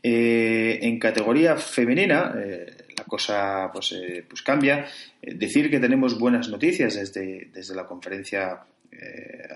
[0.02, 2.66] Eh, en categoría femenina, eh,
[2.96, 3.94] la cosa pues,
[4.28, 4.86] pues cambia.
[5.22, 8.60] decir que tenemos buenas noticias desde, desde la conferencia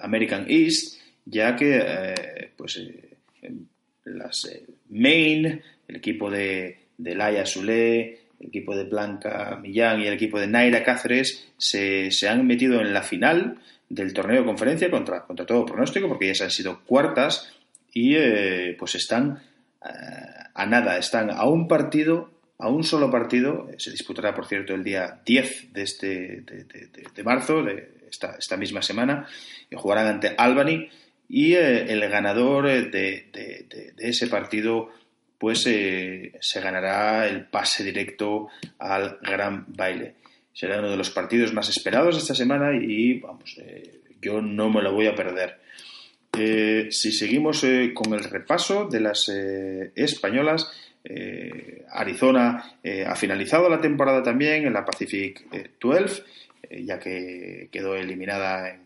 [0.00, 2.80] American East, ya que pues,
[4.04, 4.50] las
[4.90, 10.38] Main, el equipo de, de Laia Sule, el equipo de Blanca Millán y el equipo
[10.38, 13.58] de Naira Cáceres se, han metido en la final
[13.88, 17.52] del torneo de conferencia contra, contra todo pronóstico, porque ya han sido cuartas
[17.92, 19.40] y eh, pues están
[19.84, 19.88] eh,
[20.54, 24.84] a nada, están a un partido, a un solo partido, se disputará por cierto el
[24.84, 29.26] día 10 de, este, de, marzo, de esta, esta, misma semana,
[29.74, 30.88] jugarán ante Albany
[31.28, 33.66] y eh, el ganador de,
[33.98, 34.90] ese partido
[35.38, 38.48] pues eh, se ganará el pase directo
[38.78, 40.14] al gran baile.
[40.52, 44.82] Será uno de los partidos más esperados esta semana y vamos, eh, yo no me
[44.82, 45.60] lo voy a perder.
[46.36, 47.64] Eh, si seguimos
[47.94, 50.72] con el repaso de las españolas,
[51.90, 52.74] Arizona
[53.06, 55.46] ha finalizado la temporada también en la Pacific
[55.80, 56.22] 12,
[56.70, 58.78] ya que quedó eliminada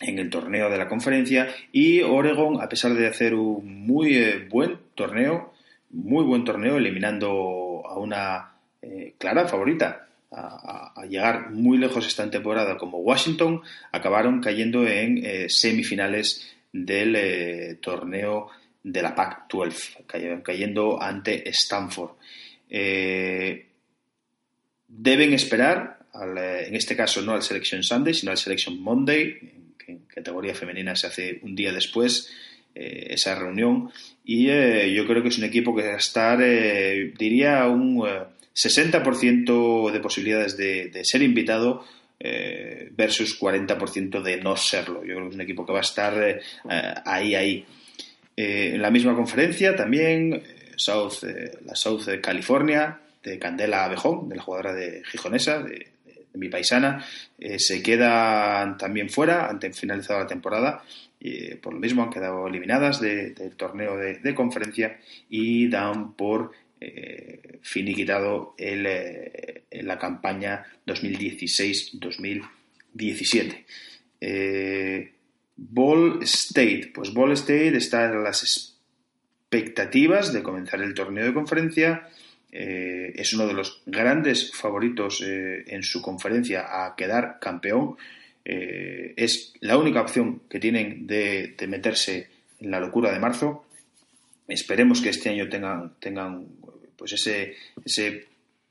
[0.00, 4.46] en, el torneo de la conferencia y Oregon, a pesar de hacer un muy eh,
[4.48, 5.52] buen torneo,
[5.90, 12.78] muy buen torneo, eliminando a una eh, clara favorita a, llegar muy lejos esta temporada
[12.78, 18.48] como Washington, acabaron cayendo en eh, semifinales del torneo
[18.82, 20.06] de la Pac-12,
[20.42, 22.12] cayendo ante Stanford.
[24.86, 29.38] deben esperar, en este caso no al Selection Sunday, sino al Selection Monday,
[29.86, 32.30] en categoría femenina se hace un día después
[32.74, 33.90] eh, esa reunión
[34.24, 37.98] y eh, yo creo que es un equipo que va a estar, eh, diría, un
[38.54, 41.84] 60% de posibilidades de, ser invitado
[42.92, 45.02] versus 40% de no serlo.
[45.04, 46.42] Yo creo que es un equipo que va a estar
[47.06, 47.64] ahí, ahí.
[48.36, 50.42] en la misma conferencia también
[50.76, 51.24] South,
[51.64, 55.88] la South California de Candela Abejón, de la jugadora de Gijonesa, de,
[56.34, 57.04] mi paisana,
[57.38, 60.84] eh, se quedan también fuera ante finalizada la temporada.
[61.22, 64.98] y por lo mismo han quedado eliminadas del torneo de, conferencia
[65.28, 73.66] y dan por eh, finiquitado el, eh, la campaña 2016-2017.
[75.56, 78.78] Ball State, pues Ball State está en las
[79.50, 82.08] expectativas de comenzar el torneo de conferencia
[82.52, 87.96] eh, es uno de los grandes favoritos eh, en su conferencia a quedar campeón.
[88.44, 92.28] Eh, es la única opción que tienen de, meterse
[92.60, 93.66] en la locura de marzo.
[94.48, 96.46] Esperemos que este año tengan, tengan
[96.96, 97.54] pues ese,
[97.84, 98.26] ese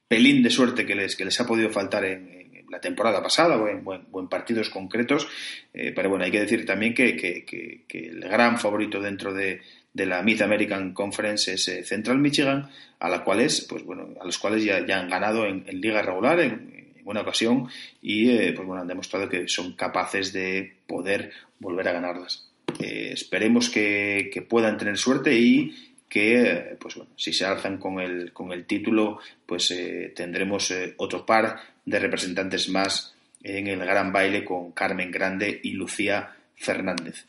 [0.08, 2.38] pelín de suerte que les, que les ha podido faltar en,
[2.70, 5.28] la temporada pasada o en, partidos concretos.
[5.74, 9.62] pero bueno, hay que decir también que el gran favorito dentro de,
[9.94, 14.26] de la Mid American Conference es eh, Central Michigan, a la cuales, pues bueno, a
[14.26, 17.68] los cuales ya, ya han ganado en, liga regular en, una ocasión
[18.04, 22.52] y eh, pues bueno, han demostrado que son capaces de poder volver a ganarlas.
[22.80, 25.76] Eh, esperemos que, puedan tener suerte y
[26.08, 29.74] que, pues bueno, si se alzan con el, con el título, pues
[30.16, 36.36] tendremos otro par de representantes más en el gran baile con Carmen Grande y Lucía
[36.56, 37.26] Fernández.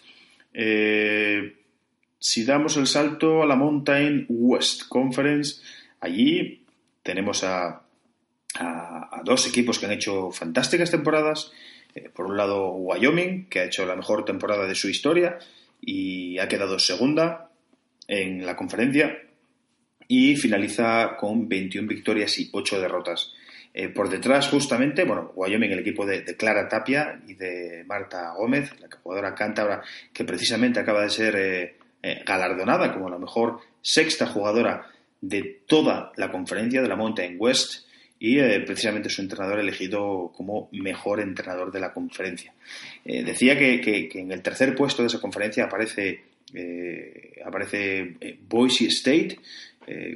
[2.23, 5.63] Si damos el salto a la Mountain West Conference,
[6.01, 6.67] allí
[7.03, 7.83] tenemos a,
[9.25, 11.51] dos equipos que han hecho fantásticas temporadas.
[11.95, 15.39] Eh, por un lado, Wyoming, que ha hecho la mejor temporada de su historia
[15.81, 17.51] y ha quedado segunda
[18.07, 19.23] en la conferencia
[20.07, 23.33] y finaliza con 21 victorias y 8 derrotas.
[23.73, 28.79] Eh, por detrás, justamente, bueno, Wyoming, el equipo de, Clara Tapia y de Marta Gómez,
[28.79, 29.83] la jugadora cántabra,
[30.13, 34.87] que precisamente acaba de ser eh, eh, galardonada como la mejor sexta jugadora
[35.21, 37.87] de toda la conferencia de la Mountain West
[38.19, 42.55] y eh, precisamente su entrenador elegido como mejor entrenador de la conferencia.
[43.05, 46.25] Eh, decía que, en el tercer puesto de esa conferencia aparece,
[47.45, 48.17] aparece
[48.49, 49.39] Boise State,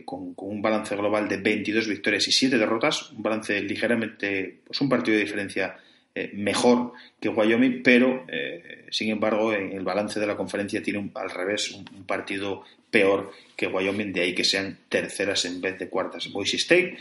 [0.04, 4.88] con, un balance global de 22 victorias y 7 derrotas, un balance ligeramente, pues un
[4.88, 5.76] partido de diferencia
[6.16, 11.10] eh, mejor que Wyoming, pero eh, sin embargo en el balance de la conferencia tiene
[11.12, 15.88] al revés un, partido peor que Wyoming, de ahí que sean terceras en vez de
[15.88, 16.30] cuartas.
[16.30, 16.96] Boise State,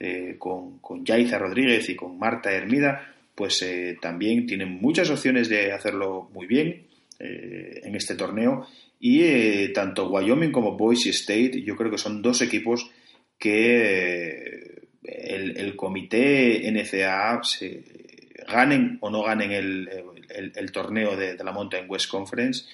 [0.00, 3.64] eh, con, con Yaiza Rodríguez y con Marta Hermida, pues
[4.00, 6.86] también tienen muchas opciones de hacerlo muy bien
[7.18, 8.66] en este torneo
[8.98, 12.90] y tanto Wyoming como Boise State yo creo que son dos equipos
[13.38, 17.84] que el, el comité NCAA se,
[18.46, 22.64] ganen o no ganen el, torneo de, la Mountain West Conference,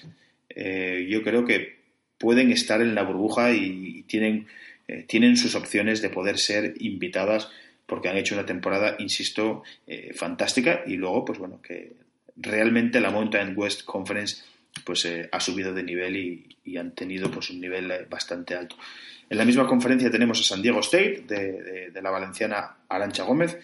[0.49, 1.83] eh, yo creo que
[2.17, 4.47] pueden estar en la burbuja y, tienen,
[4.87, 7.49] eh, tienen sus opciones de poder ser invitadas
[7.85, 11.93] porque han hecho una temporada, insisto, eh, fantástica y luego, pues bueno, que
[12.37, 14.43] realmente la Mountain West Conference
[14.85, 18.75] pues ha subido de nivel y, han tenido pues un nivel bastante alto.
[19.29, 23.59] En la misma conferencia tenemos a San Diego State de, de la valenciana Arancha Gómez,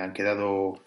[0.00, 0.80] han quedado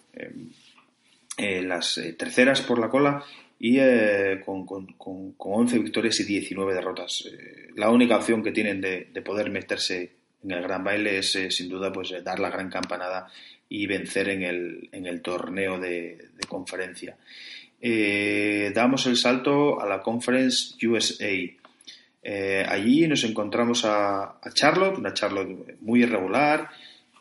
[1.37, 3.23] las eh, terceras por la cola
[3.59, 7.29] y eh, con, con, con, 11 victorias y 19 derrotas.
[7.75, 10.11] la única opción que tienen de, poder meterse
[10.43, 13.27] en el gran baile es sin duda pues dar la gran campanada
[13.69, 17.17] y vencer en el, en el torneo de, conferencia.
[18.75, 21.31] damos el salto a la Conference USA.
[22.67, 26.69] allí nos encontramos a, a, Charlotte, una Charlotte muy irregular,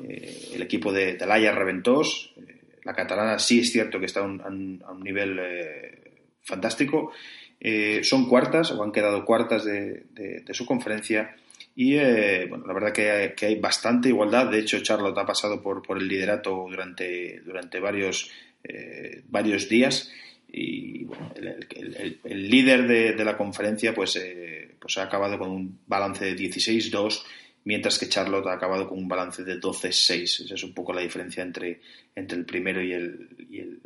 [0.01, 2.35] el equipo de, de Laia Reventós,
[2.85, 7.13] la catalana sí es cierto que está a un, nivel eh, fantástico.
[7.61, 11.37] Eh, son cuartas o han quedado cuartas de, su conferencia
[11.77, 14.51] Y eh, bueno, la verdad que hay, que hay, bastante igualdad.
[14.51, 18.31] De hecho, Charlotte ha pasado por, por el liderato durante, durante varios,
[18.65, 20.13] eh, varios días.
[20.55, 25.51] Y bueno, el, el, líder de, de, la conferencia pues, eh, pues ha acabado con
[25.51, 27.23] un balance de 16-2,
[27.65, 30.45] mientras que Charlotte ha acabado con un balance de 12-6.
[30.45, 31.81] Esa es un poco la diferencia entre,
[32.15, 33.81] entre el primero y el, y el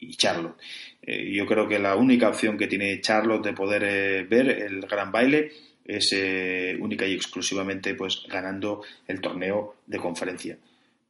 [0.00, 0.56] y Charlotte.
[1.02, 4.80] Eh, yo creo que la única opción que tiene Charlotte de poder eh, ver el
[4.82, 5.52] gran baile
[5.84, 10.58] es eh, única y exclusivamente pues ganando el torneo de conferencia.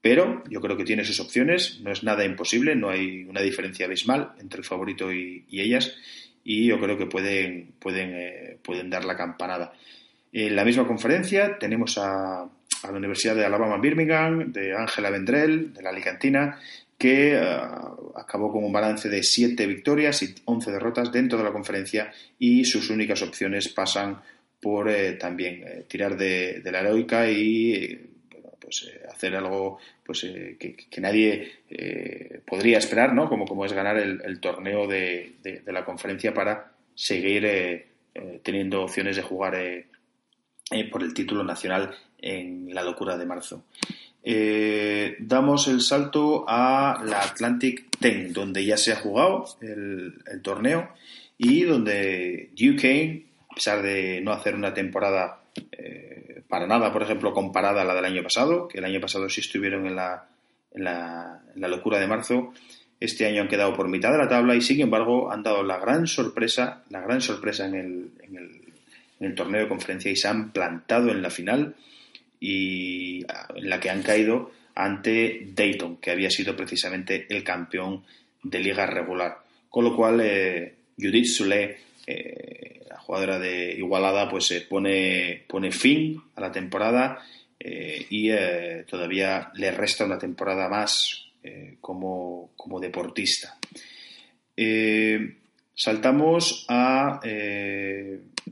[0.03, 3.87] Pero yo creo que tiene sus opciones, no es nada imposible, no hay una diferencia
[3.87, 5.95] abismal entre el favorito y, y ellas
[6.43, 9.75] y yo creo que pueden, pueden, pueden dar la campanada.
[10.33, 12.49] En la misma conferencia tenemos a,
[12.83, 16.59] la Universidad de Alabama Birmingham, de Ángela Vendrell, de la Alicantina,
[16.97, 21.53] que uh, acabó con un balance de 7 victorias y 11 derrotas dentro de la
[21.53, 24.21] conferencia y sus únicas opciones pasan
[24.61, 28.01] por eh, también eh, tirar de, la heroica y eh,
[28.31, 30.21] bueno, pues, hacer algo pues,
[30.59, 31.53] que, que, nadie
[32.45, 33.29] podría esperar, ¿no?
[33.29, 37.87] como, como es ganar el, el torneo de, de, de, la conferencia para seguir
[38.43, 39.55] teniendo opciones de jugar
[40.91, 43.65] por el título nacional en la locura de marzo.
[44.23, 50.43] Eh, damos el salto a la Atlantic 10, donde ya se ha jugado el, el
[50.43, 50.91] torneo
[51.39, 55.41] y donde Duquesne a pesar de no hacer una temporada
[55.73, 59.29] eh, para nada, por ejemplo, comparada a la del año pasado, que el año pasado
[59.29, 60.29] sí estuvieron en la,
[60.73, 62.53] en la, en la locura de marzo,
[63.01, 65.79] este año han quedado por mitad de la tabla y sin embargo han dado la
[65.79, 68.60] gran sorpresa, la gran sorpresa en el, en el,
[69.21, 71.77] en el torneo de conferencia y se han plantado en la final
[72.41, 73.21] y
[73.55, 78.03] en la que han caído ante Dayton, que había sido precisamente el campeón
[78.43, 79.39] de liga regular.
[79.69, 81.77] Con lo cual, eh, Judith Sule,
[82.07, 87.19] eh, la jugadora de Igualada, pues eh, pone, pone fin a la temporada
[87.59, 88.31] eh, y
[88.87, 91.27] todavía le resta una temporada más
[91.81, 93.57] como, como, deportista.
[95.75, 97.21] saltamos a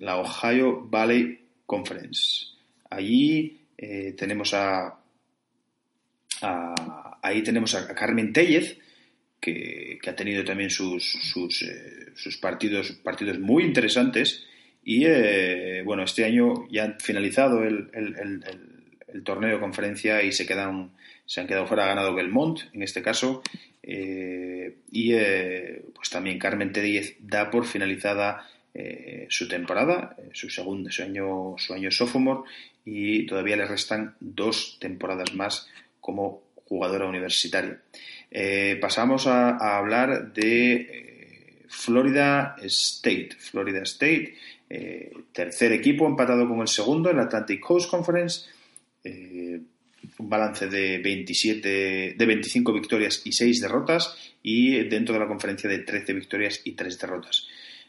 [0.00, 2.46] la Ohio Valley Conference.
[2.90, 3.60] Allí
[4.16, 4.98] tenemos a,
[7.22, 8.78] ahí tenemos a Carmen Tellez,
[9.40, 14.44] que, que, ha tenido también sus, sus, eh, sus partidos, partidos muy interesantes.
[14.84, 18.42] Y eh, bueno, este año ya han finalizado el, el,
[19.12, 20.92] el, torneo de conferencia y se, quedan,
[21.26, 23.42] se han quedado fuera, ha ganado Belmont en este caso.
[23.82, 28.46] Eh, y eh, pues también Carmen Tellez da por finalizada
[28.80, 32.48] eh, su temporada, su segundo, su año, su año sophomore,
[32.84, 35.68] y todavía le restan dos temporadas más
[36.00, 37.80] como jugadora universitaria.
[38.30, 43.30] Eh, pasamos a, hablar de eh, Florida State.
[43.38, 44.34] Florida State,
[44.70, 48.48] eh, tercer equipo empatado con el segundo en la Atlantic Coast Conference.
[49.02, 49.60] Eh,
[50.18, 55.68] un balance de 27, de 25 victorias y 6 derrotas y dentro de la conferencia
[55.68, 57.46] de 13 victorias y 3 derrotas.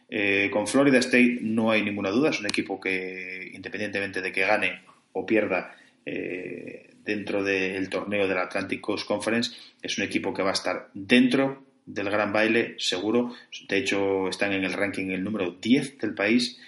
[0.09, 4.41] Eh, con Florida State no hay ninguna duda, es un equipo que independientemente de que
[4.41, 4.81] gane
[5.13, 5.75] o pierda
[6.05, 9.51] eh, dentro del torneo de la Atlantic Coast Conference.
[9.81, 13.33] Es un equipo que va a estar dentro del gran baile, seguro.
[13.67, 16.59] De hecho, están en el ranking el número 10 del país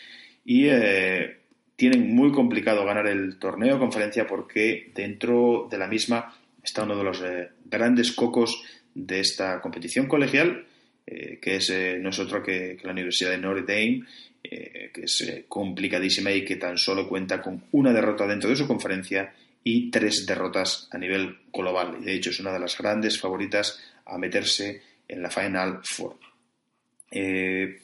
[0.43, 1.38] y eh,
[1.76, 7.03] tienen muy complicado ganar el torneo conferencia porque dentro de la misma está uno de
[7.03, 8.63] los eh, grandes cocos
[8.93, 10.65] de esta competición colegial,
[11.05, 14.03] eh, que es eh, no es otro que, que, la Universidad de Notre Dame,
[14.43, 18.67] eh, que es complicadísima y que tan solo cuenta con una derrota dentro de su
[18.67, 19.33] conferencia
[19.63, 21.97] y tres derrotas a nivel global.
[22.01, 26.17] Y de hecho es una de las grandes favoritas a meterse en la Final Four.
[27.11, 27.79] Eh,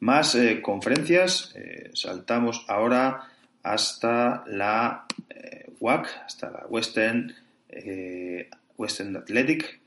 [0.00, 3.28] más eh, conferencias, eh, saltamos ahora
[3.62, 7.34] hasta la eh, WAC, hasta la Western,
[7.68, 9.80] eh, Western Athletic,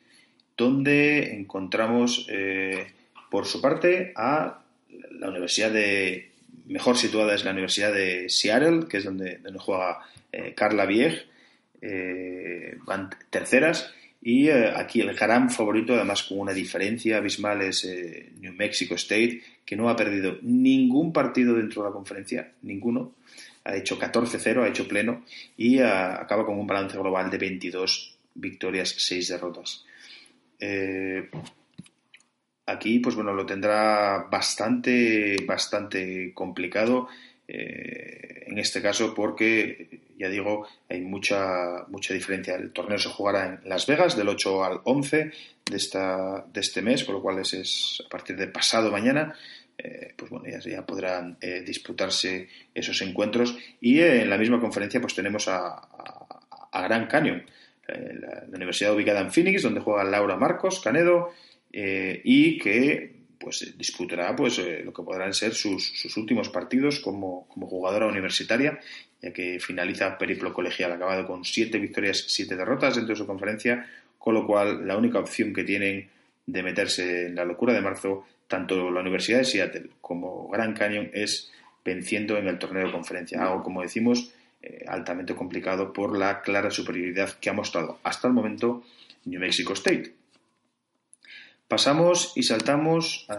[0.60, 2.28] donde encontramos
[3.32, 4.62] por su parte a
[5.12, 6.30] la Universidad de,
[6.68, 10.02] mejor situada es la Universidad de Seattle, que es donde, donde juega
[10.56, 11.30] Carla Vieg,
[11.82, 13.94] eh, van terceras.
[14.22, 18.96] Y eh, aquí el gran favorito, además con una diferencia abismal, es eh, New Mexico
[18.96, 23.14] State, que no ha perdido ningún partido dentro de la conferencia, ninguno.
[23.64, 25.24] Ha hecho 14-0, ha hecho pleno
[25.56, 29.86] y acaba con un balance global de 22 victorias, 6 derrotas.
[30.60, 31.30] Eh,
[32.66, 37.08] aquí, pues bueno, lo tendrá bastante, bastante complicado
[37.48, 42.56] eh, en este caso porque, ya digo, hay mucha, mucha diferencia.
[42.56, 45.32] El torneo se jugará en Las Vegas del 8 al 11
[45.66, 49.34] de, esta, de este mes, con lo cual es, es a partir de pasado mañana.
[50.18, 53.58] pues bueno, ya, podrán disputarse esos encuentros.
[53.80, 56.20] Y en la misma conferencia pues tenemos a,
[56.72, 57.44] a, Gran Canyon,
[58.20, 61.34] la, universidad ubicada en Phoenix, donde juega Laura Marcos Canedo,
[61.72, 67.68] y que pues disputará pues lo que podrán ser sus, sus últimos partidos como, como,
[67.68, 68.80] jugadora universitaria,
[69.22, 73.88] ya que finaliza periplo colegial acabado con siete victorias, siete derrotas dentro de su conferencia,
[74.18, 76.10] con lo cual la única opción que tienen
[76.46, 81.10] de meterse en la locura de marzo, tanto la Universidad de Seattle como Grand Canyon,
[81.14, 81.52] es
[81.86, 86.70] venciendo en el torneo de conferencia, algo como decimos eh, altamente complicado por la clara
[86.70, 88.84] superioridad que ha mostrado hasta el momento
[89.24, 90.16] New Mexico State.
[91.68, 93.34] Pasamos y saltamos eh,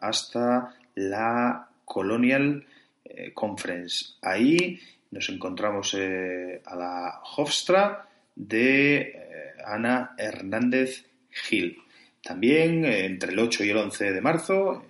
[0.00, 2.66] hasta la Colonial
[3.04, 4.14] eh, Conference.
[4.22, 4.80] Ahí
[5.12, 11.78] nos encontramos a la Hofstra de Ana Hernández Gil.
[12.20, 14.84] También entre el 8 y el 11 de marzo,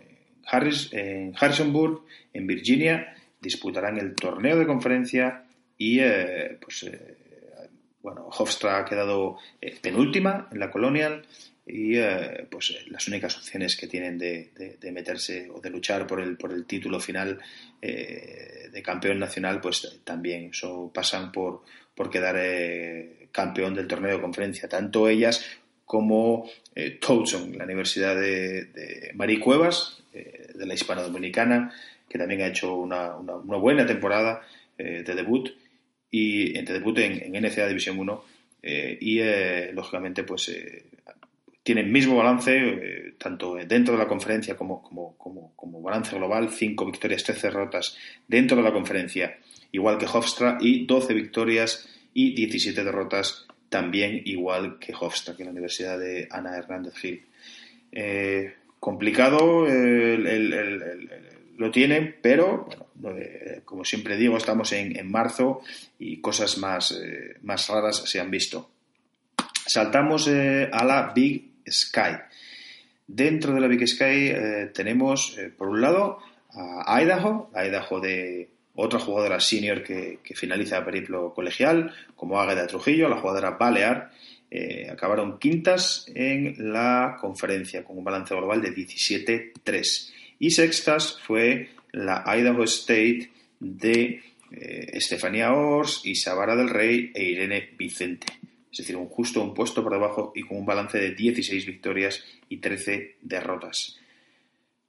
[0.93, 3.14] en Harrisonburg, en Virginia,
[3.45, 5.45] disputarán el torneo de conferencia
[5.79, 7.17] y eh, pues eh,
[8.03, 9.39] bueno, Hofstra ha quedado
[9.81, 11.23] penúltima en la Colonial
[11.67, 11.97] y
[12.51, 16.67] pues las únicas opciones que tienen de, meterse o de luchar por el, por el
[16.67, 17.41] título final
[17.81, 20.51] de campeón nacional pues también.
[20.93, 21.63] Pasan por,
[21.95, 22.37] por quedar
[23.33, 25.43] campeón del torneo de conferencia, tanto ellas
[25.85, 26.99] como eh,
[27.57, 31.73] la Universidad de, de Cuevas, eh, de la Hispano Dominicana,
[32.15, 34.41] que también ha hecho una, una, buena temporada
[34.79, 35.51] eh, de debut
[36.13, 38.25] y de debut en, en NCAA División 1
[38.63, 40.49] eh, y lógicamente pues
[41.65, 45.17] tienen mismo balance tanto dentro de la conferencia como, como,
[45.57, 49.37] como, balance global, 5 victorias, 13 derrotas dentro de la conferencia,
[49.73, 55.51] igual que Hofstra, y 12 victorias y 17 derrotas también igual que Hofstra, que la
[55.51, 57.27] Universidad de Ana Hernández Gil.
[57.91, 59.67] Eh, complicado
[61.57, 62.69] lo tiene, pero
[63.17, 65.61] eh, como siempre digo, estamos en, marzo
[65.99, 68.71] y cosas más, eh, más raras se han visto.
[69.67, 72.19] Saltamos a la Big Sky.
[73.07, 74.35] Dentro de la Big Sky
[74.75, 76.19] tenemos, por un lado,
[76.51, 83.09] a Idaho, Idaho de, otra jugadora senior que, finaliza el periplo colegial, como Águeda Trujillo,
[83.09, 84.11] la jugadora Balear,
[84.51, 90.13] eh, acabaron quintas en la conferencia con un balance global de 17-3.
[90.39, 93.31] Y sextas fue la Idaho State
[93.61, 98.27] de eh, Estefanía Ors, Isabara del Rey e Irene Vicente.
[98.71, 102.25] Es decir, un justo un puesto por debajo y con un balance de 16 victorias
[102.49, 103.99] y 13 derrotas.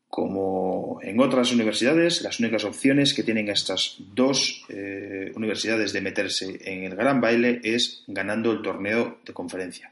[0.08, 6.60] Como en otras universidades, las únicas opciones que tienen estas dos eh, universidades de meterse
[6.64, 9.92] en el gran baile es ganando el torneo de conferencia.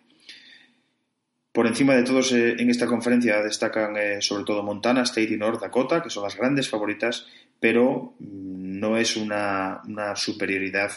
[1.54, 5.38] Por encima de todos eh, en esta conferencia destacan eh, sobre todo Montana, State y
[5.38, 7.28] North Dakota, que son las grandes favoritas,
[7.60, 9.82] pero mm, no es una,
[10.16, 10.92] superioridad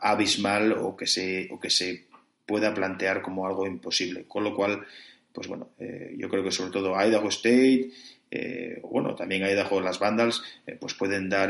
[0.00, 1.48] abismal o que, se,
[2.46, 4.24] pueda plantear como algo imposible.
[4.28, 4.84] Con lo cual,
[5.32, 7.90] pues bueno, eh, yo creo que sobre todo Idaho State,
[8.30, 11.48] eh, bueno, también Idaho las Vandals, eh, pues pueden dar,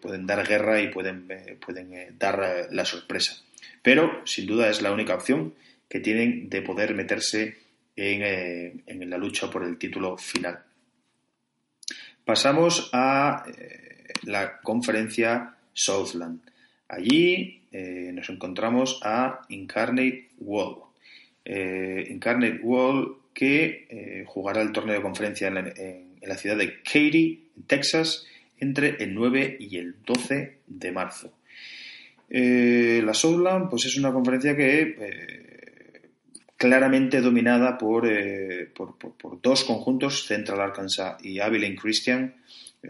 [0.00, 1.28] pueden dar guerra y pueden,
[1.64, 3.36] pueden dar la sorpresa.
[3.82, 5.54] Pero, sin duda, es la única opción
[5.88, 7.56] que tienen de poder meterse
[7.94, 10.62] en, en la lucha por el título final.
[12.24, 13.44] Pasamos a
[14.24, 16.40] la conferencia Southland.
[16.88, 17.62] Allí
[18.12, 20.30] nos encontramos a Incarnate
[21.44, 27.50] eh, Incarnate Wall, que eh, jugará el torneo de conferencia en la, ciudad de Katy,
[27.66, 28.26] Texas,
[28.58, 31.32] entre el 9 y el 12 de marzo.
[32.28, 35.55] Eh, la Southland pues es una conferencia que
[36.56, 38.08] claramente dominada por,
[38.74, 42.34] por, dos conjuntos, Central Arkansas y Abilene Christian,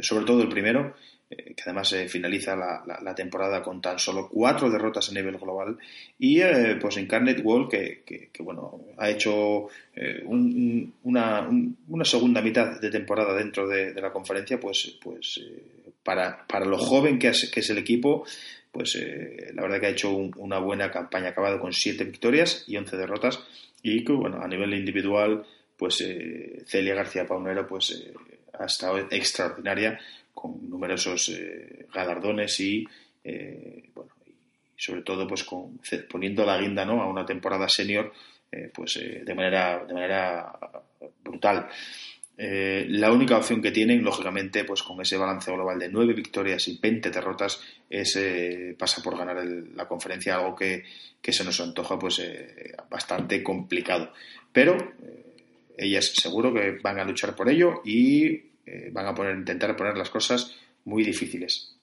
[0.00, 0.94] sobre todo el primero,
[1.28, 5.76] eh, que además eh, finaliza la, temporada con tan solo cuatro derrotas a nivel global,
[6.20, 9.66] y eh, pues Incarnate World, que, bueno, ha hecho
[11.02, 11.48] una,
[12.04, 15.40] segunda mitad de temporada dentro de, la conferencia, pues, pues
[16.04, 18.24] para, para, lo joven que es, que es el equipo,
[18.76, 18.94] pues
[19.54, 22.94] la verdad que ha hecho una buena campaña, ha acabado con siete victorias y once
[22.94, 23.42] derrotas,
[23.82, 25.46] y que bueno, a nivel individual,
[25.78, 26.04] pues
[26.66, 28.04] Celia García Paunero pues
[28.58, 29.98] ha estado extraordinaria
[30.34, 32.86] con numerosos eh, galardones y,
[33.24, 34.32] eh, bueno, y
[34.76, 35.80] sobre todo pues con,
[36.10, 37.00] poniendo la guinda ¿no?
[37.00, 38.12] a una temporada senior
[38.52, 40.52] eh, pues de manera de manera
[41.24, 41.68] brutal
[42.38, 46.78] la única opción que tienen lógicamente pues con ese balance global de nueve victorias y
[46.78, 48.18] 20 derrotas es
[48.78, 49.42] pasa por ganar
[49.74, 50.84] la conferencia algo que,
[51.22, 52.20] que, se nos antoja pues
[52.90, 54.12] bastante complicado
[54.52, 54.76] pero
[55.78, 58.50] ellas seguro que van a luchar por ello y
[58.92, 60.54] van a poner, intentar poner las cosas
[60.86, 61.76] muy difíciles.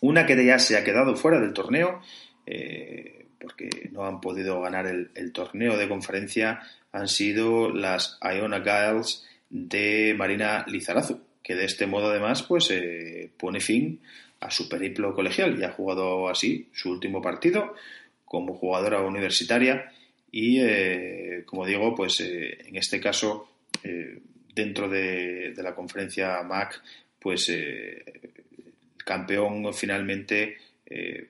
[0.00, 2.00] Una que ya se ha quedado fuera del torneo,
[3.40, 6.60] porque no han podido ganar el, torneo de conferencia,
[6.92, 12.72] han sido las Iona Giles de Marina Lizarazu, que de este modo además pues
[13.36, 14.00] pone fin
[14.40, 15.58] a su periplo colegial.
[15.58, 17.74] Y ha jugado así su último partido
[18.24, 19.92] como jugadora universitaria
[20.32, 23.48] y, eh, como digo, pues eh, en este caso,
[23.82, 24.20] eh,
[24.54, 26.80] dentro de, la conferencia MAC,
[27.18, 28.02] pues el
[29.04, 30.56] campeón finalmente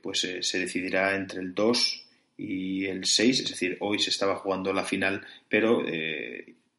[0.01, 2.07] pues se decidirá entre el 2
[2.39, 5.85] y el 6, es decir, hoy se estaba jugando la final, pero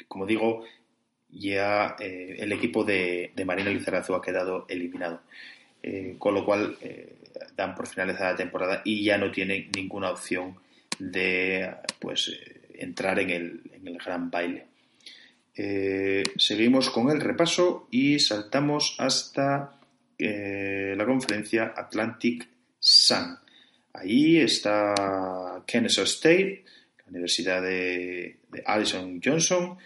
[0.08, 0.64] como digo,
[1.32, 5.22] ya el equipo de, de Marina Lizarazu ha quedado eliminado.
[5.84, 7.16] Eh, con lo cual eh,
[7.56, 10.56] dan por finalizada la temporada y ya no tienen ninguna opción
[11.00, 14.68] de pues eh, entrar en el, en el gran baile.
[16.38, 19.76] seguimos con el repaso y saltamos hasta
[20.18, 22.48] la conferencia Atlantic
[22.80, 23.38] Sun.
[23.94, 26.64] Ahí está Kennesaw State,
[27.00, 29.78] la Universidad de Allison Johnson,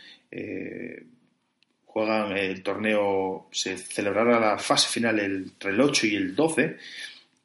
[1.95, 6.75] juegan el torneo, se celebrará la fase final entre el 8 y el 12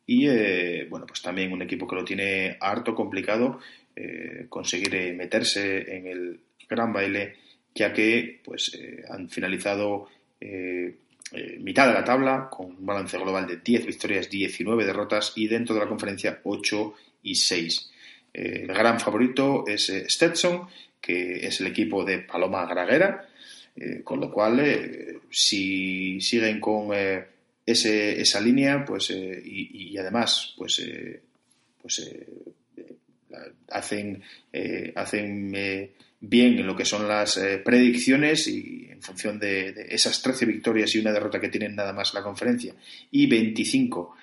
[0.06, 3.60] y eh, bueno, pues también un equipo que lo tiene harto complicado
[3.94, 7.36] eh, conseguir eh, meterse en el gran baile
[7.76, 8.76] ya que pues
[9.08, 10.08] han finalizado
[11.60, 15.76] mitad de la tabla con un balance global de 10 victorias, 19 derrotas y dentro
[15.76, 17.92] de la conferencia 8 y 6.
[18.32, 20.66] el gran favorito es Stetson,
[21.00, 23.29] que es el equipo de Paloma Graguera,
[23.76, 27.24] eh, con lo cual, eh, si siguen con eh,
[27.64, 30.82] ese, esa línea, pues y, además, pues,
[31.80, 32.10] pues
[33.68, 34.22] hacen,
[34.94, 35.52] hacen
[36.20, 40.98] bien en lo que son las predicciones y en función de, esas 13 victorias y
[40.98, 42.74] una derrota que tienen nada más la conferencia
[43.10, 44.16] y 25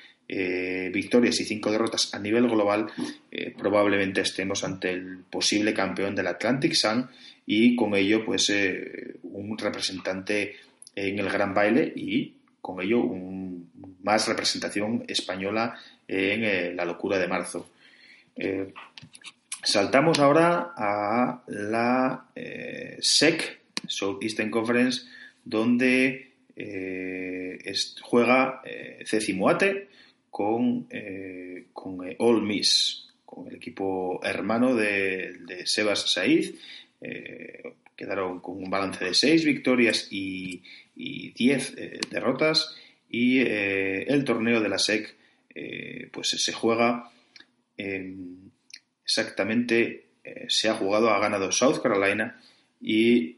[0.92, 2.88] victorias y 5 derrotas a nivel global,
[3.58, 7.08] probablemente estemos ante el posible campeón del Atlantic Sun
[7.50, 10.58] y con ello pues eh, un representante
[10.94, 13.72] en el gran baile y con ello un,
[14.04, 17.70] más representación española en eh, la locura de marzo.
[18.36, 18.74] Eh,
[19.64, 22.26] saltamos ahora a la
[23.00, 25.04] SEC, Southeastern Conference,
[25.44, 26.32] donde
[28.02, 28.62] juega
[29.06, 29.88] Ceci Moate
[30.30, 30.88] con,
[31.72, 36.54] con All Miss, con el equipo hermano de, de Sebas Saiz
[37.00, 40.64] eh, quedaron con un balance de 6 victorias y,
[40.96, 42.76] 10 eh, derrotas.
[43.10, 45.16] Y eh, el torneo de la SEC
[46.12, 47.12] pues se juega
[49.04, 50.10] exactamente,
[50.48, 52.40] se ha jugado, ha ganado South Carolina
[52.80, 53.38] y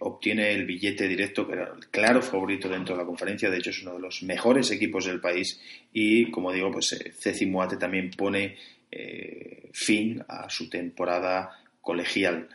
[0.00, 3.48] obtiene el billete directo, que era el claro favorito dentro de la conferencia.
[3.48, 5.58] De hecho, es uno de los mejores equipos del país.
[5.94, 7.50] Y como digo, pues Ceci
[7.80, 8.56] también pone
[9.72, 12.50] fin a su temporada colegial.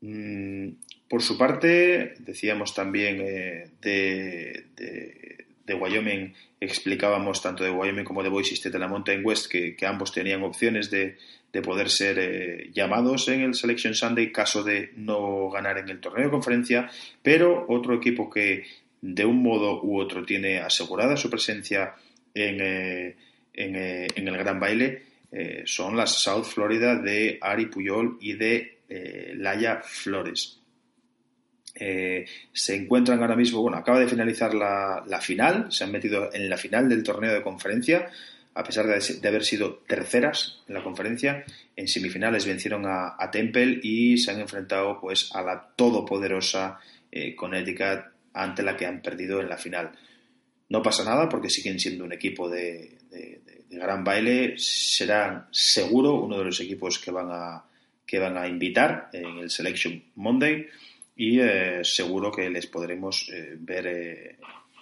[0.00, 0.68] Mm,
[1.08, 8.28] por su parte, decíamos también eh, de, de, Wyoming, explicábamos tanto de Wyoming como de
[8.28, 11.16] Boise State de la Mountain West que, ambos tenían opciones de,
[11.62, 16.24] poder ser eh, llamados en el Selection Sunday caso de no ganar en el torneo
[16.24, 16.88] de conferencia,
[17.22, 18.66] pero otro equipo que
[19.00, 21.94] de un modo u otro tiene asegurada su presencia
[22.34, 23.16] en, eh,
[23.54, 25.02] en el Gran Baile
[25.64, 30.58] son las South Florida de Ari Puyol y de eh, Laia Flores.
[31.76, 36.50] Eh, se encuentran ahora mismo, bueno, acaba de finalizar la, final, se han metido en
[36.50, 38.10] la final del torneo de conferencia,
[38.52, 41.44] a pesar de, haber sido terceras en la conferencia,
[41.76, 46.80] en semifinales vencieron a, Temple y se han enfrentado pues a la todopoderosa
[47.12, 48.00] eh, Connecticut
[48.34, 49.92] ante la que han perdido en la final.
[50.68, 52.98] No pasa nada porque siguen siendo un equipo de
[53.70, 57.64] gran baile, serán seguro uno de los equipos que van a,
[58.10, 60.66] que van a invitar en el Selection Monday
[61.14, 64.36] y eh, seguro que les podremos eh, ver eh,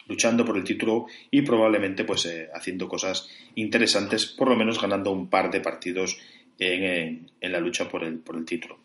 [0.07, 5.29] luchando por el título y probablemente pues haciendo cosas interesantes, por lo menos ganando un
[5.29, 6.19] par de partidos
[6.59, 8.79] en, la lucha por el, por el título.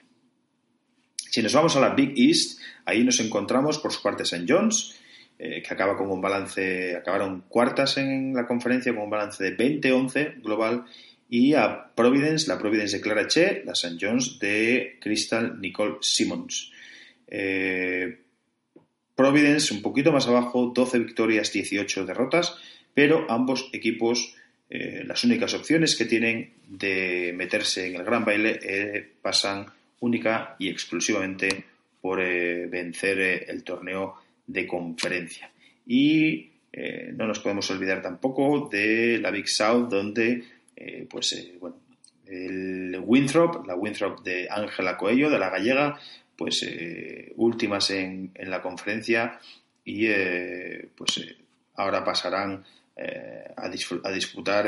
[1.15, 4.45] Si nos vamos a la Big East, ahí nos encontramos por su parte St.
[4.45, 4.99] John's,
[5.37, 10.41] que acaba con un balance, acabaron cuartas en la conferencia con un balance de 20-11
[10.41, 10.85] global
[11.33, 13.97] y a Providence, la Providence de Clara Che, la St.
[13.99, 16.71] John's de Crystal Nicole Simmons.
[17.25, 18.19] Eh,
[19.15, 22.55] Providence un poquito más abajo, 12 victorias, 18 derrotas,
[22.93, 24.35] pero ambos equipos,
[24.69, 29.65] eh, las únicas opciones que tienen de meterse en el gran baile eh, pasan
[30.01, 31.65] única y exclusivamente
[31.99, 35.49] por vencer el torneo de conferencia.
[35.87, 36.51] Y
[37.13, 40.43] no nos podemos olvidar tampoco de la Big South, donde
[41.09, 41.77] pues, bueno,
[42.27, 45.99] el Winthrop, la Winthrop de Ángela Coello, de la gallega,
[46.35, 46.65] pues
[47.35, 49.39] últimas en, en, la conferencia
[49.85, 50.07] y
[50.95, 51.35] pues
[51.75, 52.63] ahora pasarán
[53.55, 54.67] a, a, disputar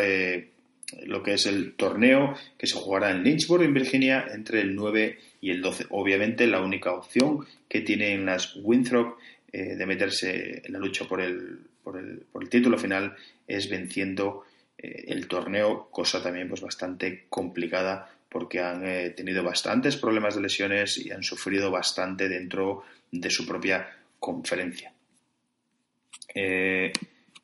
[1.03, 5.17] lo que es el torneo que se jugará en Lynchburg, en Virginia, entre el 9
[5.41, 5.85] y el 12.
[5.89, 9.17] Obviamente, la única opción que tienen las Winthrop
[9.51, 13.15] eh, de meterse en la lucha por el, por el, por el título final
[13.47, 14.43] es venciendo
[14.77, 20.41] eh, el torneo, cosa también pues bastante complicada porque han eh, tenido bastantes problemas de
[20.41, 23.87] lesiones y han sufrido bastante dentro de su propia
[24.19, 24.91] conferencia.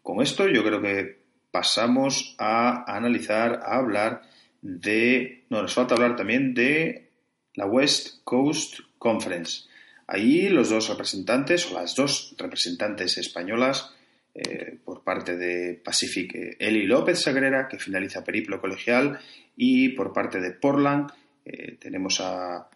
[0.02, 1.22] con esto yo creo que
[1.52, 4.24] pasamos a analizar, a hablar
[4.62, 5.44] de...
[5.50, 7.10] No, nos falta hablar también de
[7.56, 9.68] la West Coast Conference.
[10.08, 13.94] Ahí los dos representantes, o las dos representantes españolas,
[14.34, 19.20] eh, por parte de Pacific, eh, Eli López Sagrera, que finaliza periplo colegial,
[19.56, 21.12] y por parte de Portland
[21.46, 22.70] eh, tenemos a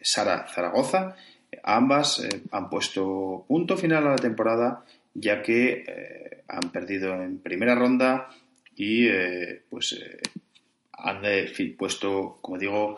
[0.00, 1.16] Sara Zaragoza.
[1.64, 7.74] Ambas han puesto punto final a la temporada ya que eh, han perdido en primera
[7.74, 8.28] ronda
[8.74, 10.20] y eh, pues eh,
[10.92, 11.22] han
[11.76, 12.96] puesto, como digo,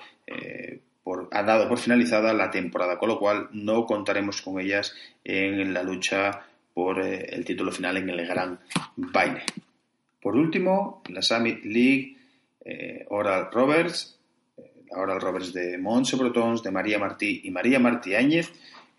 [1.02, 4.94] por, han dado por finalizada la temporada, con lo cual no contaremos con ellas
[5.24, 8.58] en la lucha por el título final en el Gran
[8.96, 9.44] Baile.
[10.20, 12.16] Por último, la Summit League
[13.08, 14.18] Oral Roberts,
[14.90, 18.50] la Oral Roberts de Montse Brotons, de María Martí y María Martí Áñez,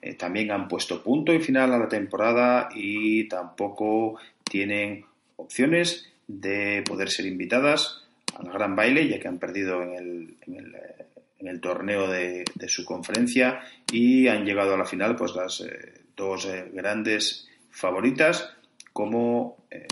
[0.02, 5.04] eh, también han puesto punto y final a la temporada y tampoco tienen
[5.36, 8.04] opciones de poder ser invitadas
[8.38, 13.62] al gran baile, ya que han perdido en el, eh, torneo de, su conferencia
[13.92, 18.56] y han llegado a la final pues las eh, dos eh, grandes favoritas
[18.92, 19.86] como eh,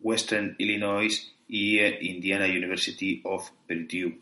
[0.00, 4.18] Western Illinois y Indiana University of Purdue.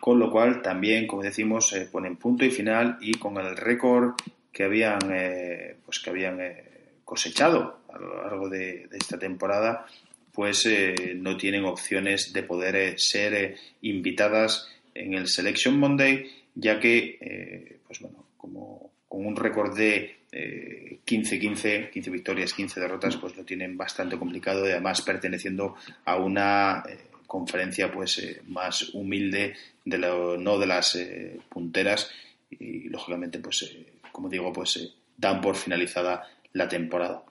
[0.00, 4.14] Con lo cual también, como decimos, se ponen punto y final y con el récord
[4.52, 6.64] que habían, eh, pues que habían eh,
[7.04, 9.86] cosechado a lo largo de, esta temporada,
[10.32, 17.78] pues eh, no tienen opciones de poder ser invitadas en el Selection Monday, ya que,
[17.86, 20.16] pues bueno, como con un récord de
[21.06, 26.82] 15-15, 15 victorias, 15 derrotas, pues lo tienen bastante complicado y además perteneciendo a una
[27.26, 29.54] conferencia pues eh, más humilde
[29.84, 32.10] de lo, no de las eh, punteras
[32.50, 37.22] y lógicamente pues eh, como digo pues dan por finalizada la temporada.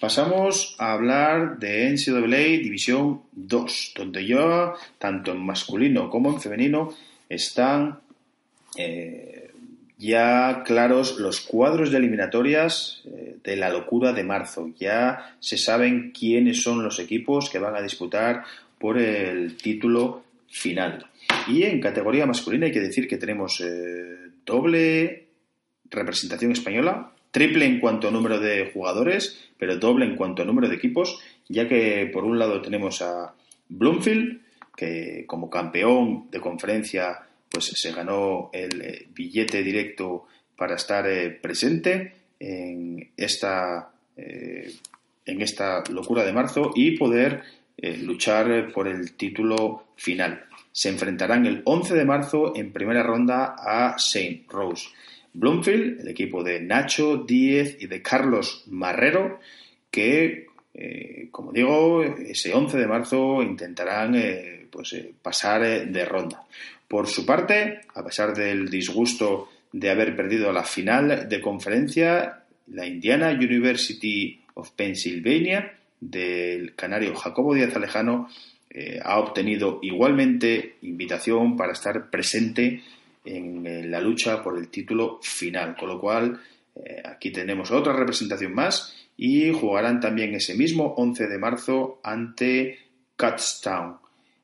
[0.00, 6.94] Pasamos a hablar de NCAA División 2 donde ya tanto en masculino como en femenino
[7.28, 8.00] están
[9.98, 13.02] ya claros los cuadros de eliminatorias
[13.42, 14.70] de la locura de marzo.
[14.78, 18.44] Ya se saben quiénes son los equipos que van a disputar
[18.78, 21.06] por el título final.
[21.48, 25.26] Y en categoría masculina hay que decir que tenemos eh, doble
[25.90, 30.68] representación española, triple en cuanto a número de jugadores, pero doble en cuanto a número
[30.68, 33.34] de equipos, ya que por un lado tenemos a
[33.68, 34.40] Bloomfield,
[34.76, 40.26] que como campeón de conferencia pues se ganó el eh, billete directo
[40.56, 47.42] para estar eh, presente en esta, en esta locura de marzo y poder
[47.80, 50.46] eh, luchar por el título final.
[50.72, 54.88] Se enfrentarán el 11 de marzo en primera ronda a Saint Rose.
[55.32, 59.38] Bloomfield, el equipo de Nacho Díez y de Carlos Marrero,
[59.92, 66.42] que, eh, como digo, ese 11 de marzo intentarán eh, pues, pasar de ronda.
[66.88, 72.86] Por su parte, a pesar del disgusto de haber perdido la final de conferencia, la
[72.86, 78.28] Indiana University of Pennsylvania del canario Jacobo Díaz Alejano
[78.70, 82.82] eh, ha obtenido igualmente invitación para estar presente
[83.24, 86.40] en, la lucha por el título final, con lo cual
[86.74, 92.78] eh, aquí tenemos otra representación más y jugarán también ese mismo 11 de marzo ante
[93.16, 93.96] Cutstown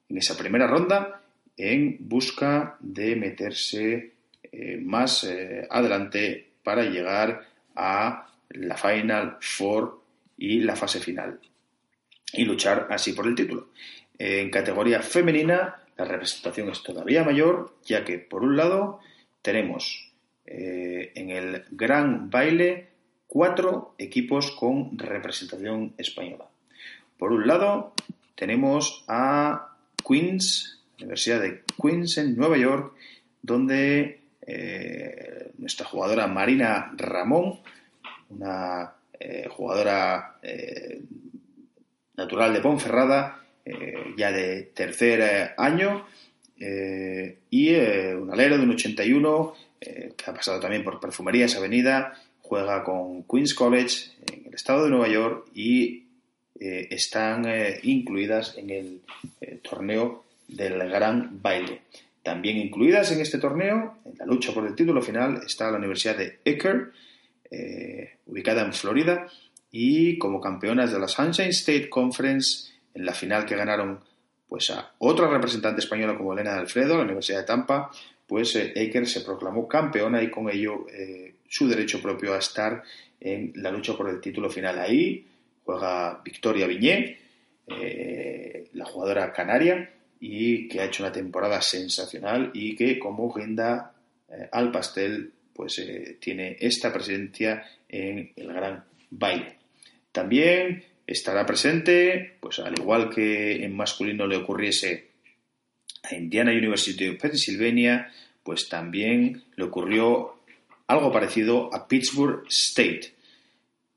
[0.08, 1.23] en esa primera ronda
[1.56, 4.12] en busca de meterse
[4.50, 5.26] eh, más
[5.70, 10.00] adelante para llegar a la Final Four
[10.36, 11.40] y la fase final
[12.36, 13.68] y luchar así por el título.
[14.18, 19.00] En categoría femenina, la representación es todavía mayor, ya que por un lado
[19.42, 20.12] tenemos
[20.46, 22.88] eh, en el gran baile
[23.26, 26.46] cuatro equipos con representación española.
[27.18, 27.94] Por un lado
[28.34, 29.76] tenemos a
[30.06, 32.94] Queens, Universidad de Queens en Nueva York,
[33.42, 34.20] donde
[35.58, 37.60] nuestra jugadora Marina Ramón,
[38.28, 38.92] una
[39.50, 40.38] jugadora
[42.16, 43.40] natural de Ponferrada,
[44.16, 46.06] ya de tercer año,
[47.50, 52.14] y un alero de un 81 que ha pasado también por Perfumerías Avenida,
[52.44, 56.04] juega con Queens College en el estado de Nueva York y
[56.60, 59.00] eh, están eh, incluidas en el
[59.40, 61.82] eh, torneo del Gran Baile.
[62.22, 66.16] También incluidas en este torneo, en la lucha por el título final, está la Universidad
[66.16, 66.92] de Ecker,
[68.26, 69.26] ubicada en Florida,
[69.70, 74.00] y como campeonas de la Sunshine State Conference, en la final que ganaron
[74.48, 77.90] pues a otra representante española como Elena Alfredo, la Universidad de Tampa,
[78.26, 80.86] pues Ecker se proclamó campeona y con ello
[81.48, 82.82] su derecho propio a estar
[83.20, 84.78] en la lucha por el título final.
[84.78, 85.26] Ahí
[85.64, 87.18] juega Victoria Viñé,
[87.66, 89.90] eh, la jugadora canaria,
[90.26, 93.92] y que ha hecho una temporada sensacional y que como guinda
[94.30, 99.58] eh, al pastel pues eh, tiene esta presencia en el gran baile.
[100.10, 105.10] También estará presente, pues al igual que en masculino le ocurriese
[106.02, 108.10] a Indiana University of Pennsylvania,
[108.42, 110.38] pues también le ocurrió
[110.86, 113.12] algo parecido a Pittsburgh State.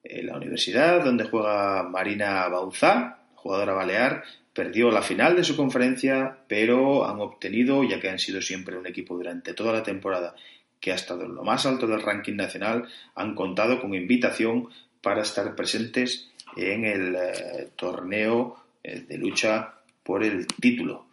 [0.04, 4.24] Eh, la universidad donde juega Marina Bauzá, jugadora balear,
[4.58, 8.88] perdió la final de su conferencia, pero han obtenido, ya que han sido siempre un
[8.88, 10.36] equipo durante toda la temporada
[10.80, 14.70] que ha estado en lo más alto del ranking nacional, han contado con invitación
[15.02, 21.06] para estar presentes en el eh, torneo eh, de lucha por el título.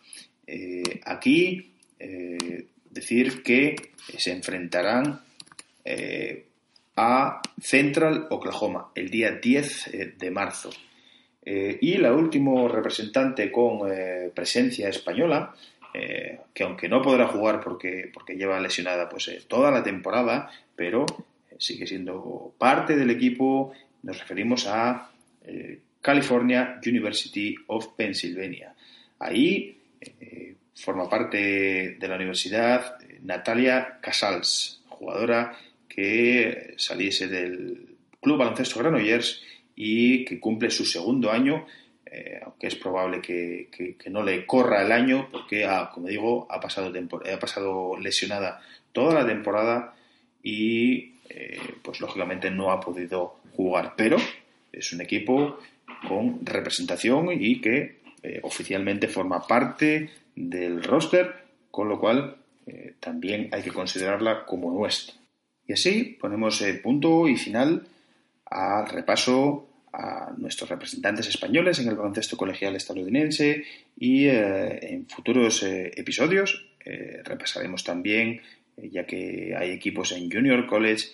[1.05, 1.71] aquí
[2.91, 3.75] decir que
[4.16, 5.21] se enfrentarán
[5.85, 6.47] eh,
[6.97, 10.71] a Central Oklahoma el día 10 eh, de marzo.
[11.45, 13.81] Eh, y la última representante con
[14.35, 15.55] presencia española,
[15.93, 21.07] que aunque no podrá jugar porque, porque lleva lesionada pues, toda la temporada, pero
[21.57, 23.73] sigue siendo parte del equipo,
[24.03, 25.11] nos referimos a
[26.01, 28.75] California University of Pennsylvania.
[29.21, 29.79] Ahí
[30.75, 35.57] forma parte de la universidad Natalia Casals, jugadora
[35.89, 39.43] que saliese del Club Baloncesto Granollers
[39.77, 41.67] y que cumple su segundo año,
[42.07, 46.61] eh, aunque es probable que, no le corra el año porque, ha, como digo, ha
[46.61, 49.95] pasado, ha pasado lesionada toda la temporada
[50.43, 53.95] y, eh, pues lógicamente, no ha podido jugar.
[53.97, 54.17] Pero
[54.71, 55.59] es un equipo
[56.07, 61.35] con representación y que eh, oficialmente forma parte del roster,
[61.71, 62.37] con lo cual
[62.99, 65.15] también hay que considerarla como nuestra.
[65.67, 67.87] Y así ponemos punto y final
[68.55, 73.64] al repaso a nuestros representantes españoles en el baloncesto colegial estadounidense
[73.97, 76.70] y eh, en futuros eh, episodios.
[77.24, 78.43] Repasaremos también,
[78.76, 81.06] ya que hay equipos en Junior College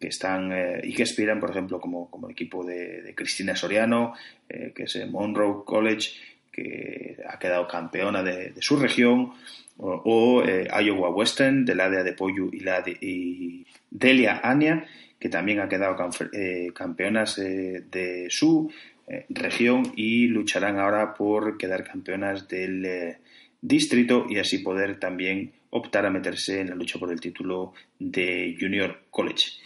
[0.00, 0.50] que están
[0.82, 4.14] y que aspiran, por ejemplo, como, el equipo de, Cristina Soriano,
[4.48, 6.12] que es Monroe College,
[6.50, 9.34] que ha quedado campeona de, su región,
[9.76, 14.86] o, Iowa Western del área de Poyu y, la de, y Delia Ania,
[15.20, 15.96] que también ha quedado
[16.32, 18.72] eh, campeonas eh, de su
[19.06, 23.16] eh, región y lucharán ahora por quedar campeonas del
[23.60, 28.56] distrito y así poder también optar a meterse en la lucha por el título de
[28.58, 29.60] Junior College.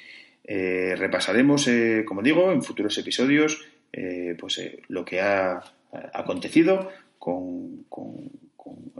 [0.97, 1.70] repasaremos,
[2.05, 3.64] como digo, en futuros episodios
[4.36, 5.62] pues, lo que ha
[6.12, 8.31] acontecido con, con,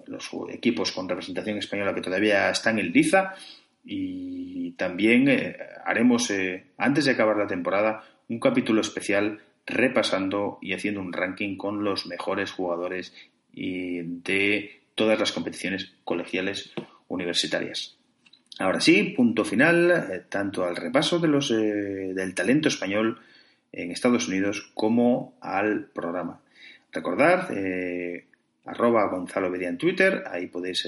[0.06, 3.35] los equipos con representación española que todavía están en Liza
[3.85, 10.73] y también eh, haremos, eh, antes de acabar la temporada, un capítulo especial repasando y
[10.73, 13.15] haciendo un ranking con los mejores jugadores
[13.52, 16.73] de todas las competiciones colegiales
[17.09, 17.97] universitarias.
[18.59, 23.20] Ahora sí, punto final, eh, tanto al repaso de los, del talento español
[23.73, 26.40] en Estados Unidos como al programa.
[26.93, 27.51] Recordad,
[28.65, 30.86] arroba Gonzalo en Twitter, ahí podéis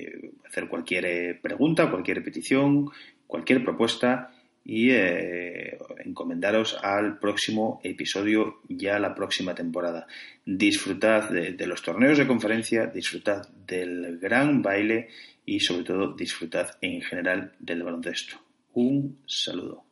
[0.00, 2.90] eh, hacer cualquier eh, pregunta, cualquier petición,
[3.26, 4.32] cualquier propuesta
[4.64, 10.06] y eh, encomendaros al próximo episodio, ya la próxima temporada.
[10.44, 15.08] Disfrutad de, los torneos de conferencia, disfrutad del gran baile
[15.46, 18.36] y sobre todo disfrutad en general del baloncesto.
[18.74, 19.89] Un saludo.